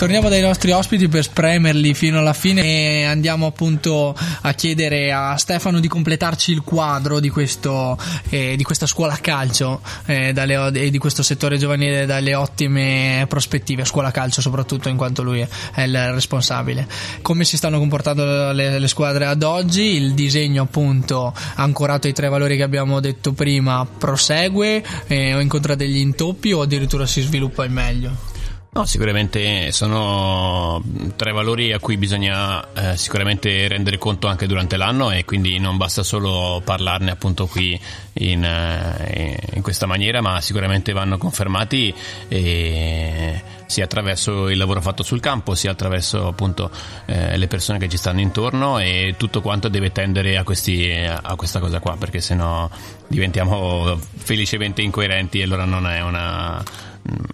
Torniamo 0.00 0.30
dai 0.30 0.40
nostri 0.40 0.70
ospiti 0.70 1.08
per 1.08 1.22
spremerli 1.24 1.92
fino 1.92 2.20
alla 2.20 2.32
fine 2.32 2.62
e 2.62 3.04
andiamo 3.04 3.44
appunto 3.44 4.16
a 4.40 4.54
chiedere 4.54 5.12
a 5.12 5.36
Stefano 5.36 5.78
di 5.78 5.88
completarci 5.88 6.52
il 6.52 6.62
quadro 6.62 7.20
di, 7.20 7.28
questo, 7.28 7.98
eh, 8.30 8.54
di 8.56 8.62
questa 8.62 8.86
scuola 8.86 9.18
calcio 9.20 9.82
e 10.06 10.32
eh, 10.34 10.90
di 10.90 10.96
questo 10.96 11.22
settore 11.22 11.58
giovanile 11.58 12.06
dalle 12.06 12.34
ottime 12.34 13.26
prospettive, 13.28 13.84
scuola 13.84 14.10
calcio 14.10 14.40
soprattutto 14.40 14.88
in 14.88 14.96
quanto 14.96 15.22
lui 15.22 15.46
è 15.74 15.82
il 15.82 16.12
responsabile. 16.12 16.88
Come 17.20 17.44
si 17.44 17.58
stanno 17.58 17.78
comportando 17.78 18.52
le, 18.52 18.78
le 18.78 18.88
squadre 18.88 19.26
ad 19.26 19.42
oggi? 19.42 19.82
Il 19.82 20.14
disegno 20.14 20.62
appunto 20.62 21.34
ancorato 21.56 22.06
ai 22.06 22.14
tre 22.14 22.30
valori 22.30 22.56
che 22.56 22.62
abbiamo 22.62 23.00
detto 23.00 23.34
prima 23.34 23.86
prosegue 23.86 24.82
eh, 25.08 25.34
o 25.34 25.40
incontra 25.40 25.74
degli 25.74 25.98
intoppi 25.98 26.52
o 26.52 26.62
addirittura 26.62 27.04
si 27.04 27.20
sviluppa 27.20 27.66
in 27.66 27.72
meglio? 27.72 28.29
No, 28.72 28.86
sicuramente 28.86 29.72
sono 29.72 30.80
tre 31.16 31.32
valori 31.32 31.72
a 31.72 31.80
cui 31.80 31.96
bisogna 31.96 32.64
eh, 32.72 32.96
sicuramente 32.96 33.66
rendere 33.66 33.98
conto 33.98 34.28
anche 34.28 34.46
durante 34.46 34.76
l'anno 34.76 35.10
e 35.10 35.24
quindi 35.24 35.58
non 35.58 35.76
basta 35.76 36.04
solo 36.04 36.62
parlarne 36.64 37.10
appunto 37.10 37.46
qui 37.46 37.78
in, 38.12 38.44
eh, 38.44 39.36
in 39.54 39.62
questa 39.62 39.86
maniera, 39.86 40.20
ma 40.20 40.40
sicuramente 40.40 40.92
vanno 40.92 41.18
confermati 41.18 41.92
e 42.28 43.42
sia 43.66 43.84
attraverso 43.84 44.48
il 44.48 44.56
lavoro 44.56 44.80
fatto 44.80 45.02
sul 45.02 45.18
campo, 45.18 45.56
sia 45.56 45.72
attraverso 45.72 46.28
appunto 46.28 46.70
eh, 47.06 47.36
le 47.36 47.48
persone 47.48 47.80
che 47.80 47.88
ci 47.88 47.96
stanno 47.96 48.20
intorno 48.20 48.78
e 48.78 49.16
tutto 49.16 49.40
quanto 49.40 49.68
deve 49.68 49.90
tendere 49.90 50.36
a, 50.36 50.44
questi, 50.44 50.88
a 50.92 51.34
questa 51.34 51.58
cosa 51.58 51.80
qua, 51.80 51.96
perché 51.96 52.20
sennò 52.20 52.70
diventiamo 53.08 53.98
felicemente 54.16 54.80
incoerenti 54.80 55.40
e 55.40 55.42
allora 55.42 55.64
non 55.64 55.88
è 55.88 56.00
una 56.02 56.62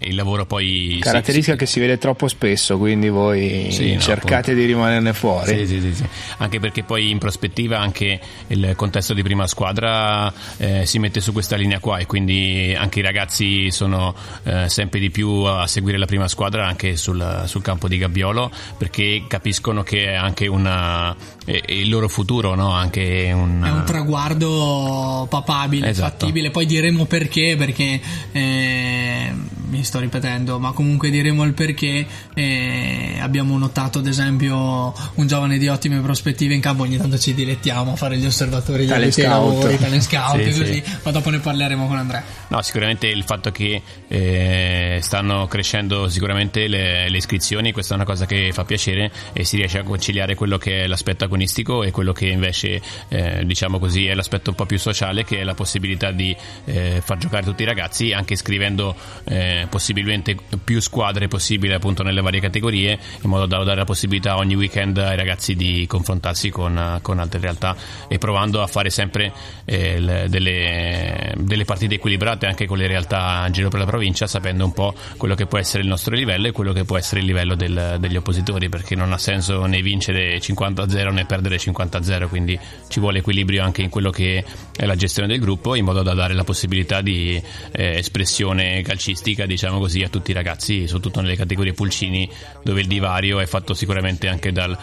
il 0.00 0.14
lavoro 0.14 0.46
poi 0.46 0.98
caratteristica 1.00 1.52
sì, 1.52 1.58
che 1.58 1.66
si 1.66 1.80
vede 1.80 1.98
troppo 1.98 2.28
spesso 2.28 2.78
quindi 2.78 3.08
voi 3.08 3.68
sì, 3.70 3.98
cercate 3.98 4.52
no, 4.52 4.58
di 4.58 4.64
rimanerne 4.64 5.12
fuori 5.12 5.66
sì, 5.66 5.80
sì, 5.80 6.04
anche 6.38 6.60
perché 6.60 6.84
poi 6.84 7.10
in 7.10 7.18
prospettiva 7.18 7.78
anche 7.78 8.20
il 8.48 8.74
contesto 8.76 9.12
di 9.12 9.22
prima 9.22 9.46
squadra 9.46 10.32
eh, 10.58 10.86
si 10.86 10.98
mette 10.98 11.20
su 11.20 11.32
questa 11.32 11.56
linea 11.56 11.80
qua 11.80 11.98
e 11.98 12.06
quindi 12.06 12.74
anche 12.78 13.00
i 13.00 13.02
ragazzi 13.02 13.70
sono 13.72 14.14
eh, 14.44 14.68
sempre 14.68 15.00
di 15.00 15.10
più 15.10 15.28
a 15.28 15.66
seguire 15.66 15.98
la 15.98 16.06
prima 16.06 16.28
squadra 16.28 16.66
anche 16.66 16.96
sul, 16.96 17.42
sul 17.46 17.62
campo 17.62 17.88
di 17.88 17.98
Gabbiolo 17.98 18.50
perché 18.78 19.24
capiscono 19.26 19.82
che 19.82 20.12
è 20.12 20.14
anche 20.14 20.46
una, 20.46 21.14
è, 21.44 21.60
è 21.64 21.72
il 21.72 21.88
loro 21.88 22.08
futuro 22.08 22.54
no? 22.54 22.70
anche 22.70 23.32
un, 23.32 23.62
è 23.64 23.70
un 23.70 23.84
traguardo 23.84 25.26
papabile 25.28 25.88
esatto. 25.88 26.10
fattibile 26.10 26.50
poi 26.50 26.66
diremo 26.66 27.06
perché 27.06 27.56
perché 27.56 28.00
eh, 28.32 29.32
mi 29.68 29.84
sto 29.84 29.98
ripetendo, 29.98 30.58
ma 30.58 30.72
comunque 30.72 31.10
diremo 31.10 31.44
il 31.44 31.52
perché. 31.52 32.06
Eh, 32.34 33.18
abbiamo 33.20 33.58
notato, 33.58 33.98
ad 33.98 34.06
esempio, 34.06 34.94
un 35.14 35.26
giovane 35.26 35.58
di 35.58 35.68
ottime 35.68 36.00
prospettive 36.00 36.54
in 36.54 36.60
campo. 36.60 36.82
Ogni 36.82 36.96
tanto 36.96 37.18
ci 37.18 37.34
dilettiamo 37.34 37.92
a 37.92 37.96
fare 37.96 38.16
gli 38.16 38.26
osservatori, 38.26 38.84
gli 38.84 39.22
lavori, 39.22 39.78
talent 39.78 40.02
scout, 40.02 40.42
sì, 40.42 40.58
così, 40.58 40.72
sì. 40.74 40.82
ma 41.02 41.10
dopo 41.10 41.30
ne 41.30 41.38
parleremo 41.38 41.86
con 41.86 41.96
Andrea. 41.96 42.22
No, 42.48 42.62
sicuramente 42.62 43.06
il 43.08 43.24
fatto 43.24 43.50
che 43.50 43.82
eh, 44.08 44.98
stanno 45.02 45.46
crescendo 45.46 46.08
sicuramente 46.08 46.68
le, 46.68 47.08
le, 47.08 47.16
iscrizioni, 47.16 47.72
questa 47.72 47.94
è 47.94 47.96
una 47.96 48.06
cosa 48.06 48.26
che 48.26 48.50
fa 48.52 48.64
piacere 48.64 49.10
e 49.32 49.44
si 49.44 49.56
riesce 49.56 49.78
a 49.78 49.82
conciliare 49.82 50.34
quello 50.34 50.58
che 50.58 50.82
è 50.82 50.86
l'aspetto 50.86 51.24
agonistico 51.24 51.82
e 51.82 51.90
quello 51.90 52.12
che 52.12 52.26
invece, 52.26 52.80
eh, 53.08 53.44
diciamo 53.44 53.78
così, 53.78 54.06
è 54.06 54.14
l'aspetto 54.14 54.50
un 54.50 54.56
po' 54.56 54.66
più 54.66 54.78
sociale, 54.78 55.24
che 55.24 55.40
è 55.40 55.44
la 55.44 55.54
possibilità 55.54 56.12
di 56.12 56.36
eh, 56.64 57.00
far 57.04 57.18
giocare 57.18 57.44
tutti 57.44 57.62
i 57.62 57.66
ragazzi, 57.66 58.12
anche 58.12 58.34
iscrivendo 58.34 58.94
eh, 59.24 59.55
possibilmente 59.68 60.36
più 60.62 60.80
squadre 60.80 61.28
possibili 61.28 61.72
appunto 61.72 62.02
nelle 62.02 62.20
varie 62.20 62.40
categorie, 62.40 62.98
in 63.22 63.30
modo 63.30 63.46
da 63.46 63.62
dare 63.64 63.78
la 63.78 63.84
possibilità 63.84 64.36
ogni 64.36 64.54
weekend 64.54 64.98
ai 64.98 65.16
ragazzi 65.16 65.54
di 65.54 65.86
confrontarsi 65.86 66.50
con, 66.50 66.98
con 67.02 67.18
altre 67.18 67.40
realtà 67.40 67.76
e 68.08 68.18
provando 68.18 68.62
a 68.62 68.66
fare 68.66 68.90
sempre 68.90 69.32
eh, 69.64 70.26
delle, 70.28 71.34
delle, 71.36 71.64
partite 71.64 71.94
equilibrate 71.94 72.46
anche 72.46 72.66
con 72.66 72.78
le 72.78 72.86
realtà 72.86 73.44
in 73.46 73.52
giro 73.52 73.68
per 73.68 73.80
la 73.80 73.86
provincia, 73.86 74.26
sapendo 74.26 74.64
un 74.64 74.72
po' 74.72 74.94
quello 75.16 75.34
che 75.34 75.46
può 75.46 75.58
essere 75.58 75.82
il 75.82 75.88
nostro 75.88 76.14
livello 76.14 76.48
e 76.48 76.52
quello 76.52 76.72
che 76.72 76.84
può 76.84 76.96
essere 76.96 77.20
il 77.20 77.26
livello 77.26 77.54
del, 77.54 77.96
degli 77.98 78.16
oppositori, 78.16 78.68
perché 78.68 78.94
non 78.94 79.12
ha 79.12 79.18
senso 79.18 79.64
né 79.66 79.80
vincere 79.82 80.38
50-0 80.38 81.12
né 81.12 81.24
perdere 81.24 81.56
50-0, 81.56 82.28
quindi 82.28 82.58
ci 82.88 83.00
vuole 83.00 83.18
equilibrio 83.18 83.62
anche 83.62 83.82
in 83.82 83.88
quello 83.88 84.10
che 84.10 84.44
è 84.76 84.84
la 84.84 84.96
gestione 84.96 85.28
del 85.28 85.40
gruppo, 85.40 85.74
in 85.74 85.84
modo 85.84 86.02
da 86.02 86.14
dare 86.14 86.34
la 86.34 86.44
possibilità 86.44 87.00
di 87.00 87.40
eh, 87.72 87.98
espressione 87.98 88.82
calcistica, 88.82 89.45
diciamo 89.46 89.78
così, 89.78 90.02
a 90.02 90.08
tutti 90.08 90.30
i 90.30 90.34
ragazzi, 90.34 90.86
soprattutto 90.86 91.20
nelle 91.20 91.36
categorie 91.36 91.72
pulcini, 91.72 92.28
dove 92.62 92.80
il 92.80 92.86
divario 92.86 93.40
è 93.40 93.46
fatto 93.46 93.74
sicuramente 93.74 94.28
anche 94.28 94.52
dal 94.52 94.76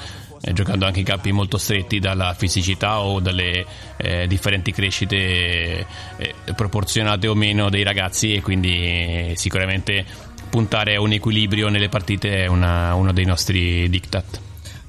eh, 0.45 0.51
giocando 0.51 0.85
anche 0.85 0.99
in 0.99 1.05
campi 1.05 1.31
molto 1.31 1.57
stretti 1.57 1.99
dalla 1.99 2.33
fisicità 2.33 2.99
o 2.99 3.21
dalle 3.21 3.65
eh, 3.95 4.27
differenti 4.27 4.73
crescite 4.73 5.15
eh, 5.15 5.85
proporzionate 6.53 7.27
o 7.27 7.33
meno 7.33 7.69
dei 7.69 7.83
ragazzi 7.83 8.33
e 8.33 8.41
quindi 8.41 9.31
sicuramente 9.35 10.05
puntare 10.49 10.95
a 10.95 11.01
un 11.01 11.13
equilibrio 11.13 11.69
nelle 11.69 11.87
partite 11.87 12.43
è 12.43 12.47
una, 12.47 12.93
uno 12.93 13.13
dei 13.13 13.25
nostri 13.25 13.89
diktat. 13.89 14.41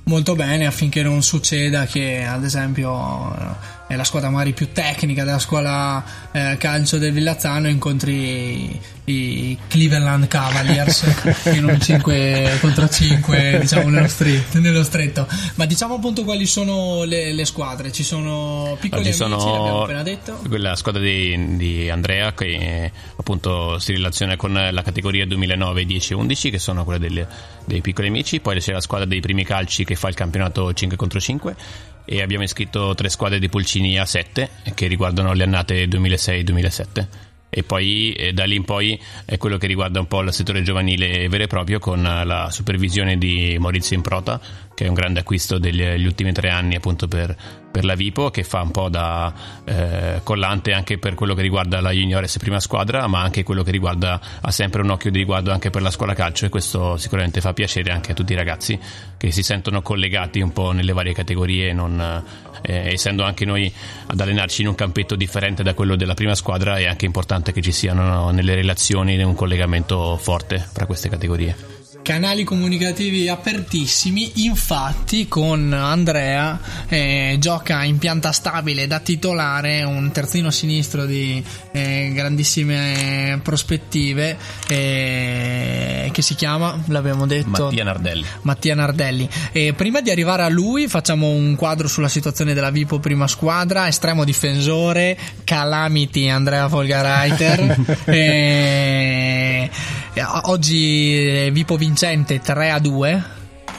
Molto 0.07 0.35
bene 0.35 0.67
affinché 0.67 1.03
non 1.03 1.23
succeda 1.23 1.87
che 1.87 2.25
ad 2.25 2.45
esempio 2.45 3.57
è 3.87 3.97
la 3.97 4.05
squadra 4.05 4.31
magari 4.31 4.53
più 4.53 4.73
tecnica 4.73 5.25
della 5.25 5.39
scuola 5.39 6.03
eh, 6.33 6.57
calcio 6.59 6.99
del 6.99 7.13
Villazzano 7.13 7.69
incontri 7.69 8.81
i 9.07 9.59
Cleveland 9.69 10.27
Cavaliers 10.27 11.05
in 11.53 11.65
un 11.65 11.79
5 11.79 12.59
contro 12.61 12.89
5 12.89 13.59
diciamo 13.61 13.91
nello 13.91 14.09
stretto, 14.09 14.59
nello 14.61 14.83
stretto, 14.83 15.29
ma 15.57 15.67
diciamo 15.67 15.95
appunto 15.95 16.25
quali 16.25 16.47
sono 16.47 17.05
le, 17.05 17.33
le 17.33 17.45
squadre. 17.45 17.93
Ci 17.93 18.03
sono 18.03 18.77
piccoli 18.81 19.09
Oggi 19.09 19.23
amici 19.23 19.47
l'abbiamo 19.47 19.83
appena 19.83 20.03
detto. 20.03 20.41
quella 20.49 20.75
squadra 20.75 21.03
di, 21.03 21.57
di, 21.57 21.91
Andrea 21.91 22.33
che 22.33 22.91
appunto 23.17 23.79
si 23.79 23.93
relaziona 23.93 24.37
con 24.37 24.53
la 24.53 24.83
categoria 24.83 25.27
2009 25.27 25.85
10 25.85 26.13
e 26.13 26.17
11 26.17 26.51
che 26.51 26.59
sono 26.59 26.85
quelle 26.85 26.99
delle, 26.99 27.29
dei 27.67 27.83
piccoli 27.83 28.09
amici. 28.09 28.41
Poi 28.41 28.59
c'è 28.59 28.73
la 28.73 28.81
squadra 28.81 29.07
dei 29.07 29.21
primi 29.21 29.45
calci 29.45 29.85
che 29.85 29.97
fa 29.97 30.09
il 30.09 30.15
campionato 30.15 30.73
5 30.73 30.97
contro 30.97 31.21
5 31.21 31.57
e 32.05 32.23
abbiamo 32.23 32.45
iscritto 32.45 32.95
tre 32.95 33.09
squadre 33.09 33.39
di 33.39 33.49
Pulcini 33.49 33.95
A7 33.95 34.49
che 34.75 34.87
riguardano 34.87 35.33
le 35.33 35.45
annate 35.45 35.85
2006-2007 35.87 37.07
e 37.49 37.63
poi 37.63 38.13
eh, 38.13 38.33
da 38.33 38.45
lì 38.45 38.57
in 38.57 38.65
poi 38.65 39.01
è 39.25 39.39
quello 39.39 39.59
che 39.59 39.69
riguarda 39.69 40.01
un 40.01 40.09
po' 40.09 40.21
il 40.21 40.33
settore 40.33 40.63
giovanile 40.63 41.29
vero 41.29 41.45
e 41.45 41.47
proprio 41.47 41.79
con 41.79 42.03
la 42.03 42.49
supervisione 42.51 43.17
di 43.17 43.57
Maurizio 43.59 43.97
Improta 43.97 44.41
che 44.75 44.87
è 44.87 44.89
un 44.89 44.95
grande 44.95 45.21
acquisto 45.21 45.59
degli 45.59 46.05
ultimi 46.05 46.33
tre 46.33 46.51
anni 46.51 46.75
appunto 46.75 47.07
per, 47.07 47.63
per 47.75 47.85
la 47.85 47.97
Vipo 47.97 48.31
che 48.31 48.45
fa 48.45 48.61
un 48.61 48.71
po' 48.71 48.89
da 48.89 49.35
eh, 49.65 50.21
collante 50.23 50.73
anche 50.73 50.97
per 50.97 51.15
quello 51.15 51.35
che 51.35 51.43
riguarda 51.43 51.81
la 51.81 51.91
juniores 51.91 52.39
prima 52.39 52.61
squadra 52.61 53.09
ma 53.09 53.21
anche 53.21 53.43
quello 53.43 53.65
che 53.65 53.73
riguarda 53.73 54.21
ha 54.41 54.51
sempre 54.53 54.81
un 54.83 54.91
occhio 54.91 55.11
di 55.11 55.19
riguardo 55.19 55.51
anche 55.51 55.71
per 55.71 55.83
la 55.83 55.91
scuola 55.91 56.15
calcio 56.15 56.47
e 56.47 56.51
questo 56.51 56.97
sicuramente 56.97 57.41
fa 57.41 57.53
piacere 57.53 57.91
anche 57.91 58.13
a 58.13 58.15
tutti 58.15 58.33
i 58.33 58.37
ragazzi 58.37 58.79
che 59.17 59.33
si 59.33 59.43
sentono 59.43 59.83
collegati 59.83 60.41
un 60.41 60.53
po' 60.53 60.71
nelle 60.71 60.93
varie 60.93 61.15
categorie 61.15 61.73
non, 61.73 62.23
eh, 62.63 62.93
essendo 62.93 63.25
anche 63.25 63.45
noi 63.45 63.73
ad 64.07 64.21
allenarci 64.21 64.63
in 64.63 64.69
un 64.69 64.77
campetto 64.77 65.17
differente 65.17 65.65
da 65.65 65.75
quello 65.75 65.97
della 65.97 66.15
prima 66.15 66.37
squadra 66.37 66.77
è 66.77 66.87
anche 66.87 67.07
importante 67.07 67.51
che 67.51 67.61
ci 67.61 67.73
siano 67.73 68.31
nelle 68.31 68.55
relazioni 68.55 69.21
un 69.21 69.35
collegamento 69.35 70.17
forte 70.17 70.69
tra 70.73 70.87
queste 70.87 71.09
categorie 71.09 71.75
canali 72.05 72.45
comunicativi 72.45 73.31
apertissimi. 73.31 74.45
Infatti, 74.45 75.27
con 75.27 75.73
Andrea 75.73 76.61
eh, 76.87 77.39
gioca 77.65 77.83
in 77.83 77.97
pianta 77.97 78.31
stabile 78.31 78.87
da 78.87 79.01
titolare 79.01 79.83
un 79.85 80.13
terzino 80.13 80.51
sinistro 80.51 81.07
di 81.07 81.43
eh, 81.73 82.13
grandissime 82.13 83.41
prospettive 83.43 84.37
eh, 84.69 86.11
che 86.13 86.23
si 86.23 86.35
chiama, 86.35 86.79
l'abbiamo 86.89 87.27
detto, 87.27 87.65
Mattia 87.65 87.85
Nardelli. 87.85 88.27
Mattia 88.43 88.75
Nardelli. 88.75 89.29
E 89.53 89.73
prima 89.73 90.03
di 90.03 90.11
arrivare 90.11 90.43
a 90.43 90.49
lui, 90.51 90.87
facciamo 90.89 91.31
un 91.31 91.57
quadro 91.57 91.89
sulla 91.89 92.09
situazione 92.09 92.53
della 92.53 92.71
Vipo 92.71 92.99
prima 92.99 93.27
squadra, 93.27 93.89
estremo 93.89 94.25
difensore, 94.25 95.17
Calamity 95.45 96.29
Andrea 96.29 96.69
Folgareiter. 96.69 98.03
e 98.05 99.71
eh, 100.13 100.23
oggi 100.43 101.49
Vipo 101.51 101.77
vincente 101.77 102.41
3 102.41 102.71
a 102.71 102.79
2. 102.79 103.25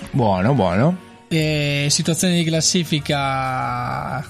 Buono, 0.09 0.53
buono. 0.53 1.04
E 1.37 1.87
situazione 1.89 2.35
di 2.35 2.45
classifica 2.45 4.25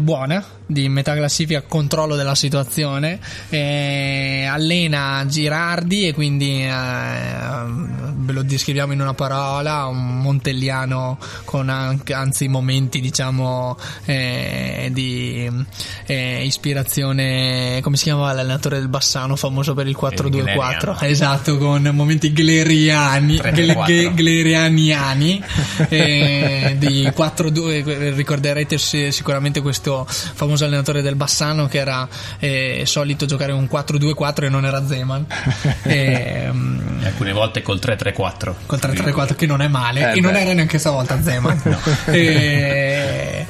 buona 0.00 0.44
di 0.66 0.88
metà 0.88 1.14
classifica 1.14 1.62
controllo 1.62 2.16
della 2.16 2.34
situazione 2.34 3.18
eh, 3.50 4.46
allena 4.48 5.24
Girardi 5.26 6.08
e 6.08 6.14
quindi 6.14 6.62
eh, 6.64 6.68
ve 6.68 8.32
lo 8.32 8.42
descriviamo 8.42 8.92
in 8.92 9.00
una 9.00 9.14
parola 9.14 9.86
un 9.86 10.20
montelliano 10.20 11.18
con 11.44 11.68
anche, 11.68 12.14
anzi 12.14 12.48
momenti 12.48 13.00
diciamo 13.00 13.76
eh, 14.04 14.88
di 14.92 15.50
eh, 16.06 16.44
ispirazione 16.44 17.80
come 17.82 17.96
si 17.96 18.04
chiama 18.04 18.32
l'allenatore 18.32 18.78
del 18.78 18.88
Bassano 18.88 19.36
famoso 19.36 19.74
per 19.74 19.86
il 19.86 19.96
4-2-4 20.00 21.04
esatto 21.04 21.58
con 21.58 21.90
momenti 21.92 22.32
gleriani 22.32 23.36
gle, 23.36 24.14
glerianiani 24.14 25.44
eh, 25.88 26.76
di 26.78 27.02
4-2 27.04 28.14
ricorderete 28.14 28.78
sicuramente 28.78 29.60
questo 29.60 30.06
famoso 30.08 30.61
famoso 30.62 30.64
allenatore 30.64 31.02
del 31.02 31.16
Bassano 31.16 31.66
che 31.66 31.78
era 31.78 32.08
eh, 32.38 32.82
solito 32.86 33.26
giocare 33.26 33.52
un 33.52 33.68
4-2-4 33.70 34.44
e 34.44 34.48
non 34.48 34.64
era 34.64 34.86
Zeman. 34.86 35.26
e, 35.82 36.48
um, 36.50 37.00
alcune 37.04 37.32
volte 37.32 37.62
col 37.62 37.78
3-3-4. 37.82 38.54
Col 38.66 38.78
3-3-4 38.80 39.34
che 39.34 39.46
non 39.46 39.60
è 39.60 39.68
male 39.68 40.12
eh, 40.12 40.18
e 40.18 40.20
non 40.20 40.36
era 40.36 40.52
neanche 40.52 40.78
stavolta 40.78 41.20
Zeman. 41.20 41.60
no. 41.64 41.78
e, 42.12 43.46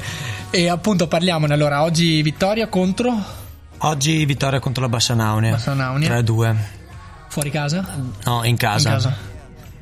e 0.49 0.69
appunto 0.69 1.07
parliamone 1.07 1.53
allora, 1.53 1.83
oggi 1.83 2.21
vittoria 2.21 2.67
contro... 2.67 3.41
Oggi 3.85 4.23
vittoria 4.25 4.59
contro 4.59 4.83
la 4.83 4.89
Bassanaunia. 4.89 5.51
Bassanaunia. 5.51 6.19
3-2. 6.19 6.55
Fuori 7.27 7.49
casa? 7.49 7.85
No, 8.23 8.43
in 8.45 8.55
casa. 8.55 8.89
In 8.89 8.95
casa. 8.95 9.17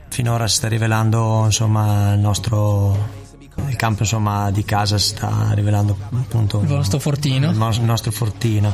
Finora 0.10 0.48
si 0.48 0.56
sta 0.56 0.68
rivelando 0.68 1.44
insomma 1.46 2.14
il 2.14 2.20
nostro 2.20 3.21
il 3.68 3.76
campo 3.76 4.04
insomma, 4.04 4.50
di 4.52 4.64
casa 4.64 4.98
sta 4.98 5.52
rivelando 5.54 5.98
appunto 6.12 6.60
il 6.62 6.68
vostro 6.68 7.00
fortino. 7.00 7.50
Il, 7.50 7.56
il 7.56 7.84
nostro 7.84 8.12
fortino. 8.12 8.74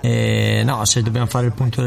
E, 0.00 0.62
no, 0.64 0.84
se 0.84 1.02
dobbiamo 1.02 1.26
fare 1.26 1.46
il 1.46 1.52
punto 1.52 1.82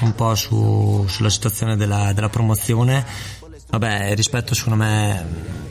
un 0.00 0.14
po' 0.14 0.34
su, 0.34 1.04
sulla 1.08 1.30
situazione 1.30 1.76
della, 1.76 2.12
della 2.12 2.28
promozione, 2.28 3.04
vabbè, 3.68 4.14
rispetto 4.14 4.54
secondo 4.54 4.82
me 4.82 5.67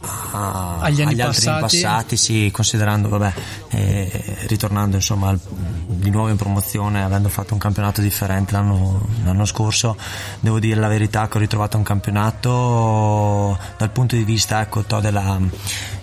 a, 0.00 0.78
agli, 0.80 1.02
agli 1.02 1.16
passati. 1.16 1.48
altri 1.48 1.60
passati, 1.60 2.16
sì, 2.16 2.50
considerando, 2.52 3.08
vabbè, 3.08 3.32
eh, 3.70 4.36
ritornando 4.46 4.96
insomma 4.96 5.28
al, 5.28 5.40
di 5.86 6.10
nuovo 6.10 6.28
in 6.28 6.36
promozione, 6.36 7.02
avendo 7.02 7.28
fatto 7.28 7.54
un 7.54 7.58
campionato 7.58 8.00
differente 8.00 8.52
l'anno, 8.52 9.06
l'anno, 9.24 9.44
scorso, 9.44 9.96
devo 10.40 10.58
dire 10.58 10.78
la 10.80 10.88
verità 10.88 11.28
che 11.28 11.38
ho 11.38 11.40
ritrovato 11.40 11.76
un 11.76 11.82
campionato 11.82 13.58
dal 13.76 13.90
punto 13.90 14.16
di 14.16 14.24
vista 14.24 14.60
ecco, 14.60 14.84
della, 15.00 15.38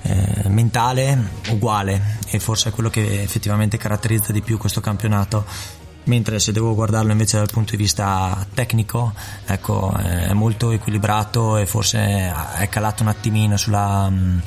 eh, 0.01 0.49
mentale 0.49 1.29
uguale 1.49 2.17
e 2.27 2.39
forse 2.39 2.69
è 2.69 2.71
quello 2.71 2.89
che 2.89 3.21
effettivamente 3.21 3.77
caratterizza 3.77 4.31
di 4.31 4.41
più 4.41 4.57
questo 4.57 4.81
campionato 4.81 5.45
mentre 6.05 6.39
se 6.39 6.51
devo 6.51 6.75
guardarlo 6.75 7.11
invece 7.11 7.37
dal 7.37 7.49
punto 7.51 7.71
di 7.71 7.77
vista 7.77 8.45
tecnico 8.53 9.13
ecco, 9.45 9.93
è 9.95 10.33
molto 10.33 10.71
equilibrato 10.71 11.57
e 11.57 11.65
forse 11.65 12.33
è 12.57 12.69
calato 12.69 13.03
un 13.03 13.09
attimino 13.09 13.57
sulla, 13.57 14.09
mm, 14.09 14.39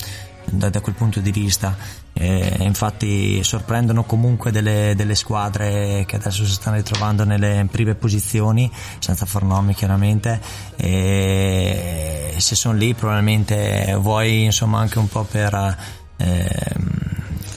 da, 0.51 0.71
da, 0.71 0.81
quel 0.81 0.95
punto 0.95 1.21
di 1.21 1.31
vista. 1.31 2.05
E 2.19 2.57
infatti 2.61 3.45
sorprendono 3.45 4.05
comunque 4.05 4.51
delle, 4.51 4.95
delle, 4.97 5.15
squadre 5.15 6.05
che 6.07 6.17
adesso 6.17 6.47
si 6.47 6.53
stanno 6.53 6.77
ritrovando 6.77 7.25
nelle 7.25 7.67
prime 7.71 7.95
posizioni 7.95 8.71
senza 8.99 9.27
far 9.27 9.43
nomi 9.43 9.75
chiaramente. 9.75 10.41
E 10.77 12.35
se 12.39 12.55
sono 12.55 12.77
lì 12.79 12.95
probabilmente 12.95 13.95
vuoi 14.01 14.45
insomma 14.45 14.79
anche 14.79 14.99
un 14.99 15.09
po' 15.09 15.25
per 15.25 15.77
eh, 16.17 16.75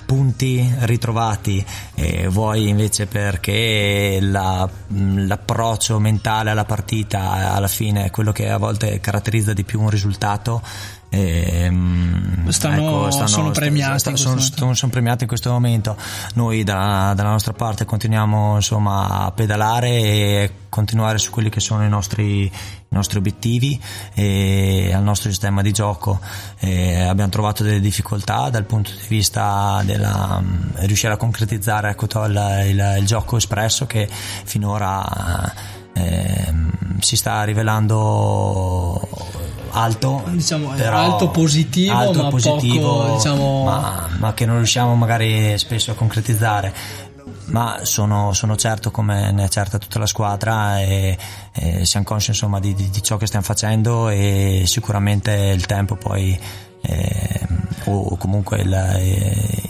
punti 0.09 0.67
ritrovati, 0.79 1.63
eh, 1.93 2.27
vuoi 2.29 2.67
invece 2.67 3.05
perché 3.05 4.17
la, 4.19 4.67
l'approccio 4.87 5.99
mentale 5.99 6.49
alla 6.49 6.65
partita 6.65 7.53
alla 7.53 7.67
fine 7.67 8.05
è 8.05 8.09
quello 8.09 8.31
che 8.31 8.49
a 8.49 8.57
volte 8.57 8.99
caratterizza 9.01 9.53
di 9.53 9.63
più 9.63 9.79
un 9.79 9.91
risultato. 9.91 10.63
Eh, 11.11 11.71
stanno, 12.49 12.75
ecco, 12.75 13.11
stanno, 13.11 13.27
sono 13.27 13.51
premiati 13.51 13.97
sta, 13.97 14.15
sono, 14.15 14.39
sono, 14.39 14.75
sono, 14.75 14.91
premiati 14.91 15.23
in 15.23 15.27
questo 15.27 15.49
momento 15.49 15.97
noi 16.35 16.63
da, 16.63 17.13
dalla 17.15 17.31
nostra 17.31 17.53
parte 17.53 17.83
continuiamo 17.83 18.55
insomma 18.55 19.25
a 19.25 19.31
pedalare 19.31 19.89
e 19.89 20.51
continuare 20.69 21.17
su 21.17 21.31
quelli 21.31 21.49
che 21.49 21.59
sono 21.59 21.83
i 21.83 21.89
nostri, 21.89 22.43
i 22.45 22.51
nostri 22.89 23.17
obiettivi 23.17 23.81
e 24.13 24.91
al 24.93 25.03
nostro 25.03 25.29
sistema 25.29 25.61
di 25.61 25.71
gioco. 25.71 26.19
E 26.59 27.01
abbiamo 27.01 27.31
trovato 27.31 27.63
delle 27.63 27.79
difficoltà 27.79 28.49
dal 28.49 28.65
punto 28.65 28.91
di 28.91 29.07
vista 29.07 29.81
della 29.83 30.41
riuscire 30.75 31.13
a 31.13 31.17
concretizzare 31.17 31.89
ecco, 31.89 32.05
il, 32.25 32.65
il, 32.67 32.95
il 32.99 33.05
gioco 33.05 33.37
espresso 33.37 33.85
che 33.87 34.07
finora 34.09 35.53
eh, 35.93 36.53
si 36.99 37.15
sta 37.15 37.43
rivelando 37.43 39.07
alto, 39.71 40.23
diciamo, 40.27 40.71
alto 40.71 41.29
positivo, 41.29 41.95
alto 41.95 42.23
ma, 42.23 42.29
positivo 42.29 42.97
poco, 42.97 43.13
diciamo... 43.15 43.63
ma, 43.63 44.07
ma, 44.17 44.33
che 44.33 44.45
non 44.45 44.57
riusciamo 44.57 44.95
magari 44.95 45.57
spesso 45.57 45.91
a 45.91 45.95
concretizzare. 45.95 46.73
Ma 47.45 47.79
sono, 47.83 48.31
sono, 48.33 48.55
certo 48.55 48.91
come 48.91 49.31
ne 49.31 49.45
è 49.45 49.47
certa 49.49 49.79
tutta 49.79 49.97
la 49.97 50.05
squadra 50.05 50.79
e, 50.81 51.17
e 51.51 51.85
siamo 51.85 52.05
consci 52.05 52.29
insomma 52.29 52.59
di, 52.59 52.75
di, 52.75 52.89
di, 52.89 53.01
ciò 53.01 53.17
che 53.17 53.25
stiamo 53.25 53.45
facendo 53.45 54.09
e 54.09 54.63
sicuramente 54.65 55.31
il 55.31 55.65
tempo 55.65 55.95
poi 55.95 56.39
eh, 56.81 57.47
o 57.85 58.15
comunque 58.17 58.59
il, 58.59 58.71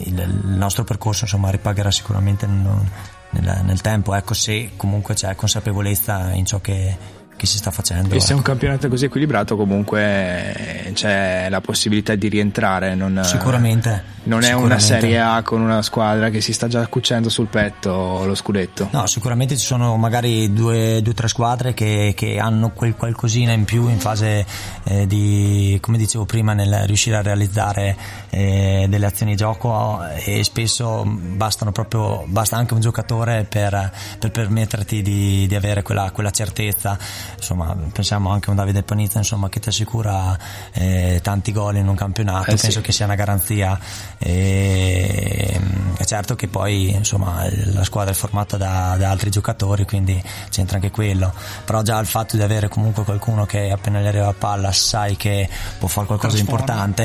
il, 0.06 0.20
il, 0.20 0.58
nostro 0.58 0.84
percorso 0.84 1.24
insomma 1.24 1.52
ripagherà 1.52 1.90
sicuramente 1.90 2.46
nel, 2.48 2.82
nel, 3.30 3.62
nel 3.64 3.82
tempo. 3.82 4.14
Ecco 4.14 4.34
se 4.34 4.72
comunque 4.76 5.14
c'è 5.14 5.36
consapevolezza 5.36 6.34
in 6.34 6.46
ciò 6.46 6.60
che 6.60 7.18
che 7.40 7.46
si 7.46 7.58
sta 7.58 7.72
facendo. 7.72 8.14
E 8.14 8.20
se 8.20 8.32
è 8.32 8.34
un 8.34 8.40
ecco. 8.40 8.50
campionato 8.50 8.90
così 8.90 9.06
equilibrato, 9.06 9.56
comunque 9.56 10.92
c'è 10.94 11.48
la 11.50 11.62
possibilità 11.62 12.14
di 12.16 12.28
rientrare. 12.28 12.96
Non, 12.96 13.22
sicuramente. 13.24 14.18
Non 14.24 14.44
è 14.44 14.52
una 14.52 14.78
Serie 14.80 15.20
A 15.20 15.42
con 15.42 15.62
una 15.62 15.82
squadra 15.82 16.30
che 16.30 16.42
si 16.42 16.52
sta 16.52 16.68
già 16.68 16.86
cucendo 16.88 17.30
sul 17.30 17.48
petto 17.48 18.26
lo 18.26 18.36
scudetto. 18.36 18.90
No, 18.92 19.08
sicuramente 19.08 19.56
ci 19.58 19.66
sono 19.66 19.96
magari 19.96 20.52
due 20.52 20.98
o 20.98 21.14
tre 21.14 21.30
squadre 21.30 21.74
che, 21.74 22.14
che, 22.16 22.38
hanno 22.38 22.72
quel 22.72 22.96
qualcosina 22.96 23.54
in 23.54 23.64
più 23.64 23.88
in 23.88 23.98
fase 23.98 24.46
eh, 24.84 25.08
di, 25.08 25.78
come 25.82 25.98
dicevo 25.98 26.26
prima, 26.26 26.54
nel 26.54 26.84
riuscire 26.86 27.16
a 27.16 27.22
realizzare 27.22 27.96
eh, 28.30 28.88
delle 28.90 29.06
azioni 29.06 29.32
di 29.32 29.38
gioco 29.38 30.04
e 30.26 30.44
spesso 30.44 31.04
bastano 31.06 31.72
proprio, 31.72 32.26
basta 32.28 32.58
anche 32.58 32.74
un 32.74 32.82
giocatore 32.82 33.46
per, 33.48 33.92
per 34.20 34.32
permetterti 34.32 35.02
di, 35.02 35.48
di 35.48 35.56
avere 35.56 35.82
quella, 35.82 36.12
quella 36.12 36.32
certezza 36.32 36.98
insomma 37.38 37.76
pensiamo 37.92 38.30
anche 38.30 38.48
a 38.48 38.52
un 38.52 38.58
Davide 38.58 38.84
Panizza 38.84 39.18
insomma, 39.18 39.50
che 39.50 39.60
ti 39.60 39.70
assicura 39.70 40.38
eh, 40.74 41.20
tanti 41.22 41.52
gol 41.52 41.78
in 41.78 41.88
un 41.88 41.96
campionato, 41.96 42.52
eh 42.52 42.56
penso 42.56 42.72
sì. 42.72 42.82
che 42.82 42.92
sia 42.92 43.06
una 43.06 43.16
garanzia. 43.16 43.80
E, 44.18 45.60
è 45.98 46.04
certo 46.06 46.36
che 46.36 46.48
poi 46.48 46.92
insomma, 46.92 47.48
la 47.74 47.84
squadra 47.84 48.12
è 48.12 48.16
formata 48.16 48.58
da, 48.58 48.96
da, 48.98 49.10
altri 49.10 49.30
giocatori, 49.30 49.86
quindi 49.86 50.22
c'entra 50.50 50.76
anche 50.76 50.92
quello. 50.92 51.34
Però 51.66 51.82
già 51.82 52.00
il 52.00 52.08
fatto 52.08 52.38
di 52.38 52.44
avere 52.44 52.68
comunque 52.68 53.04
qualcuno 53.04 53.46
che 53.46 53.72
appena 53.72 54.00
gli 54.00 54.08
arriva 54.08 54.26
la 54.26 54.36
palla 54.38 54.72
sai 54.72 55.16
che 55.16 55.50
può 55.78 55.88
fare 55.88 56.08
qualcosa 56.08 56.36
di 56.36 56.42
importante 56.42 57.04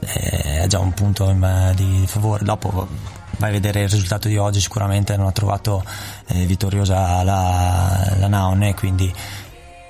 è, 0.00 0.62
è 0.62 0.66
già 0.66 0.78
un 0.78 0.92
punto 0.92 1.34
di 1.74 2.04
favore. 2.06 2.44
Dopo 2.44 2.88
vai 3.38 3.50
a 3.50 3.52
vedere 3.52 3.82
il 3.82 3.88
risultato 3.88 4.28
di 4.28 4.36
oggi 4.36 4.60
sicuramente 4.60 5.16
non 5.16 5.26
ha 5.26 5.32
trovato 5.32 5.84
eh, 6.28 6.44
vittoriosa 6.46 7.22
la, 7.22 8.14
la 8.18 8.28
Naone 8.28 8.74
quindi 8.74 9.12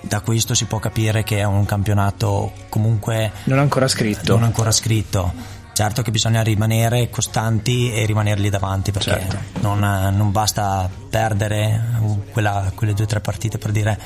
da 0.06 0.20
questo 0.20 0.54
si 0.54 0.66
può 0.66 0.78
capire 0.78 1.22
che 1.22 1.38
è 1.38 1.44
un 1.44 1.64
campionato 1.64 2.52
comunque 2.68 3.32
non 3.44 3.58
ancora 3.58 3.88
scritto. 3.88 4.34
Non 4.34 4.44
ancora 4.44 4.70
scritto. 4.70 5.32
Certo 5.72 6.02
che 6.02 6.12
bisogna 6.12 6.40
rimanere 6.42 7.10
costanti 7.10 7.92
e 7.92 8.06
rimanerli 8.06 8.48
davanti 8.48 8.92
perché 8.92 9.26
certo. 9.28 9.38
non, 9.60 9.80
non, 10.14 10.30
basta 10.30 10.88
perdere 11.10 11.82
quella, 12.30 12.70
quelle 12.76 12.94
due 12.94 13.04
o 13.04 13.08
tre 13.08 13.18
partite 13.18 13.58
per 13.58 13.72
dire 13.72 13.98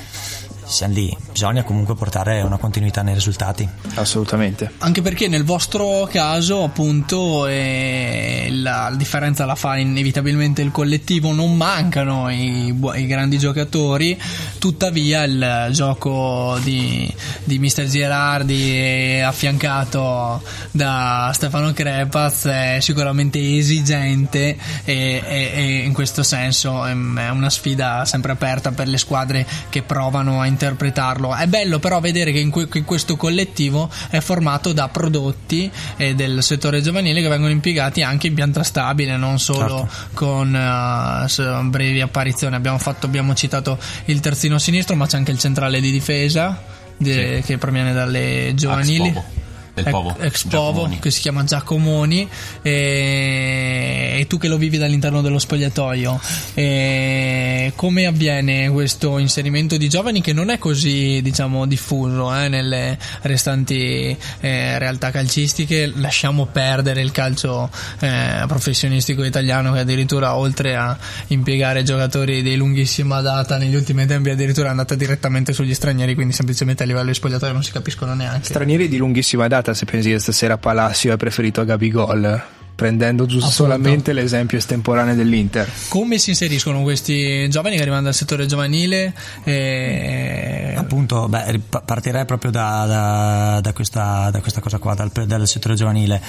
siamo 0.69 0.95
lì, 0.95 1.17
bisogna 1.33 1.63
comunque 1.65 1.95
portare 1.95 2.43
una 2.43 2.59
continuità 2.59 3.03
nei 3.03 3.15
risultati. 3.15 3.69
Assolutamente. 3.95 4.73
Anche 4.79 5.03
perché 5.03 5.27
nel 5.27 5.45
vostro 5.45 6.07
caso, 6.11 6.63
appunto, 6.63 7.47
eh, 7.47 8.49
la, 8.51 8.89
la, 8.91 8.97
differenza 8.97 9.45
la 9.45 9.55
fa 9.55 9.77
inevitabilmente 9.77 10.63
il 10.63 10.71
collettivo, 10.71 11.33
non 11.33 11.57
mancano 11.57 12.31
i, 12.31 12.75
i 12.95 13.07
grandi 13.07 13.39
giocatori, 13.39 14.21
tuttavia 14.59 15.23
il 15.23 15.69
gioco 15.73 16.59
di, 16.63 17.13
di 17.45 17.59
Mister 17.59 17.87
Girardi 17.87 19.21
affiancato 19.21 20.43
da 20.71 21.31
Stefano 21.33 21.73
Crepaz 21.73 22.47
è 22.47 22.79
sicuramente 22.81 23.39
esigente 23.39 24.57
e, 24.85 25.23
e, 25.25 25.51
e 25.55 25.63
in 25.85 25.93
questo 25.93 26.23
senso 26.23 26.85
è 26.85 26.93
una 26.93 27.51
sfida 27.51 28.05
sempre 28.05 28.33
aperta 28.33 28.73
per 28.73 28.89
le 28.89 28.99
squadre 28.99 29.47
che 29.69 29.83
provano 29.83 30.41
a 30.41 30.47
interpretarlo. 30.59 31.35
È 31.35 31.47
bello 31.47 31.79
però 31.79 32.01
vedere 32.01 32.33
che 32.33 32.40
in, 32.40 32.51
que- 32.51 32.68
che 32.68 32.83
questo 32.83 33.16
collettivo 33.16 33.88
è 34.11 34.18
formato 34.21 34.73
da 34.73 34.88
prodotti 34.88 35.71
eh, 35.97 36.14
del 36.14 36.42
settore 36.42 36.81
giovanile 36.81 37.23
che 37.23 37.29
vengono 37.29 37.53
impiegati 37.53 38.03
anche 38.03 38.27
in 38.27 38.35
pianta 38.35 38.64
stabile, 38.64 39.16
non 39.16 39.38
solo 39.38 39.88
certo. 39.88 39.90
con 40.14 40.49
uh, 40.53 41.68
brevi 41.68 42.01
apparizioni. 42.01 42.57
Abbiamo, 42.57 42.79
fatto, 42.79 43.07
abbiamo 43.07 43.35
citato 43.35 43.79
il 44.07 44.21
terzino 44.21 44.59
sinistro, 44.59 44.97
ma 44.97 45.07
c'è 45.07 45.16
anche 45.16 45.31
il 45.31 45.38
centrale 45.38 45.81
di 45.81 45.92
difesa 45.92 46.61
de- 46.97 47.37
sì. 47.40 47.47
che 47.47 47.59
proviene 47.59 47.92
dalle 47.92 48.53
giovanili. 48.55 49.47
Del 49.83 49.93
Povo. 49.93 50.17
Ex 50.19 50.45
Povo, 50.45 50.88
che 51.01 51.11
si 51.11 51.21
chiama 51.21 51.45
Giacomoni, 51.45 52.29
e, 52.62 54.17
e, 54.19 54.27
tu 54.27 54.38
che 54.38 54.49
lo 54.49 54.57
vivi 54.57 54.79
dall'interno 54.79 55.23
dello 55.23 55.38
spogliatoio, 55.38 56.21
e 56.55 57.73
come 57.77 58.07
avviene 58.07 58.69
questo 58.71 59.19
inserimento 59.19 59.77
di 59.77 59.88
giovani 59.88 60.21
che 60.21 60.33
non 60.33 60.51
è 60.51 60.59
così 60.59 61.21
diciamo 61.23 61.67
diffuso 61.67 62.35
eh, 62.35 62.49
nelle 62.49 62.99
restanti 63.23 64.17
eh, 64.41 64.79
realtà 64.79 65.11
calcistiche? 65.11 65.93
Lasciamo 65.95 66.47
perdere 66.47 67.01
il 67.01 67.12
calcio 67.12 67.71
eh, 68.01 68.45
professionistico 68.47 69.23
italiano 69.25 69.73
che 69.73 69.81
addirittura 69.81 70.37
oltre 70.37 70.75
a 70.75 70.97
impiegare 71.29 71.83
giocatori 71.83 72.43
di 72.43 72.57
lunghissima 72.57 73.21
data 73.21 73.57
negli 73.59 73.75
ultimi 73.75 74.07
tempi 74.07 74.31
addirittura 74.31 74.69
è 74.69 74.71
andata 74.71 74.95
direttamente 74.95 75.53
sugli 75.53 75.75
stranieri, 75.75 76.14
quindi 76.14 76.33
semplicemente 76.33 76.83
a 76.83 76.87
livello 76.87 77.07
di 77.07 77.14
spogliatoio 77.14 77.53
non 77.53 77.62
si 77.62 77.73
capiscono 77.73 78.14
neanche. 78.14 78.47
Stranieri 78.47 78.88
di 78.88 78.97
lunghissima 78.97 79.47
data 79.49 79.68
puntata, 79.69 79.75
se 79.75 79.85
pensi 79.85 80.11
che 80.11 80.19
stasera 80.19 80.59
Palacio 80.59 81.13
è 81.13 81.17
preferito 81.17 81.61
a 81.61 81.65
Gabigol 81.65 82.43
prendendo 82.75 83.27
giusto 83.27 83.51
solamente 83.51 84.13
l'esempio 84.13 84.57
estemporaneo 84.57 85.17
dell'Inter. 85.17 85.69
Come 85.89 86.17
si 86.19 86.31
inseriscono 86.31 86.83
questi 86.83 87.49
giovani 87.51 87.75
che 87.75 87.83
arrivano 87.83 88.03
dal 88.03 88.15
settore 88.15 88.47
giovanile? 88.47 89.13
E... 89.43 90.75
Appunto, 90.77 91.29
beh, 91.29 91.61
partirei 91.85 92.25
proprio 92.25 92.53
da, 92.53 92.85
da, 92.87 93.61
da, 93.61 93.73
questa, 93.73 94.31
da, 94.31 94.41
questa, 94.41 94.61
cosa 94.61 94.79
qua, 94.79 94.95
dal, 94.95 95.11
dal 95.11 95.49
settore 95.49 95.75
giovanile. 95.75 96.23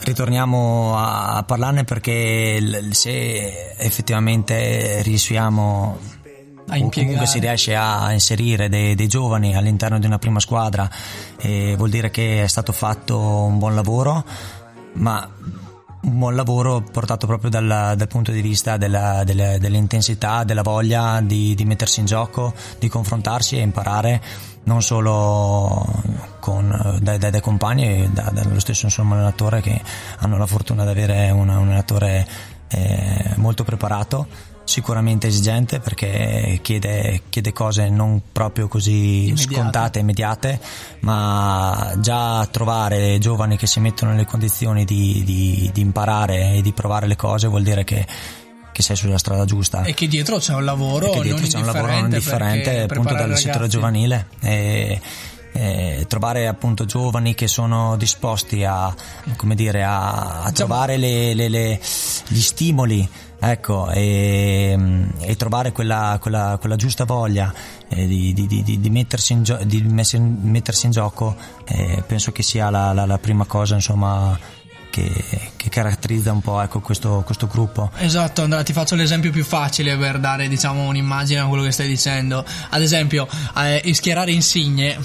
Ritorniamo 0.00 0.96
a, 0.98 1.36
a 1.36 1.42
parlarne 1.44 1.84
perché 1.84 2.88
se 2.90 3.76
effettivamente 3.76 5.02
riusciamo 5.02 6.00
o 6.70 6.88
comunque 6.90 7.26
si 7.26 7.38
riesce 7.38 7.74
a 7.74 8.12
inserire 8.12 8.68
dei, 8.68 8.94
dei, 8.94 9.08
giovani 9.08 9.56
all'interno 9.56 9.98
di 9.98 10.06
una 10.06 10.18
prima 10.18 10.40
squadra 10.40 10.88
eh, 11.38 11.74
vuol 11.76 11.90
dire 11.90 12.10
che 12.10 12.42
è 12.42 12.46
stato 12.46 12.72
fatto 12.72 13.18
un 13.18 13.58
buon 13.58 13.74
lavoro 13.74 14.24
ma 14.94 15.28
un 16.00 16.18
buon 16.18 16.34
lavoro 16.36 16.80
portato 16.80 17.26
proprio 17.26 17.50
dal, 17.50 17.94
dal 17.96 18.08
punto 18.08 18.30
di 18.30 18.40
vista 18.40 18.76
della, 18.76 19.24
della, 19.24 19.58
dell'intensità, 19.58 20.44
della 20.44 20.62
voglia 20.62 21.20
di, 21.20 21.54
di, 21.54 21.64
mettersi 21.64 22.00
in 22.00 22.06
gioco, 22.06 22.54
di 22.78 22.88
confrontarsi 22.88 23.56
e 23.56 23.62
imparare 23.62 24.22
non 24.64 24.82
solo 24.82 25.84
con, 26.38 26.98
dai, 27.00 27.18
dai, 27.18 27.30
dai, 27.30 27.40
compagni 27.40 28.04
e 28.04 28.08
da, 28.10 28.30
dallo 28.32 28.60
stesso 28.60 28.86
insomma, 28.86 29.16
allenatore 29.16 29.60
che 29.60 29.80
hanno 30.18 30.38
la 30.38 30.46
fortuna 30.46 30.84
di 30.84 30.90
avere 30.90 31.30
un, 31.30 31.48
un 31.48 31.50
allenatore 31.50 32.26
eh, 32.68 33.32
molto 33.36 33.64
preparato 33.64 34.26
sicuramente 34.68 35.28
esigente 35.28 35.80
perché 35.80 36.58
chiede, 36.62 37.22
chiede 37.30 37.52
cose 37.52 37.88
non 37.88 38.20
proprio 38.30 38.68
così 38.68 39.28
immediate. 39.28 39.54
scontate, 39.54 39.98
immediate, 39.98 40.60
ma 41.00 41.94
già 41.98 42.46
trovare 42.46 43.18
giovani 43.18 43.56
che 43.56 43.66
si 43.66 43.80
mettono 43.80 44.12
nelle 44.12 44.26
condizioni 44.26 44.84
di, 44.84 45.22
di, 45.24 45.70
di 45.72 45.80
imparare 45.80 46.56
e 46.56 46.62
di 46.62 46.72
provare 46.72 47.06
le 47.06 47.16
cose 47.16 47.48
vuol 47.48 47.62
dire 47.62 47.84
che 47.84 48.06
che 48.70 48.84
sei 48.84 48.94
sulla 48.94 49.18
strada 49.18 49.44
giusta. 49.44 49.82
E 49.82 49.92
che 49.92 50.06
dietro 50.06 50.36
c'è 50.36 50.54
un 50.54 50.64
lavoro, 50.64 51.10
che 51.10 51.22
dietro 51.22 51.44
c'è 51.44 51.58
un 51.58 51.66
lavoro 51.66 51.98
non 51.98 52.10
differente 52.10 52.82
appunto 52.82 53.12
dal 53.12 53.36
settore 53.36 53.66
giovanile. 53.66 54.28
E, 54.38 55.00
eh, 55.52 56.04
trovare 56.08 56.46
appunto 56.46 56.84
giovani 56.84 57.34
che 57.34 57.48
sono 57.48 57.96
disposti 57.96 58.64
a, 58.64 58.94
come 59.36 59.54
dire, 59.54 59.82
a, 59.82 60.42
a 60.42 60.52
trovare 60.52 60.96
le, 60.96 61.34
le, 61.34 61.48
le, 61.48 61.80
gli 62.28 62.40
stimoli 62.40 63.08
ecco, 63.40 63.90
e, 63.90 64.76
e 65.20 65.36
trovare 65.36 65.72
quella, 65.72 66.18
quella, 66.20 66.56
quella, 66.60 66.76
giusta 66.76 67.04
voglia 67.04 67.52
eh, 67.88 68.06
di, 68.06 68.32
di, 68.32 68.46
di, 68.46 68.80
di, 68.80 68.90
mettersi 68.90 69.32
in 69.32 69.42
gio- 69.42 69.62
di 69.64 69.82
mettersi 69.82 70.86
in 70.86 70.92
gioco, 70.92 71.36
eh, 71.64 72.02
penso 72.06 72.32
che 72.32 72.42
sia 72.42 72.70
la, 72.70 72.92
la, 72.92 73.06
la 73.06 73.18
prima 73.18 73.44
cosa 73.44 73.74
insomma, 73.74 74.38
che, 74.98 75.50
che, 75.56 75.68
caratterizza 75.68 76.32
un 76.32 76.40
po' 76.40 76.60
ecco, 76.60 76.80
questo, 76.80 77.22
questo, 77.24 77.46
gruppo. 77.46 77.90
Esatto, 77.98 78.42
Andrea, 78.42 78.62
ti 78.62 78.72
faccio 78.72 78.94
l'esempio 78.94 79.30
più 79.30 79.44
facile 79.44 79.96
per 79.96 80.18
dare 80.18 80.48
diciamo, 80.48 80.86
un'immagine 80.88 81.40
a 81.40 81.46
quello 81.46 81.62
che 81.62 81.70
stai 81.70 81.88
dicendo. 81.88 82.44
Ad 82.70 82.82
esempio, 82.82 83.28
eh, 83.56 83.92
schierare 83.94 84.32
Insigne 84.32 84.98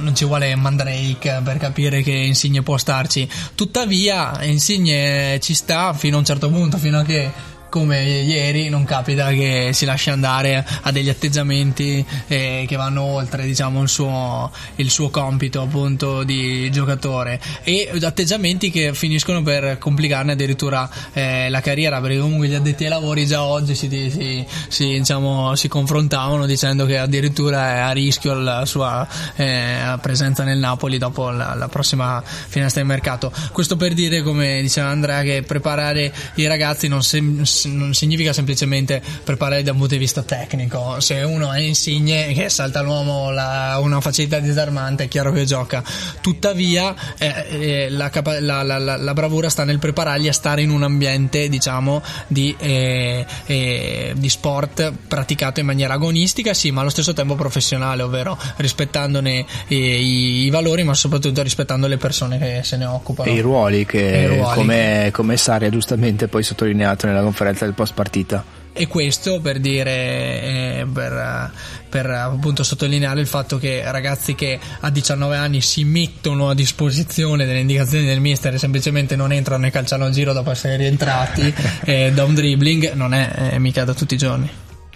non 0.00 0.14
ci 0.14 0.24
vuole 0.24 0.54
Mandrake 0.56 1.40
per 1.42 1.58
capire 1.58 2.02
che 2.02 2.12
Insigne 2.12 2.62
può 2.62 2.76
starci. 2.76 3.28
Tuttavia, 3.54 4.42
Insigne 4.44 5.38
ci 5.40 5.54
sta 5.54 5.92
fino 5.92 6.16
a 6.16 6.18
un 6.18 6.24
certo 6.24 6.50
punto, 6.50 6.76
fino 6.78 6.98
a 6.98 7.02
che 7.04 7.54
come 7.68 8.02
ieri 8.02 8.68
non 8.68 8.84
capita 8.84 9.30
che 9.30 9.70
si 9.72 9.84
lasci 9.84 10.10
andare 10.10 10.64
a 10.82 10.90
degli 10.90 11.08
atteggiamenti 11.08 12.04
eh, 12.26 12.64
che 12.66 12.76
vanno 12.76 13.02
oltre 13.02 13.44
diciamo, 13.44 13.82
il, 13.82 13.88
suo, 13.88 14.50
il, 14.76 14.90
suo, 14.90 15.10
compito 15.10 15.62
appunto 15.62 16.22
di 16.22 16.70
giocatore. 16.70 17.40
E 17.62 17.90
atteggiamenti 18.02 18.70
che 18.70 18.94
finiscono 18.94 19.42
per 19.42 19.78
complicarne 19.78 20.32
addirittura 20.32 20.88
eh, 21.12 21.48
la 21.48 21.60
carriera 21.60 22.00
perché 22.00 22.18
comunque 22.18 22.48
gli 22.48 22.54
addetti 22.54 22.84
ai 22.84 22.90
lavori 22.90 23.26
già 23.26 23.42
oggi 23.42 23.74
si, 23.74 23.88
si, 23.88 24.46
si, 24.68 24.86
diciamo, 24.86 25.54
si 25.54 25.68
confrontavano 25.68 26.46
dicendo 26.46 26.86
che 26.86 26.98
addirittura 26.98 27.74
è 27.74 27.78
a 27.78 27.90
rischio 27.90 28.34
la 28.34 28.64
sua 28.64 29.06
eh, 29.36 29.98
presenza 30.00 30.44
nel 30.44 30.58
Napoli 30.58 30.98
dopo 30.98 31.30
la, 31.30 31.54
la 31.54 31.68
prossima 31.68 32.22
finestra 32.24 32.80
di 32.82 32.88
mercato. 32.88 33.32
Questo 33.52 33.76
per 33.76 33.94
dire 33.94 34.22
come 34.22 34.60
diceva 34.62 34.88
Andrea 34.88 35.22
che 35.22 35.42
preparare 35.42 36.12
i 36.34 36.46
ragazzi 36.46 36.88
non, 36.88 37.02
sem- 37.02 37.42
non 37.64 37.94
significa 37.94 38.32
semplicemente 38.32 39.02
preparare 39.24 39.62
da 39.62 39.72
un 39.72 39.78
punto 39.78 39.94
di 39.94 40.00
vista 40.00 40.22
tecnico. 40.22 41.00
Se 41.00 41.22
uno 41.22 41.52
è 41.52 41.60
insigne 41.60 42.32
che 42.32 42.48
salta 42.48 42.82
l'uomo 42.82 43.30
la, 43.30 43.78
una 43.80 44.00
facilità 44.00 44.38
disarmante, 44.38 45.04
è 45.04 45.08
chiaro 45.08 45.32
che 45.32 45.44
gioca. 45.44 45.82
Tuttavia, 46.20 46.94
eh, 47.18 47.44
eh, 47.48 47.90
la, 47.90 48.10
la, 48.40 48.62
la, 48.62 49.12
bravura 49.12 49.48
sta 49.48 49.64
nel 49.64 49.78
prepararli 49.78 50.28
a 50.28 50.32
stare 50.32 50.62
in 50.62 50.70
un 50.70 50.82
ambiente, 50.82 51.48
diciamo, 51.48 52.02
di, 52.26 52.54
eh, 52.58 53.24
eh, 53.46 54.12
di 54.16 54.28
sport 54.28 54.92
praticato 55.08 55.60
in 55.60 55.66
maniera 55.66 55.94
agonistica, 55.94 56.54
sì, 56.54 56.70
ma 56.70 56.80
allo 56.80 56.90
stesso 56.90 57.12
tempo 57.12 57.34
professionale, 57.34 58.02
ovvero 58.02 58.38
rispettandone 58.56 59.44
i, 59.68 60.44
i 60.44 60.50
valori, 60.50 60.82
ma 60.82 60.94
soprattutto 60.94 61.42
rispettando 61.42 61.86
le 61.86 61.96
persone 61.96 62.38
che 62.38 62.60
se 62.62 62.76
ne 62.76 62.84
occupano. 62.84 63.30
E 63.30 63.34
i 63.34 63.40
ruoli 63.40 63.86
che, 63.86 64.00
i 64.00 64.26
ruoli. 64.26 64.54
come, 64.54 65.10
come 65.12 65.36
Sari 65.36 65.66
ha 65.66 65.70
giustamente 65.70 66.28
poi 66.28 66.42
sottolineato 66.42 67.06
nella 67.06 67.22
conferenza 67.22 67.45
del 67.52 67.74
post 67.74 67.94
partita. 67.94 68.44
e 68.78 68.86
questo 68.88 69.40
per 69.40 69.58
dire, 69.58 69.90
eh, 69.90 70.86
per, 70.92 71.50
per, 71.88 72.10
appunto 72.10 72.62
sottolineare 72.62 73.20
il 73.20 73.26
fatto 73.26 73.56
che 73.56 73.82
ragazzi 73.90 74.34
che 74.34 74.58
a 74.80 74.90
19 74.90 75.34
anni 75.34 75.62
si 75.62 75.84
mettono 75.84 76.50
a 76.50 76.54
disposizione 76.54 77.46
delle 77.46 77.60
indicazioni 77.60 78.04
del 78.04 78.20
mister 78.20 78.52
e 78.52 78.58
semplicemente 78.58 79.16
non 79.16 79.32
entrano 79.32 79.64
e 79.64 79.70
calciano 79.70 80.04
a 80.04 80.10
giro 80.10 80.34
dopo 80.34 80.50
essere 80.50 80.76
rientrati 80.76 81.54
eh, 81.84 82.12
da 82.12 82.24
un 82.24 82.34
dribbling 82.34 82.92
non 82.92 83.14
è 83.14 83.50
eh, 83.52 83.58
mica 83.58 83.84
da 83.84 83.94
tutti 83.94 84.14
i 84.14 84.18
giorni. 84.18 84.50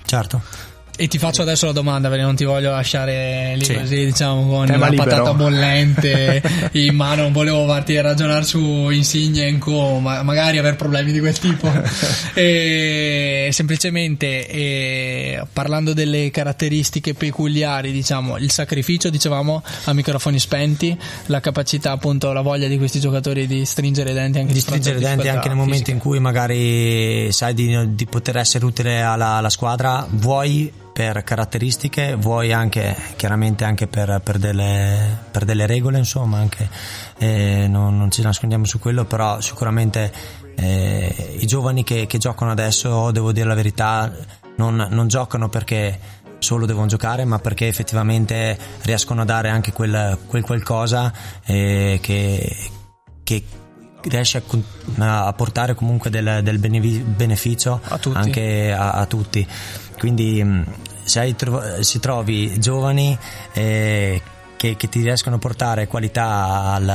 Certo. 0.05 0.70
E 1.01 1.09
ti 1.09 1.17
faccio 1.17 1.41
adesso 1.41 1.65
la 1.65 1.73
domanda 1.73 2.11
perché 2.11 2.23
non 2.25 2.37
ti 2.37 2.45
voglio 2.45 2.73
lasciare 2.73 3.55
lì 3.57 3.65
Sì. 3.65 3.73
così, 3.75 4.05
diciamo, 4.05 4.47
con 4.47 4.67
Tema 4.67 4.85
la 4.85 4.89
libero. 4.91 5.09
patata 5.09 5.33
bollente 5.33 6.43
in 6.73 6.95
mano. 6.95 7.23
Non 7.23 7.33
volevo 7.33 7.67
farti 7.67 7.99
ragionare 7.99 8.45
su 8.45 8.91
Insigne 8.91 9.47
e 9.47 9.57
Co, 9.57 9.99
ma 9.99 10.23
magari 10.23 10.59
aver 10.59 10.77
problemi 10.77 11.11
di 11.13 11.21
quel 11.21 11.39
tipo. 11.39 11.73
e 12.35 13.49
semplicemente 13.51 14.47
eh, 14.47 15.43
parlando 15.53 15.95
delle 15.95 16.31
caratteristiche 16.31 17.15
peculiari, 17.15 17.93
diciamo, 17.93 18.37
il 18.37 18.51
sacrificio, 18.51 19.09
dicevamo, 19.09 19.63
a 19.85 19.93
microfoni 19.95 20.39
spenti, 20.39 20.95
la 21.27 21.41
capacità, 21.41 21.93
appunto, 21.93 22.31
la 22.35 22.43
voglia 22.43 22.69
di 22.69 22.77
questi 22.77 23.01
giocatori 23.01 23.47
di 23.47 23.65
stringere 23.65 24.11
i 24.11 24.15
denti 24.15 24.39
anche 24.39 24.53
di 24.53 24.61
stringere 24.61 24.99
i 24.99 25.01
denti 25.01 25.29
anche 25.29 25.49
nel 25.49 25.57
momento 25.57 25.91
in 25.91 25.97
cui 25.99 26.19
magari 26.19 27.33
sai 27.33 27.55
di, 27.55 27.95
di 27.95 28.05
poter 28.05 28.37
essere 28.37 28.67
utile 28.67 29.01
alla, 29.01 29.37
alla 29.37 29.49
squadra, 29.51 30.07
vuoi 30.11 30.71
per 31.01 31.25
caratteristiche, 31.25 32.15
vuoi 32.15 32.53
anche 32.53 32.95
chiaramente 33.17 33.65
anche 33.65 33.87
per, 33.87 34.21
per 34.23 34.37
delle, 34.37 35.17
per 35.31 35.47
delle 35.47 35.65
regole, 35.65 35.97
insomma, 35.97 36.37
anche 36.37 36.69
eh, 37.17 37.67
non, 37.67 37.97
non 37.97 38.11
ci 38.11 38.21
nascondiamo 38.21 38.67
su 38.67 38.79
quello, 38.79 39.07
però 39.07 39.41
sicuramente 39.41 40.13
eh, 40.57 41.37
i 41.41 41.47
giovani 41.47 41.85
che, 41.85 42.07
che 42.07 42.19
giocano 42.19 42.51
adesso, 42.51 43.13
devo 43.13 43.33
dire 43.33 43.49
la 43.49 43.55
verità, 43.55 44.13
non, 44.57 44.89
non 44.91 45.09
giocano 45.09 45.49
perché 45.49 45.99
solo 46.39 46.67
devono 46.67 46.87
giocare, 46.87 47.25
ma 47.25 47.39
perché 47.39 47.67
effettivamente 47.67 48.59
riescono 48.83 49.23
a 49.23 49.25
dare 49.25 49.49
anche 49.49 49.73
quel, 49.73 50.19
quel 50.27 50.43
qualcosa 50.43 51.11
eh, 51.47 51.99
che, 52.03 52.57
che 53.25 53.43
riesce 54.03 54.43
a, 54.99 55.27
a 55.27 55.33
portare 55.33 55.75
comunque 55.75 56.11
del, 56.11 56.41
del 56.43 56.59
beneficio 56.59 57.81
A 57.85 57.99
anche 58.13 58.71
a, 58.71 58.91
a 58.91 59.07
tutti. 59.07 59.47
Quindi 59.99 60.43
se, 61.11 61.35
tro- 61.35 61.83
se 61.83 61.99
trovi 61.99 62.61
giovani 62.61 63.19
eh, 63.53 64.23
che, 64.57 64.77
che 64.77 64.89
ti 64.89 65.03
riescono 65.03 65.37
a 65.37 65.39
portare 65.41 65.89
qualità 65.89 66.73
al, 66.75 66.89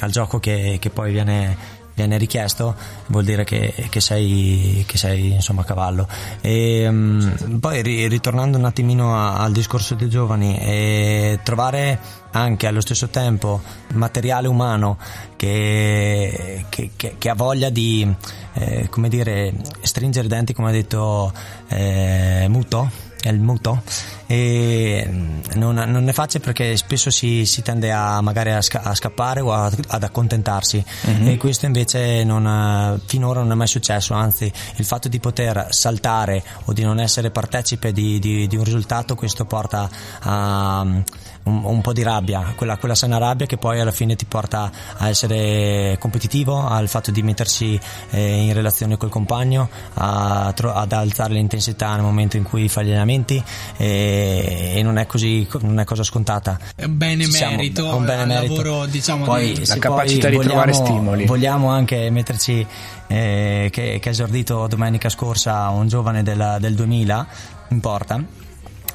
al 0.00 0.10
gioco 0.10 0.40
che, 0.40 0.78
che 0.80 0.90
poi 0.90 1.12
viene, 1.12 1.56
viene 1.94 2.18
richiesto, 2.18 2.74
vuol 3.06 3.22
dire 3.24 3.44
che, 3.44 3.72
che 3.88 4.00
sei, 4.00 4.84
sei 4.92 5.32
insomma 5.32 5.60
a 5.60 5.64
cavallo. 5.64 6.08
E, 6.40 6.90
mh, 6.90 7.58
poi 7.60 7.80
ri- 7.82 8.08
ritornando 8.08 8.58
un 8.58 8.64
attimino 8.64 9.14
al 9.16 9.52
discorso 9.52 9.94
dei 9.94 10.08
giovani, 10.08 10.58
eh, 10.58 11.38
trovare 11.44 11.98
anche 12.32 12.66
allo 12.66 12.80
stesso 12.80 13.08
tempo 13.08 13.60
materiale 13.92 14.48
umano 14.48 14.98
che, 15.36 16.64
che- 16.70 16.90
che- 16.96 17.14
che 17.18 17.28
ha 17.28 17.34
voglia 17.34 17.68
di 17.70 18.12
eh, 18.54 18.88
dire 19.08 19.54
stringere 19.82 20.26
i 20.26 20.28
denti 20.30 20.54
come 20.54 20.70
ha 20.70 20.72
detto 20.72 21.32
eh, 21.68 22.46
Muto 22.48 23.08
è 23.22 23.28
il 23.28 23.40
muto 23.40 23.82
e 24.26 25.06
mm, 25.08 25.38
non, 25.54 25.74
non 25.74 26.08
è 26.08 26.12
facile 26.12 26.42
perché 26.42 26.76
spesso 26.76 27.10
si, 27.10 27.44
si 27.44 27.62
tende 27.62 27.92
a 27.92 28.20
magari 28.20 28.50
a, 28.52 28.60
sca- 28.62 28.82
a 28.82 28.94
scappare 28.94 29.40
o 29.40 29.52
a- 29.52 29.70
ad 29.88 30.02
accontentarsi. 30.02 30.82
E 31.28 31.36
questo 31.36 31.66
invece 31.66 32.24
non, 32.24 32.46
eh, 32.46 33.00
finora 33.06 33.40
non 33.40 33.52
è 33.52 33.54
mai 33.54 33.66
successo 33.66 34.14
anzi 34.14 34.50
il 34.76 34.84
fatto 34.84 35.08
di 35.08 35.18
poter 35.20 35.66
saltare 35.70 36.42
o 36.64 36.72
di 36.72 36.82
non 36.82 36.98
essere 37.00 37.30
partecipe 37.30 37.92
di, 37.92 38.18
di- 38.18 38.46
di 38.46 38.56
un 38.56 38.64
risultato 38.64 39.14
questo 39.14 39.44
porta 39.44 39.88
a 40.20 40.84
mm, 40.84 41.00
un, 41.42 41.62
un 41.64 41.80
po' 41.80 41.92
di 41.92 42.02
rabbia, 42.02 42.52
quella, 42.56 42.76
quella 42.76 42.94
sana 42.94 43.18
rabbia 43.18 43.46
che 43.46 43.56
poi 43.56 43.80
alla 43.80 43.90
fine 43.92 44.14
ti 44.16 44.24
porta 44.26 44.70
a 44.98 45.08
essere 45.08 45.96
competitivo, 45.98 46.66
al 46.66 46.88
fatto 46.88 47.10
di 47.10 47.22
mettersi 47.22 47.78
eh, 48.10 48.42
in 48.42 48.52
relazione 48.52 48.96
col 48.96 49.08
compagno, 49.08 49.68
a 49.94 50.52
ad 50.52 50.92
alzare 50.92 51.32
l'intensità 51.34 51.92
nel 51.94 52.02
momento 52.02 52.36
in 52.36 52.42
cui 52.42 52.68
fai 52.68 52.84
gli 52.84 52.88
allenamenti 52.90 53.42
e, 53.76 54.72
e 54.76 54.82
non 54.82 54.98
è 54.98 55.06
così, 55.06 55.46
non 55.60 55.78
è 55.80 55.84
cosa 55.84 56.02
scontata. 56.02 56.58
Bene 56.88 57.24
Ci 57.24 57.32
siamo, 57.32 57.56
merito 57.56 57.94
un 57.94 58.04
bene 58.04 58.22
al 58.22 58.28
merito. 58.28 58.62
lavoro, 58.62 58.86
diciamo, 58.86 59.24
poi, 59.24 59.52
di- 59.54 59.66
La 59.66 59.76
capacità 59.78 60.28
poi 60.28 60.38
di 60.38 60.44
trovare 60.44 60.72
vogliamo- 60.72 60.86
stimoli. 60.86 61.26
Vogliamo 61.26 61.68
anche 61.70 62.10
metterci 62.10 62.66
eh, 63.06 63.68
che, 63.72 63.98
che 64.00 64.08
ha 64.08 64.12
esordito 64.12 64.66
domenica 64.66 65.08
scorsa 65.08 65.68
un 65.70 65.88
giovane 65.88 66.22
del, 66.22 66.56
del 66.60 66.74
2000 66.74 67.26
in 67.68 67.80
porta. 67.80 68.22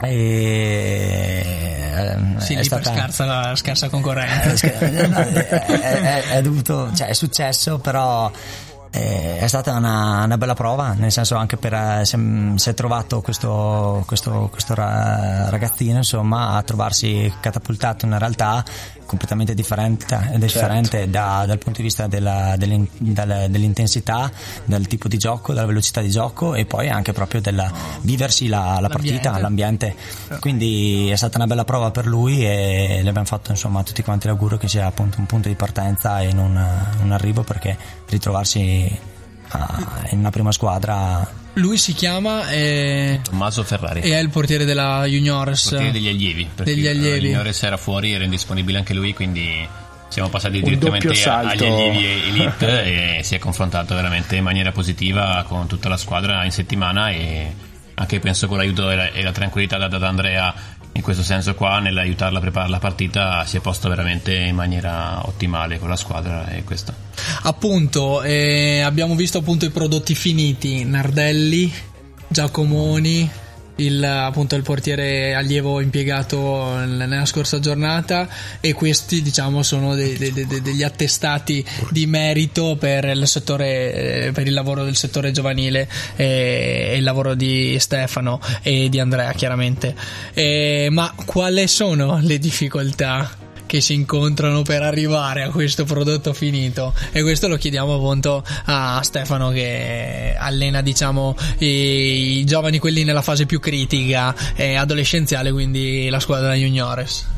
E, 0.02 1.44
ehm, 1.96 2.38
Sì, 2.40 2.54
è 2.56 2.64
stata- 2.64 2.94
scarsa, 2.94 3.56
scarsa 3.56 3.90
concorrenza. 3.90 4.68
è, 4.68 4.78
è- 4.78 6.02
è- 6.02 6.24
è 6.38 6.42
dovuto, 6.42 6.92
cioè 6.94 7.08
è 7.08 7.14
successo, 7.14 7.80
però 7.80 8.30
eh, 8.92 9.38
è 9.40 9.48
stata 9.48 9.74
una, 9.74 10.24
una 10.24 10.38
bella 10.38 10.54
prova, 10.54 10.94
nel 10.94 11.12
senso 11.12 11.36
anche 11.36 11.58
per 11.58 11.74
eh, 11.74 12.02
si 12.06 12.70
è- 12.70 12.74
trovato 12.74 13.22
questo, 13.22 14.04
questo, 14.08 14.48
questo 14.52 14.74
ra- 14.74 15.50
ragazzino 15.50 15.98
insomma 15.98 16.52
a 16.56 16.62
trovarsi 16.64 17.32
catapultato 17.42 18.06
in 18.06 18.12
una 18.12 18.20
realtà 18.20 18.64
completamente 19.06 19.54
differente, 19.54 20.34
differente 20.38 21.10
da- 21.10 21.44
dal 21.46 21.58
punto 21.58 21.78
di 21.80 21.84
vista 21.84 22.08
della- 22.08 22.56
dell'in- 22.58 22.88
dal- 22.98 23.48
dell'intensità, 23.50 24.32
del 24.66 24.88
tipo 24.88 25.08
di 25.08 25.18
gioco, 25.18 25.54
della 25.54 25.66
velocità 25.66 26.02
di 26.02 26.10
gioco 26.10 26.54
e 26.56 26.66
poi 26.66 26.90
anche 26.90 27.14
proprio 27.14 27.42
del 27.42 27.64
viversi 28.02 28.48
la, 28.48 28.78
la 28.82 28.90
partita, 28.90 29.38
L'ambiente. 29.40 29.96
l'ambiente. 29.96 30.40
Quindi 30.40 31.10
è 31.10 31.16
stata 31.16 31.38
una 31.38 31.48
bella 31.48 31.66
prova 31.66 31.92
per 31.92 32.06
lui 32.08 32.44
e 32.46 33.00
le 33.02 33.10
abbiamo 33.10 33.28
fatto 33.28 33.52
insomma 33.52 33.84
tutti 33.84 34.04
quanti 34.04 34.28
l'augurio 34.28 34.58
che 34.58 34.68
sia 34.68 34.86
appunto 34.86 35.20
un 35.20 35.26
punto 35.26 35.48
di 35.48 35.56
partenza 35.56 36.22
e 36.22 36.34
non 36.34 36.60
un 37.02 37.12
arrivo 37.12 37.44
perché 37.44 37.78
ritrovarsi 38.08 39.14
in 40.12 40.20
una 40.20 40.30
prima 40.30 40.52
squadra 40.52 41.28
Lui 41.54 41.78
si 41.78 41.94
chiama 41.94 42.50
eh, 42.50 43.20
Tommaso 43.24 43.64
Ferrari. 43.64 44.02
e 44.02 44.14
è 44.14 44.20
il 44.20 44.30
portiere 44.30 44.66
della 44.66 45.06
Juniores. 45.06 45.70
portiere 45.70 45.92
degli 45.92 46.08
allievi. 46.08 46.50
Perché 46.54 46.74
Degli 46.74 46.88
allievi. 46.88 47.28
Juniores 47.28 47.64
era 47.64 47.78
fuori, 47.78 48.12
era 48.14 48.24
indisponibile 48.24 48.78
anche 48.78 48.94
lui, 48.94 49.14
quindi 49.14 49.68
siamo 50.08 50.30
passati 50.30 50.62
direttamente 50.62 51.08
agli 51.30 51.66
allievi 51.66 52.06
elite 52.30 53.18
e 53.20 53.24
si 53.24 53.36
è 53.36 53.40
confrontato 53.40 53.96
veramente 53.96 54.36
in 54.36 54.44
maniera 54.44 54.72
positiva 54.72 55.44
con 55.48 55.68
tutta 55.68 55.90
la 55.90 55.98
squadra 55.98 56.46
in 56.46 56.52
settimana 56.52 57.10
e 57.10 57.54
anche 57.96 58.20
penso 58.20 58.48
con 58.48 58.58
l'aiuto 58.58 58.90
e 58.90 58.96
la, 58.96 59.12
e 59.12 59.24
la 59.24 59.32
tranquillità 59.32 59.78
data 59.78 59.98
da 59.98 60.08
Andrea 60.08 60.54
in 60.96 61.02
questo 61.02 61.24
senso 61.24 61.56
qua 61.56 61.80
nell'aiutarla 61.80 62.38
a 62.38 62.42
preparare 62.42 62.72
la 62.72 62.80
partita 62.80 63.46
si 63.46 63.58
è 63.58 63.60
posto 63.60 63.90
veramente 63.90 64.34
in 64.34 64.56
maniera 64.56 65.28
ottimale 65.28 65.78
con 65.78 65.90
la 65.90 65.98
squadra 65.98 66.48
e 66.48 66.64
questo. 66.64 66.94
Appunto, 67.44 68.24
eh, 68.24 68.80
abbiamo 68.80 69.16
visto 69.16 69.38
appunto 69.38 69.66
i 69.66 69.72
prodotti 69.72 70.16
finiti, 70.16 70.86
Nardelli, 70.86 71.72
Giacomoni, 72.28 73.30
il, 73.78 74.04
appunto 74.04 74.56
il 74.56 74.62
portiere 74.62 75.34
allievo 75.34 75.82
impiegato 75.82 76.76
nella 76.86 77.26
scorsa 77.26 77.60
giornata 77.60 78.28
e 78.62 78.74
questi 78.74 79.22
diciamo 79.22 79.64
sono 79.64 79.96
dei- 79.96 80.18
dei- 80.18 80.32
dei- 80.32 80.62
degli 80.62 80.84
attestati 80.84 81.66
di 81.90 82.06
merito 82.06 82.78
per 82.80 83.06
il 83.06 83.28
settore 83.28 84.28
eh, 84.28 84.32
per 84.32 84.48
il 84.48 84.54
lavoro 84.54 84.84
del 84.84 84.96
settore 84.96 85.32
giovanile 85.32 85.90
eh, 86.16 86.92
e 86.94 86.98
il 86.98 87.04
lavoro 87.04 87.34
di 87.34 87.78
Stefano 87.80 88.40
e 88.62 88.90
di 88.90 89.00
Andrea 89.00 89.32
chiaramente. 89.34 89.96
Eh, 90.34 90.88
ma 90.92 91.14
quali 91.26 91.68
sono 91.68 92.20
le 92.22 92.38
difficoltà 92.40 93.44
che 93.66 93.82
si 93.82 93.94
incontrano 93.94 94.62
per 94.62 94.82
arrivare 94.82 95.44
a 95.44 95.50
questo 95.50 95.84
prodotto 95.86 96.34
finito 96.34 96.94
e 97.12 97.22
questo 97.22 97.48
lo 97.48 97.58
chiediamo 97.58 97.96
appunto 97.96 98.44
a 98.66 99.02
Stefano 99.04 99.50
che 99.50 100.36
allena 100.38 100.82
diciamo 100.82 101.36
i, 101.60 102.40
i 102.40 102.44
giovani 102.46 102.80
quelli 102.80 103.04
nella 103.04 103.22
fase 103.22 103.46
più 103.46 103.60
critica 103.60 104.36
e 104.56 104.76
adolescenziale 104.76 105.52
quindi 105.52 106.10
la 106.10 106.20
squadra 106.20 106.54
juniores. 106.54 107.35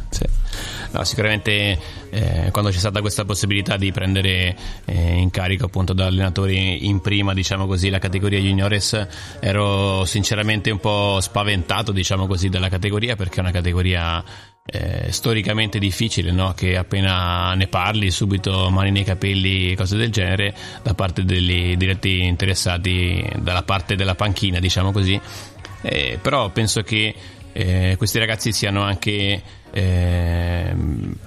No, 0.91 1.03
sicuramente 1.03 1.77
eh, 2.09 2.49
quando 2.51 2.71
c'è 2.71 2.77
stata 2.77 3.01
questa 3.01 3.25
possibilità 3.25 3.77
di 3.77 3.91
prendere 3.91 4.55
eh, 4.85 5.17
in 5.17 5.29
carico 5.29 5.65
appunto 5.65 5.93
da 5.93 6.05
allenatori 6.05 6.87
in 6.87 7.01
prima 7.01 7.33
diciamo 7.33 7.67
così 7.67 7.89
la 7.89 7.99
categoria 7.99 8.39
juniores 8.39 9.07
ero 9.39 10.05
sinceramente 10.05 10.69
un 10.71 10.79
po' 10.79 11.19
spaventato 11.19 11.91
diciamo 11.91 12.25
così 12.27 12.49
dalla 12.49 12.69
categoria 12.69 13.15
perché 13.15 13.37
è 13.37 13.39
una 13.41 13.51
categoria 13.51 14.23
eh, 14.65 15.11
storicamente 15.11 15.79
difficile 15.79 16.31
no? 16.31 16.53
che 16.53 16.75
appena 16.77 17.53
ne 17.53 17.67
parli 17.67 18.11
subito 18.11 18.69
mani 18.69 18.91
nei 18.91 19.03
capelli 19.03 19.75
cose 19.75 19.95
del 19.95 20.11
genere 20.11 20.53
da 20.83 20.93
parte 20.93 21.23
degli 21.23 21.75
diretti 21.77 22.23
interessati 22.23 23.25
dalla 23.37 23.63
parte 23.63 23.95
della 23.95 24.15
panchina 24.15 24.59
diciamo 24.59 24.91
così 24.91 25.19
eh, 25.81 26.19
però 26.21 26.49
penso 26.49 26.81
che 26.81 27.15
eh, 27.59 27.95
questi 27.97 28.19
ragazzi 28.19 28.51
siano 28.51 28.83
anche 28.83 29.41
eh, 29.71 30.75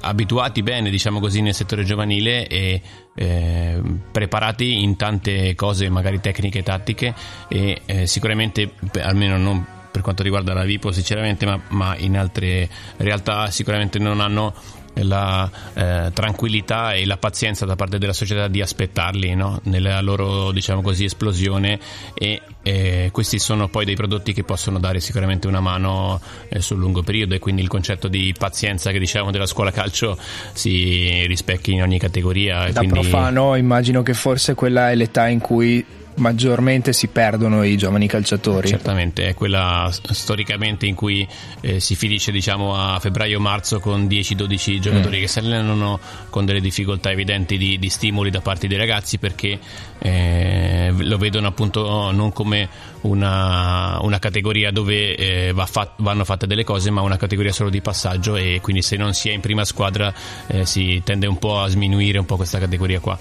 abituati 0.03 0.62
bene, 0.62 0.89
diciamo 0.89 1.18
così, 1.18 1.41
nel 1.41 1.55
settore 1.55 1.83
giovanile 1.83 2.47
e 2.47 2.81
eh, 3.16 3.83
preparati 4.12 4.81
in 4.81 4.95
tante 4.95 5.57
cose, 5.57 5.89
magari 5.89 6.20
tecniche 6.20 6.61
e 6.61 6.62
tattiche 6.62 7.14
e 7.49 7.81
eh, 7.85 8.07
sicuramente, 8.07 8.74
almeno 9.03 9.39
non 9.39 9.66
per 9.91 10.03
quanto 10.03 10.22
riguarda 10.22 10.55
la 10.55 10.62
Vipo 10.62 10.93
sinceramente, 10.93 11.47
ma, 11.47 11.61
ma 11.70 11.97
in 11.97 12.16
altre 12.16 12.68
realtà 12.99 13.51
sicuramente 13.51 13.99
non 13.99 14.20
hanno 14.20 14.55
la 14.95 15.51
eh, 15.74 16.11
tranquillità 16.12 16.93
e 16.95 17.07
la 17.07 17.16
pazienza 17.16 17.64
da 17.64 17.76
parte 17.76 17.99
della 17.99 18.12
società 18.12 18.49
di 18.49 18.61
aspettarli 18.61 19.34
no? 19.34 19.61
nella 19.64 20.01
loro 20.01 20.51
diciamo 20.53 20.82
così, 20.82 21.05
esplosione 21.05 21.78
e 22.14 22.43
eh, 22.62 23.09
questi 23.12 23.38
sono 23.38 23.68
poi 23.68 23.84
dei 23.84 23.97
prodotti 23.97 24.32
che 24.32 24.45
possono 24.45 24.78
dare 24.78 25.01
sicuramente 25.01 25.47
una 25.47 25.61
mano 25.61 26.20
eh, 26.49 26.61
sul 26.61 26.78
lungo 26.78 27.03
periodo 27.03 27.34
e 27.34 27.38
quindi 27.38 27.62
il 27.62 27.68
concetto 27.68 28.09
di 28.09 28.34
pazienza 28.36 28.91
che 28.91 28.99
diciamo 28.99 29.30
della 29.30 29.47
scuola 29.47 29.70
calcio 29.70 30.18
si 30.53 31.24
rispecchia 31.26 31.74
in 31.74 31.82
ogni 31.82 31.99
categoria. 31.99 32.70
Da 32.70 32.80
quindi... 32.80 33.01
profano 33.01 33.57
immagino 33.57 34.03
che 34.03 34.14
forse 34.14 34.55
quella 34.55 34.91
è 34.91 34.95
l'età 34.95 35.28
in 35.28 35.41
cui 35.41 35.84
maggiormente 36.21 36.93
si 36.93 37.09
perdono 37.09 37.62
i 37.64 37.77
giovani 37.77 38.07
calciatori. 38.07 38.68
Certamente, 38.68 39.29
è 39.29 39.35
quella 39.35 39.91
storicamente 39.91 40.87
in 40.87 40.95
cui 40.95 41.27
eh, 41.61 41.81
si 41.81 41.97
finisce 41.97 42.31
diciamo, 42.31 42.77
a 42.77 42.99
febbraio-marzo 43.01 43.81
con 43.81 44.05
10-12 44.05 44.79
giocatori 44.79 45.18
mm. 45.18 45.21
che 45.21 45.29
si 45.29 45.39
allenano 45.39 45.99
con 46.29 46.45
delle 46.45 46.61
difficoltà 46.61 47.11
evidenti 47.11 47.57
di, 47.57 47.79
di, 47.79 47.89
stimoli 47.89 48.31
da 48.31 48.41
parte 48.41 48.68
dei 48.68 48.79
ragazzi 48.79 49.18
perché 49.18 49.59
eh, 49.99 50.93
lo 50.97 51.18
vedono 51.18 51.49
appunto 51.49 52.11
non 52.12 52.33
come 52.33 52.68
una, 53.03 53.99
una 54.03 54.18
categoria 54.18 54.71
dove 54.71 55.16
eh, 55.16 55.53
va 55.53 55.66
fat, 55.66 55.93
vanno 55.97 56.25
fatte 56.25 56.47
delle 56.47 56.64
cose 56.64 56.91
ma 56.91 57.01
una 57.01 57.16
categoria 57.16 57.53
solo 57.53 57.71
di 57.71 57.81
passaggio 57.81 58.37
e 58.37 58.61
quindi 58.62 58.83
se 58.83 58.97
non 58.97 59.14
si 59.14 59.29
è 59.31 59.33
in 59.33 59.41
prima 59.41 59.64
squadra 59.64 60.12
eh, 60.47 60.66
si 60.66 61.01
tende 61.05 61.27
un 61.27 61.39
po' 61.39 61.61
a 61.61 61.68
sminuire 61.68 62.18
un 62.18 62.27
po' 62.27 62.37
questa 62.37 62.59
categoria 62.59 63.01
qua. 63.01 63.18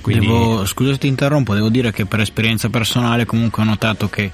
Quindi... 0.00 0.26
Devo, 0.26 0.64
scusa 0.66 0.92
se 0.92 0.98
ti 0.98 1.06
interrompo, 1.06 1.54
devo 1.54 1.68
dire 1.68 1.92
che 1.92 2.06
per 2.06 2.20
esperienza 2.20 2.41
personale 2.70 3.24
comunque 3.24 3.62
ho 3.62 3.66
notato 3.66 4.08
che 4.08 4.30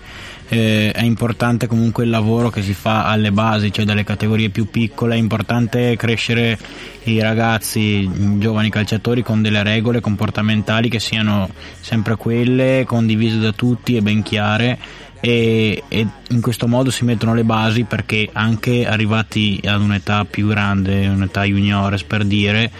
eh, 0.48 0.90
è 0.92 1.02
importante 1.02 1.66
comunque 1.66 2.04
il 2.04 2.10
lavoro 2.10 2.48
che 2.48 2.62
si 2.62 2.72
fa 2.72 3.04
alle 3.06 3.30
basi, 3.30 3.70
cioè 3.70 3.84
dalle 3.84 4.04
categorie 4.04 4.48
più 4.48 4.70
piccole, 4.70 5.14
è 5.14 5.18
importante 5.18 5.94
crescere 5.96 6.58
i 7.04 7.20
ragazzi, 7.20 7.80
i 7.80 8.38
giovani 8.38 8.70
calciatori 8.70 9.22
con 9.22 9.42
delle 9.42 9.62
regole 9.62 10.00
comportamentali 10.00 10.88
che 10.88 11.00
siano 11.00 11.50
sempre 11.80 12.16
quelle, 12.16 12.84
condivise 12.86 13.38
da 13.38 13.52
tutti 13.52 13.96
e 13.96 14.02
ben 14.02 14.22
chiare. 14.22 14.78
E, 15.20 15.82
e, 15.88 16.06
in 16.28 16.40
questo 16.40 16.68
modo 16.68 16.92
si 16.92 17.04
mettono 17.04 17.34
le 17.34 17.42
basi 17.42 17.82
perché 17.82 18.28
anche 18.32 18.86
arrivati 18.86 19.60
ad 19.64 19.80
un'età 19.80 20.24
più 20.24 20.46
grande, 20.46 21.08
un'età 21.08 21.42
juniores 21.42 22.04
per 22.04 22.24
dire, 22.24 22.70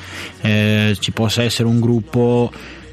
eh, 0.41 0.97
ci 1.01 1.11
possa 1.11 1.43
essere 1.43 1.69
un 1.69 1.81
gruppo 1.81 2.51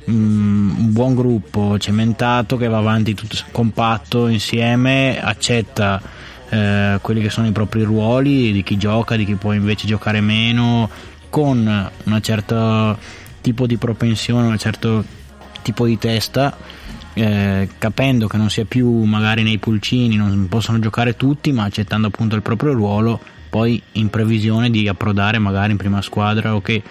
Mm, 0.07 0.77
un 0.77 0.91
buon 0.91 1.15
gruppo 1.15 1.79
cementato 1.79 2.57
che 2.57 2.67
va 2.67 2.77
avanti 2.77 3.15
tutto 3.15 3.35
compatto 3.51 4.27
insieme, 4.27 5.19
accetta 5.19 5.99
eh, 6.49 6.99
quelli 7.01 7.21
che 7.21 7.31
sono 7.31 7.47
i 7.47 7.51
propri 7.51 7.81
ruoli 7.81 8.51
di 8.51 8.61
chi 8.61 8.77
gioca, 8.77 9.15
di 9.15 9.25
chi 9.25 9.33
può 9.33 9.51
invece 9.51 9.87
giocare 9.87 10.21
meno, 10.21 10.87
con 11.29 11.89
un 12.03 12.21
certo 12.21 12.97
tipo 13.41 13.65
di 13.65 13.77
propensione, 13.77 14.47
un 14.47 14.57
certo 14.59 15.03
tipo 15.63 15.87
di 15.87 15.97
testa. 15.97 16.55
Eh, 17.17 17.69
capendo 17.77 18.27
che 18.27 18.35
non 18.35 18.49
sia 18.49 18.65
più 18.65 18.89
magari 19.03 19.41
nei 19.41 19.57
pulcini, 19.57 20.17
non 20.17 20.47
possono 20.49 20.79
giocare 20.79 21.15
tutti, 21.15 21.51
ma 21.51 21.63
accettando 21.63 22.07
appunto 22.07 22.35
il 22.35 22.41
proprio 22.41 22.73
ruolo, 22.73 23.19
poi 23.49 23.81
in 23.93 24.09
previsione 24.09 24.69
di 24.69 24.87
approdare 24.87 25.39
magari 25.39 25.71
in 25.71 25.77
prima 25.77 26.01
squadra 26.01 26.53
o 26.55 26.61
che 26.61 26.83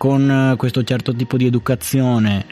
con 0.00 0.30
eh, 0.30 0.56
questo 0.56 0.82
certo 0.82 1.14
tipo 1.14 1.36
di 1.36 1.44
educazione 1.44 2.46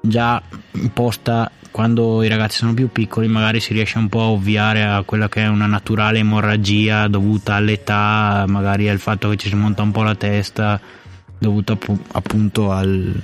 già 0.00 0.40
imposta 0.72 1.50
quando 1.70 2.22
i 2.22 2.28
ragazzi 2.28 2.56
sono 2.56 2.72
più 2.72 2.90
piccoli 2.90 3.28
magari 3.28 3.60
si 3.60 3.74
riesce 3.74 3.98
un 3.98 4.08
po' 4.08 4.22
a 4.22 4.28
ovviare 4.30 4.82
a 4.82 5.02
quella 5.02 5.28
che 5.28 5.42
è 5.42 5.46
una 5.46 5.66
naturale 5.66 6.20
emorragia 6.20 7.06
dovuta 7.06 7.52
all'età, 7.52 8.46
magari 8.48 8.88
al 8.88 8.98
fatto 8.98 9.28
che 9.28 9.36
ci 9.36 9.50
si 9.50 9.54
monta 9.54 9.82
un 9.82 9.90
po' 9.90 10.04
la 10.04 10.14
testa 10.14 10.80
dovuto 11.38 11.78
appunto 12.12 12.72
al, 12.72 13.14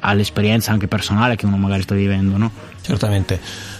all'esperienza 0.00 0.72
anche 0.72 0.88
personale 0.88 1.36
che 1.36 1.44
uno 1.44 1.58
magari 1.58 1.82
sta 1.82 1.94
vivendo, 1.94 2.38
no? 2.38 2.50
Certamente 2.80 3.38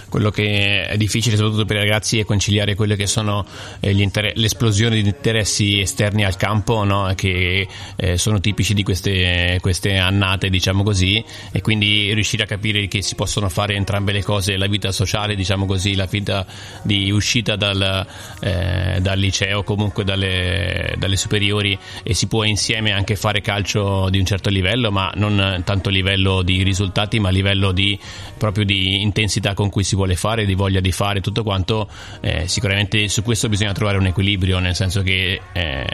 quello 0.09 0.29
che 0.29 0.85
è 0.85 0.97
difficile 0.97 1.35
soprattutto 1.35 1.65
per 1.65 1.77
i 1.77 1.79
ragazzi 1.79 2.19
è 2.19 2.25
conciliare 2.25 2.75
quelle 2.75 2.95
che 2.95 3.07
sono 3.07 3.45
eh, 3.79 3.91
inter- 3.91 4.35
l'esplosione 4.35 5.01
di 5.01 5.07
interessi 5.07 5.79
esterni 5.79 6.23
al 6.23 6.37
campo 6.37 6.83
no? 6.83 7.11
che 7.15 7.67
eh, 7.95 8.17
sono 8.17 8.39
tipici 8.39 8.73
di 8.73 8.83
queste, 8.83 9.57
queste, 9.61 9.97
annate 9.97 10.49
diciamo 10.49 10.83
così 10.83 11.23
e 11.51 11.61
quindi 11.61 12.13
riuscire 12.13 12.43
a 12.43 12.45
capire 12.45 12.87
che 12.87 13.01
si 13.01 13.15
possono 13.15 13.49
fare 13.49 13.75
entrambe 13.75 14.11
le 14.11 14.23
cose 14.23 14.57
la 14.57 14.67
vita 14.67 14.91
sociale 14.91 15.35
diciamo 15.35 15.65
così 15.65 15.95
la 15.95 16.05
vita 16.05 16.45
di 16.83 17.11
uscita 17.11 17.55
dal, 17.55 18.05
eh, 18.39 18.99
dal 19.01 19.17
liceo 19.17 19.63
comunque 19.63 20.03
dalle, 20.03 20.93
dalle, 20.97 21.15
superiori 21.17 21.77
e 22.03 22.13
si 22.13 22.27
può 22.27 22.43
insieme 22.43 22.91
anche 22.91 23.15
fare 23.15 23.41
calcio 23.41 24.09
di 24.09 24.19
un 24.19 24.25
certo 24.25 24.49
livello 24.49 24.91
ma 24.91 25.11
non 25.15 25.61
tanto 25.65 25.89
livello 25.89 26.43
di 26.43 26.63
risultati 26.63 27.19
ma 27.19 27.29
livello 27.29 27.71
di, 27.71 27.97
proprio 28.37 28.63
di 28.63 29.01
intensità 29.01 29.53
con 29.53 29.69
cui 29.69 29.83
si 29.83 29.95
vuole 29.97 30.15
fare, 30.15 30.45
di 30.45 30.53
voglia 30.53 30.79
di 30.79 30.91
fare, 30.93 31.19
tutto 31.19 31.43
quanto, 31.43 31.89
eh, 32.21 32.47
sicuramente 32.47 33.09
su 33.09 33.21
questo 33.23 33.49
bisogna 33.49 33.73
trovare 33.73 33.97
un 33.97 34.05
equilibrio, 34.05 34.59
nel 34.59 34.75
senso 34.75 35.01
che 35.01 35.41
eh, 35.51 35.87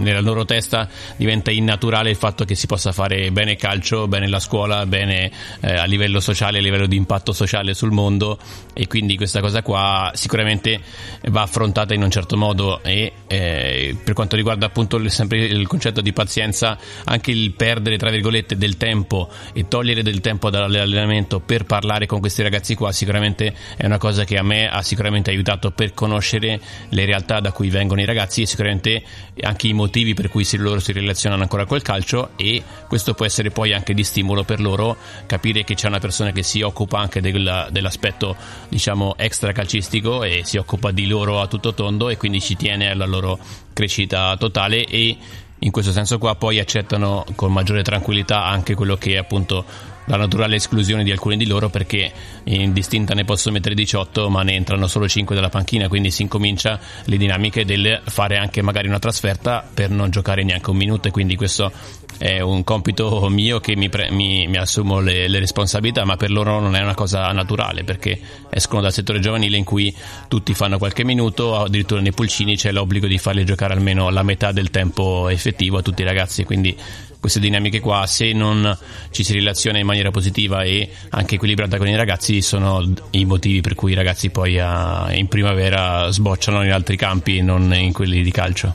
nella 0.00 0.20
loro 0.20 0.44
testa 0.44 0.88
diventa 1.16 1.50
innaturale 1.50 2.10
il 2.10 2.16
fatto 2.16 2.44
che 2.44 2.54
si 2.54 2.66
possa 2.66 2.92
fare 2.92 3.30
bene 3.30 3.56
calcio, 3.56 4.08
bene 4.08 4.28
la 4.28 4.40
scuola, 4.40 4.86
bene 4.86 5.30
eh, 5.60 5.74
a 5.74 5.84
livello 5.84 6.20
sociale, 6.20 6.58
a 6.58 6.62
livello 6.62 6.86
di 6.86 6.96
impatto 6.96 7.32
sociale 7.32 7.74
sul 7.74 7.92
mondo. 7.92 8.38
E 8.72 8.86
quindi 8.86 9.16
questa 9.16 9.40
cosa 9.40 9.62
qua 9.62 10.10
sicuramente 10.14 10.80
va 11.28 11.42
affrontata 11.42 11.94
in 11.94 12.02
un 12.02 12.10
certo 12.10 12.36
modo. 12.36 12.82
E 12.82 13.12
eh, 13.26 13.96
per 14.02 14.14
quanto 14.14 14.36
riguarda 14.36 14.66
appunto 14.66 14.96
il, 14.96 15.10
sempre 15.10 15.38
il 15.38 15.66
concetto 15.66 16.00
di 16.00 16.12
pazienza 16.12 16.78
anche 17.04 17.30
il 17.30 17.52
perdere 17.52 17.96
tra 17.96 18.10
virgolette 18.10 18.56
del 18.56 18.76
tempo 18.76 19.28
e 19.52 19.68
togliere 19.68 20.02
del 20.02 20.20
tempo 20.20 20.50
dall'allenamento 20.50 21.40
per 21.40 21.64
parlare 21.64 22.06
con 22.06 22.20
questi 22.20 22.42
ragazzi 22.42 22.74
qua 22.74 22.92
sicuramente 22.92 23.54
è 23.76 23.86
una 23.86 23.98
cosa 23.98 24.24
che 24.24 24.36
a 24.36 24.42
me 24.42 24.68
ha 24.68 24.82
sicuramente 24.82 25.30
aiutato 25.30 25.70
per 25.70 25.94
conoscere 25.94 26.60
le 26.88 27.04
realtà 27.04 27.40
da 27.40 27.52
cui 27.52 27.68
vengono 27.70 28.00
i 28.00 28.04
ragazzi 28.04 28.42
e 28.42 28.46
sicuramente 28.46 29.02
anche 29.42 29.68
i 29.68 29.72
motivi 29.72 29.89
motivi 29.90 30.14
per 30.14 30.28
cui 30.28 30.46
loro 30.52 30.78
si 30.78 30.92
relazionano 30.92 31.42
ancora 31.42 31.66
col 31.66 31.82
calcio 31.82 32.30
e 32.36 32.62
questo 32.86 33.12
può 33.12 33.26
essere 33.26 33.50
poi 33.50 33.72
anche 33.72 33.92
di 33.92 34.04
stimolo 34.04 34.44
per 34.44 34.60
loro 34.60 34.96
capire 35.26 35.64
che 35.64 35.74
c'è 35.74 35.88
una 35.88 35.98
persona 35.98 36.30
che 36.30 36.44
si 36.44 36.62
occupa 36.62 37.00
anche 37.00 37.20
del, 37.20 37.68
dell'aspetto 37.70 38.36
diciamo 38.68 39.14
extra 39.16 39.50
calcistico 39.50 40.22
e 40.22 40.42
si 40.44 40.58
occupa 40.58 40.92
di 40.92 41.06
loro 41.06 41.40
a 41.40 41.48
tutto 41.48 41.74
tondo 41.74 42.08
e 42.08 42.16
quindi 42.16 42.40
ci 42.40 42.54
tiene 42.54 42.88
alla 42.88 43.04
loro 43.04 43.38
crescita 43.72 44.36
totale 44.36 44.84
e 44.84 45.16
in 45.62 45.70
questo 45.72 45.90
senso 45.90 46.18
qua 46.18 46.36
poi 46.36 46.60
accettano 46.60 47.24
con 47.34 47.52
maggiore 47.52 47.82
tranquillità 47.82 48.44
anche 48.44 48.74
quello 48.74 48.96
che 48.96 49.18
appunto 49.18 49.64
la 50.06 50.16
naturale 50.16 50.56
esclusione 50.56 51.04
di 51.04 51.10
alcuni 51.10 51.36
di 51.36 51.46
loro 51.46 51.68
perché 51.68 52.12
in 52.44 52.72
distinta 52.72 53.14
ne 53.14 53.24
posso 53.24 53.50
mettere 53.50 53.74
18 53.74 54.28
ma 54.28 54.42
ne 54.42 54.54
entrano 54.54 54.86
solo 54.86 55.08
5 55.08 55.34
dalla 55.34 55.48
panchina 55.48 55.88
quindi 55.88 56.10
si 56.10 56.22
incomincia 56.22 56.78
le 57.04 57.16
dinamiche 57.16 57.64
del 57.64 58.00
fare 58.04 58.36
anche 58.36 58.62
magari 58.62 58.88
una 58.88 58.98
trasferta 58.98 59.66
per 59.72 59.90
non 59.90 60.10
giocare 60.10 60.42
neanche 60.42 60.70
un 60.70 60.76
minuto 60.76 61.08
e 61.08 61.10
quindi 61.10 61.36
questo 61.36 61.72
è 62.18 62.40
un 62.40 62.64
compito 62.64 63.28
mio 63.30 63.60
che 63.60 63.76
mi, 63.76 63.88
pre- 63.88 64.10
mi, 64.10 64.46
mi 64.46 64.56
assumo 64.56 65.00
le, 65.00 65.28
le, 65.28 65.38
responsabilità 65.38 66.04
ma 66.04 66.16
per 66.16 66.30
loro 66.30 66.60
non 66.60 66.74
è 66.74 66.82
una 66.82 66.94
cosa 66.94 67.30
naturale 67.32 67.84
perché 67.84 68.18
escono 68.50 68.82
dal 68.82 68.92
settore 68.92 69.20
giovanile 69.20 69.56
in 69.56 69.64
cui 69.64 69.94
tutti 70.28 70.52
fanno 70.52 70.76
qualche 70.76 71.04
minuto 71.04 71.56
addirittura 71.56 72.00
nei 72.00 72.12
pulcini 72.12 72.56
c'è 72.56 72.72
l'obbligo 72.72 73.06
di 73.06 73.16
farli 73.16 73.44
giocare 73.44 73.72
almeno 73.72 74.10
la 74.10 74.22
metà 74.22 74.52
del 74.52 74.70
tempo 74.70 75.28
effettivo 75.28 75.78
a 75.78 75.82
tutti 75.82 76.02
i 76.02 76.04
ragazzi 76.04 76.44
quindi 76.44 76.76
queste 77.20 77.38
dinamiche 77.38 77.80
qua, 77.80 78.06
se 78.06 78.32
non 78.32 78.76
ci 79.10 79.22
si 79.22 79.34
relaziona 79.34 79.78
in 79.78 79.86
maniera 79.86 80.10
positiva 80.10 80.62
e 80.62 80.90
anche 81.10 81.34
equilibrata 81.36 81.76
con 81.76 81.86
i 81.86 81.94
ragazzi, 81.94 82.40
sono 82.40 82.92
i 83.10 83.24
motivi 83.26 83.60
per 83.60 83.74
cui 83.74 83.92
i 83.92 83.94
ragazzi 83.94 84.30
poi 84.30 84.58
a, 84.58 85.08
in 85.12 85.28
primavera 85.28 86.10
sbocciano 86.10 86.64
in 86.64 86.72
altri 86.72 86.96
campi, 86.96 87.42
non 87.42 87.72
in 87.74 87.92
quelli 87.92 88.22
di 88.22 88.30
calcio. 88.30 88.74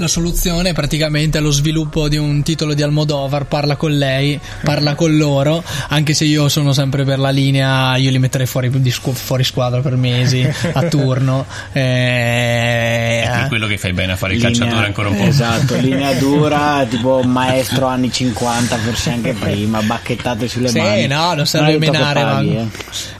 La 0.00 0.08
soluzione 0.08 0.72
praticamente 0.72 1.38
è 1.38 1.40
lo 1.40 1.50
sviluppo 1.50 2.08
di 2.08 2.16
un 2.16 2.42
titolo 2.42 2.72
di 2.72 2.82
Almodovar, 2.82 3.44
parla 3.44 3.76
con 3.76 3.92
lei, 3.92 4.40
parla 4.64 4.94
con 4.94 5.14
loro, 5.16 5.62
anche 5.88 6.14
se 6.14 6.24
io 6.24 6.48
sono 6.48 6.72
sempre 6.72 7.04
per 7.04 7.18
la 7.18 7.28
linea, 7.30 7.96
io 7.96 8.10
li 8.10 8.18
metterei 8.18 8.46
fuori, 8.46 8.70
fuori 8.70 9.44
squadra 9.44 9.80
per 9.80 9.96
mesi, 9.96 10.42
a 10.72 10.82
turno. 10.84 11.44
Eh, 11.72 13.22
è 13.22 13.30
per 13.30 13.48
quello 13.48 13.66
che 13.66 13.76
fai 13.76 13.92
bene 13.92 14.12
a 14.12 14.16
fare 14.16 14.34
il 14.34 14.40
linea, 14.40 14.56
calciatore 14.56 14.86
ancora 14.86 15.08
un 15.10 15.16
po'. 15.16 15.24
Esatto, 15.24 15.76
linea 15.80 16.14
dura, 16.14 16.86
tipo 16.88 17.22
maestro 17.22 17.86
anni 17.86 18.10
50, 18.10 18.76
forse 18.78 19.10
anche 19.10 19.34
prima, 19.34 19.82
bacchettate 19.82 20.48
sulle 20.48 20.68
sì, 20.68 20.78
mani. 20.78 21.02
Sì, 21.02 21.06
no, 21.08 21.34
non 21.34 21.46
serve 21.46 21.78
menare. 21.78 22.22
Paghi, 22.22 22.54
ma... 22.54 22.60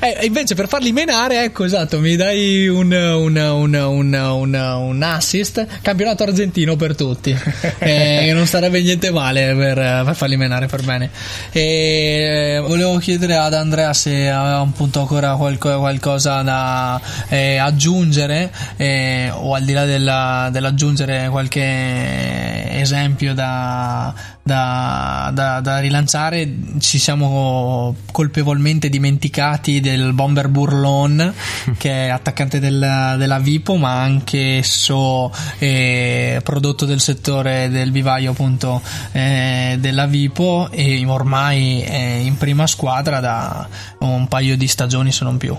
eh. 0.01 0.17
Eh, 0.19 0.27
invece 0.27 0.55
per 0.55 0.67
farli 0.67 0.93
menare, 0.93 1.45
ecco, 1.45 1.65
esatto, 1.65 2.01
mi 2.01 2.17
dai 2.17 2.69
un, 2.69 2.91
un, 2.91 3.37
un, 3.37 3.75
un, 3.75 4.55
un 4.55 5.03
assist, 5.03 5.67
campionato 5.83 6.23
argentino 6.23 6.70
per 6.77 6.95
tutti, 6.95 7.37
eh, 7.79 8.31
non 8.35 8.47
sarebbe 8.47 8.81
niente 8.81 9.11
male 9.11 9.55
per, 9.55 10.05
per, 10.05 10.15
farli 10.15 10.37
menare 10.37 10.67
per 10.67 10.85
bene. 10.85 11.11
E 11.53 12.63
volevo 12.65 12.97
chiedere 12.99 13.37
ad 13.37 13.55
Andrea 13.55 13.93
se 13.93 14.29
aveva 14.29 14.61
appunto 14.61 15.01
ancora 15.01 15.35
qualco, 15.37 15.79
qualcosa 15.79 16.43
da 16.43 17.01
eh, 17.29 17.57
aggiungere 17.57 18.51
eh, 18.77 19.31
o 19.33 19.55
al 19.55 19.65
di 19.65 19.73
là 19.73 19.85
della, 19.85 20.49
dell'aggiungere 20.51 21.29
qualche 21.29 22.79
esempio 22.81 23.35
da, 23.35 24.13
da, 24.51 25.31
da, 25.33 25.61
da, 25.61 25.79
rilanciare 25.79 26.53
ci 26.81 26.99
siamo 26.99 27.95
colpevolmente 28.11 28.89
dimenticati 28.89 29.79
del 29.79 30.13
bomber 30.13 30.49
Burlon 30.49 31.33
che 31.79 32.07
è 32.07 32.09
attaccante 32.09 32.59
del, 32.59 33.15
della 33.17 33.39
Vipo 33.39 33.77
ma 33.77 34.01
anche 34.01 34.57
esso 34.57 35.33
eh, 35.59 36.41
prodotto 36.43 36.85
del 36.85 37.01
settore 37.01 37.69
del 37.69 37.93
vivaio 37.93 38.33
appunto 38.33 38.83
eh, 39.13 39.77
della 39.79 40.07
Vipo 40.07 40.69
e 40.73 41.05
ormai 41.07 41.83
è 41.83 42.01
in 42.01 42.37
prima 42.37 42.67
squadra 42.67 43.21
da 43.21 43.69
un 44.01 44.27
paio 44.27 44.57
di 44.57 44.67
stagioni 44.67 45.13
se 45.13 45.23
non 45.23 45.37
più. 45.37 45.57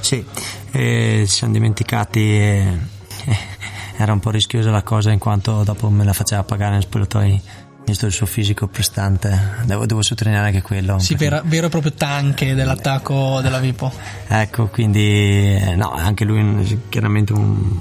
Sì, 0.00 0.22
eh, 0.72 1.24
ci 1.26 1.32
siamo 1.32 1.52
dimenticati 1.54 2.20
eh, 2.20 2.78
era 3.96 4.12
un 4.12 4.20
po' 4.20 4.30
rischiosa 4.30 4.70
la 4.70 4.82
cosa 4.82 5.10
in 5.12 5.18
quanto 5.18 5.62
dopo 5.62 5.88
me 5.88 6.04
la 6.04 6.12
faceva 6.12 6.42
pagare 6.42 6.76
in 6.76 6.80
spogliatoi 6.82 7.40
visto 7.84 8.06
il 8.06 8.12
suo 8.12 8.26
fisico 8.26 8.66
prestante 8.66 9.56
devo, 9.64 9.86
devo 9.86 10.02
sottolineare 10.02 10.46
anche 10.48 10.62
quello. 10.62 10.98
Sì 10.98 11.16
perché... 11.16 11.34
vero, 11.34 11.42
vero 11.46 11.68
proprio 11.68 11.92
tanche 11.92 12.54
dell'attacco 12.54 13.40
della 13.40 13.58
Vipo. 13.58 13.92
Ecco 14.28 14.68
quindi 14.68 15.56
eh, 15.56 15.74
no 15.74 15.92
anche 15.92 16.24
lui 16.24 16.80
chiaramente 16.88 17.32
un, 17.32 17.78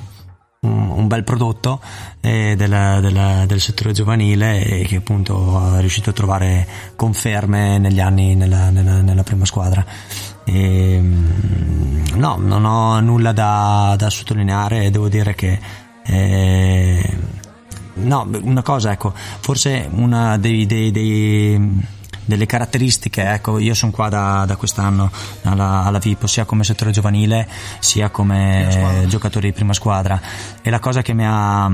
un, 0.62 0.90
un 0.90 1.08
bel 1.08 1.24
prodotto 1.24 1.82
eh, 2.20 2.56
della, 2.56 3.00
della, 3.00 3.46
del 3.46 3.60
settore 3.60 3.94
giovanile 3.94 4.64
e 4.64 4.86
che 4.86 4.98
appunto 4.98 5.76
è 5.76 5.80
riuscito 5.80 6.12
a 6.12 6.14
trovare 6.14 6.68
conferme 6.96 7.78
negli 7.78 8.00
anni 8.00 8.36
nella, 8.36 8.70
nella, 8.70 9.02
nella 9.02 9.24
prima 9.24 9.46
squadra. 9.46 9.86
E, 10.44 10.94
ehm, 10.94 12.04
no 12.16 12.36
non 12.38 12.66
ho 12.66 13.00
nulla 13.00 13.32
da, 13.32 13.96
da 13.98 14.10
sottolineare. 14.10 14.90
Devo 14.90 15.08
dire 15.08 15.36
che 15.36 15.60
eh, 16.04 17.18
no, 17.94 18.28
una 18.42 18.62
cosa, 18.62 18.92
ecco, 18.92 19.14
forse 19.16 19.90
una 19.92 20.38
dei, 20.38 20.66
dei, 20.66 20.92
dei 20.92 22.00
delle 22.24 22.46
caratteristiche, 22.46 23.30
ecco, 23.30 23.60
io 23.60 23.74
sono 23.74 23.92
qua 23.92 24.08
da, 24.08 24.46
da 24.46 24.56
quest'anno 24.56 25.12
alla, 25.44 25.84
alla, 25.84 25.98
Vipo, 25.98 26.28
sia 26.28 26.46
come 26.46 26.64
settore 26.64 26.92
giovanile 26.92 27.48
sia 27.80 28.10
come 28.10 29.06
giocatore 29.08 29.48
di 29.48 29.54
prima 29.54 29.74
squadra. 29.74 30.20
E 30.62 30.70
la 30.70 30.80
cosa 30.80 31.02
che 31.02 31.14
mi 31.14 31.26
ha 31.26 31.70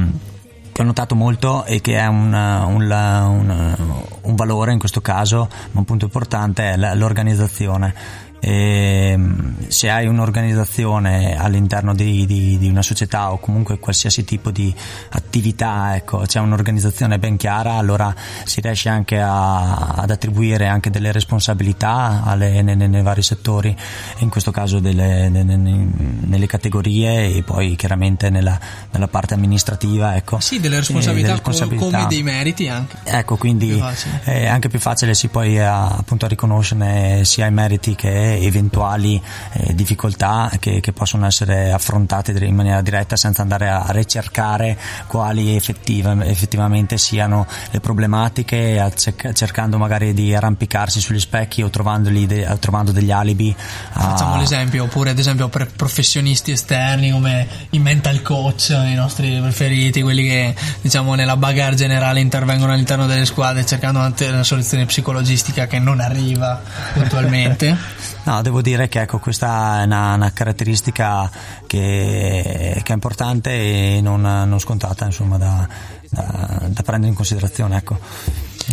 che 0.78 0.84
ho 0.84 0.86
notato 0.86 1.15
molto 1.15 1.65
e 1.65 1.82
che 1.82 1.97
è 1.97 2.05
un, 2.05 2.32
un, 2.32 2.91
un, 2.91 3.86
un 4.22 4.36
valore 4.36 4.74
in 4.74 4.78
questo 4.78 5.01
caso, 5.01 5.49
ma 5.72 5.80
un 5.80 5.86
punto 5.86 6.05
importante 6.05 6.74
è 6.74 6.78
l'organizzazione 6.78 7.95
e 8.40 9.12
ehm, 9.12 9.68
se 9.68 9.90
hai 9.90 10.08
un'organizzazione 10.08 11.38
all'interno 11.38 11.94
di, 11.94 12.26
di, 12.26 12.58
di, 12.58 12.70
una 12.70 12.82
società 12.82 13.32
o 13.32 13.40
comunque 13.40 13.80
qualsiasi 13.80 14.24
tipo 14.24 14.52
di 14.52 14.74
attività, 15.10 15.96
ecco, 15.96 16.20
c'è 16.20 16.40
un'organizzazione 16.40 17.20
ben 17.20 17.38
chiara, 17.38 17.74
allora 17.74 18.14
si 18.44 18.62
riesce 18.62 18.90
anche 18.90 19.20
a, 19.20 19.88
ad 19.88 20.10
attribuire 20.10 20.68
anche 20.68 20.90
delle 20.90 21.12
responsabilità 21.12 22.24
alle, 22.24 22.62
nei, 22.62 22.76
nei, 22.76 23.02
vari 23.02 23.22
settori, 23.22 23.76
in 24.20 24.30
questo 24.30 24.52
caso 24.52 24.80
delle, 24.80 25.30
nelle, 25.30 25.56
nelle 25.56 26.46
categorie 26.48 27.36
e 27.36 27.44
poi 27.44 27.76
chiaramente 27.76 28.30
nella, 28.30 28.58
nella 28.92 29.08
parte 29.08 29.34
amministrativa. 29.34 30.16
Ecco. 30.16 30.40
Sì, 30.40 30.60
delle 30.60 30.78
responsabilità, 30.78 31.28
delle 31.28 31.40
responsabilità. 31.40 31.86
come 31.86 32.08
dei 32.08 32.24
meriti 32.24 32.68
anche. 32.68 32.98
Ecco, 33.04 33.36
quindi 33.38 33.82
è 34.24 34.46
anche 34.46 34.70
più 34.70 34.80
facile 34.80 35.14
si 35.14 35.28
poi 35.28 35.60
appunto 35.60 36.26
a 36.26 36.28
riconoscere 36.28 37.26
sia 37.26 37.46
i 37.48 37.52
meriti 37.52 37.96
che 37.96 38.27
eventuali 38.36 39.22
eh, 39.54 39.74
difficoltà 39.74 40.52
che, 40.60 40.80
che, 40.80 40.92
possono 40.92 41.26
essere 41.26 41.72
affrontate 41.72 42.32
in 42.32 42.56
maniera 42.56 42.82
diretta 42.82 43.16
senza 43.16 43.42
andare 43.42 43.70
a 43.70 43.86
ricercare 43.90 44.78
quali 45.08 45.56
effettiva, 45.56 46.26
effettivamente 46.26 46.98
siano 46.98 47.46
le 47.72 47.80
problematiche, 47.80 48.94
cercando 49.34 49.78
magari 49.78 50.14
di 50.14 50.34
arrampicarsi 50.34 51.00
sugli 51.00 51.20
specchi 51.20 51.62
o 51.62 51.70
de, 51.70 52.58
trovando 52.60 52.92
degli 52.92 53.12
alibi. 53.12 53.56
Facciamo 53.92 54.36
a... 54.36 54.40
l'esempio, 54.40 54.84
oppure 54.84 55.12
ad 55.12 55.20
esempio 55.20 55.50
per 55.50 55.72
professionisti 55.76 56.52
esterni 56.52 57.12
come 57.12 57.48
i 57.72 57.80
mental 57.80 58.22
coach, 58.22 58.70
i 58.70 58.96
nostri 58.96 59.40
preferiti, 59.40 60.02
quelli 60.02 60.24
che 60.24 60.56
diciamo 60.82 61.16
nella 61.16 61.38
bagarre 61.38 61.76
generale 61.76 62.20
intervengono 62.20 62.74
all'interno 62.74 63.06
delle 63.06 63.26
squadre 63.26 63.66
cercando 63.66 64.00
una 64.00 64.44
soluzione 64.44 64.86
psicologistica 64.86 65.68
che 65.68 65.80
non 65.80 66.00
arriva 66.00 66.62
puntualmente. 66.94 68.16
No, 68.28 68.42
devo 68.42 68.62
dire 68.62 68.90
che 68.90 69.00
ecco, 69.00 69.20
questa 69.20 69.80
è 69.80 69.84
una, 69.86 70.16
una 70.16 70.34
caratteristica 70.34 71.32
che, 71.66 72.82
che, 72.84 72.92
è 72.92 72.94
importante 72.94 73.52
e 73.52 74.02
non, 74.02 74.20
non 74.20 74.60
scontata 74.60 75.06
insomma, 75.06 75.38
da, 75.38 75.66
da, 76.10 76.60
da, 76.68 76.82
prendere 76.84 77.08
in 77.08 77.16
considerazione. 77.16 77.78
Ecco. 77.78 77.98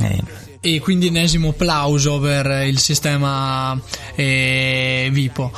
E, 0.03 0.23
e 0.59 0.81
quindi 0.81 1.07
ennesimo 1.07 1.53
plauso 1.53 2.19
per 2.19 2.67
il 2.67 2.81
sistema 2.81 3.81
eh, 4.17 5.09
Vipo. 5.13 5.53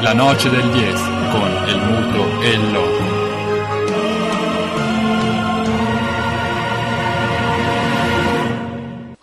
La 0.00 0.14
noce 0.14 0.48
del 0.48 0.70
10 0.70 1.02
con 1.30 1.68
el 1.68 3.19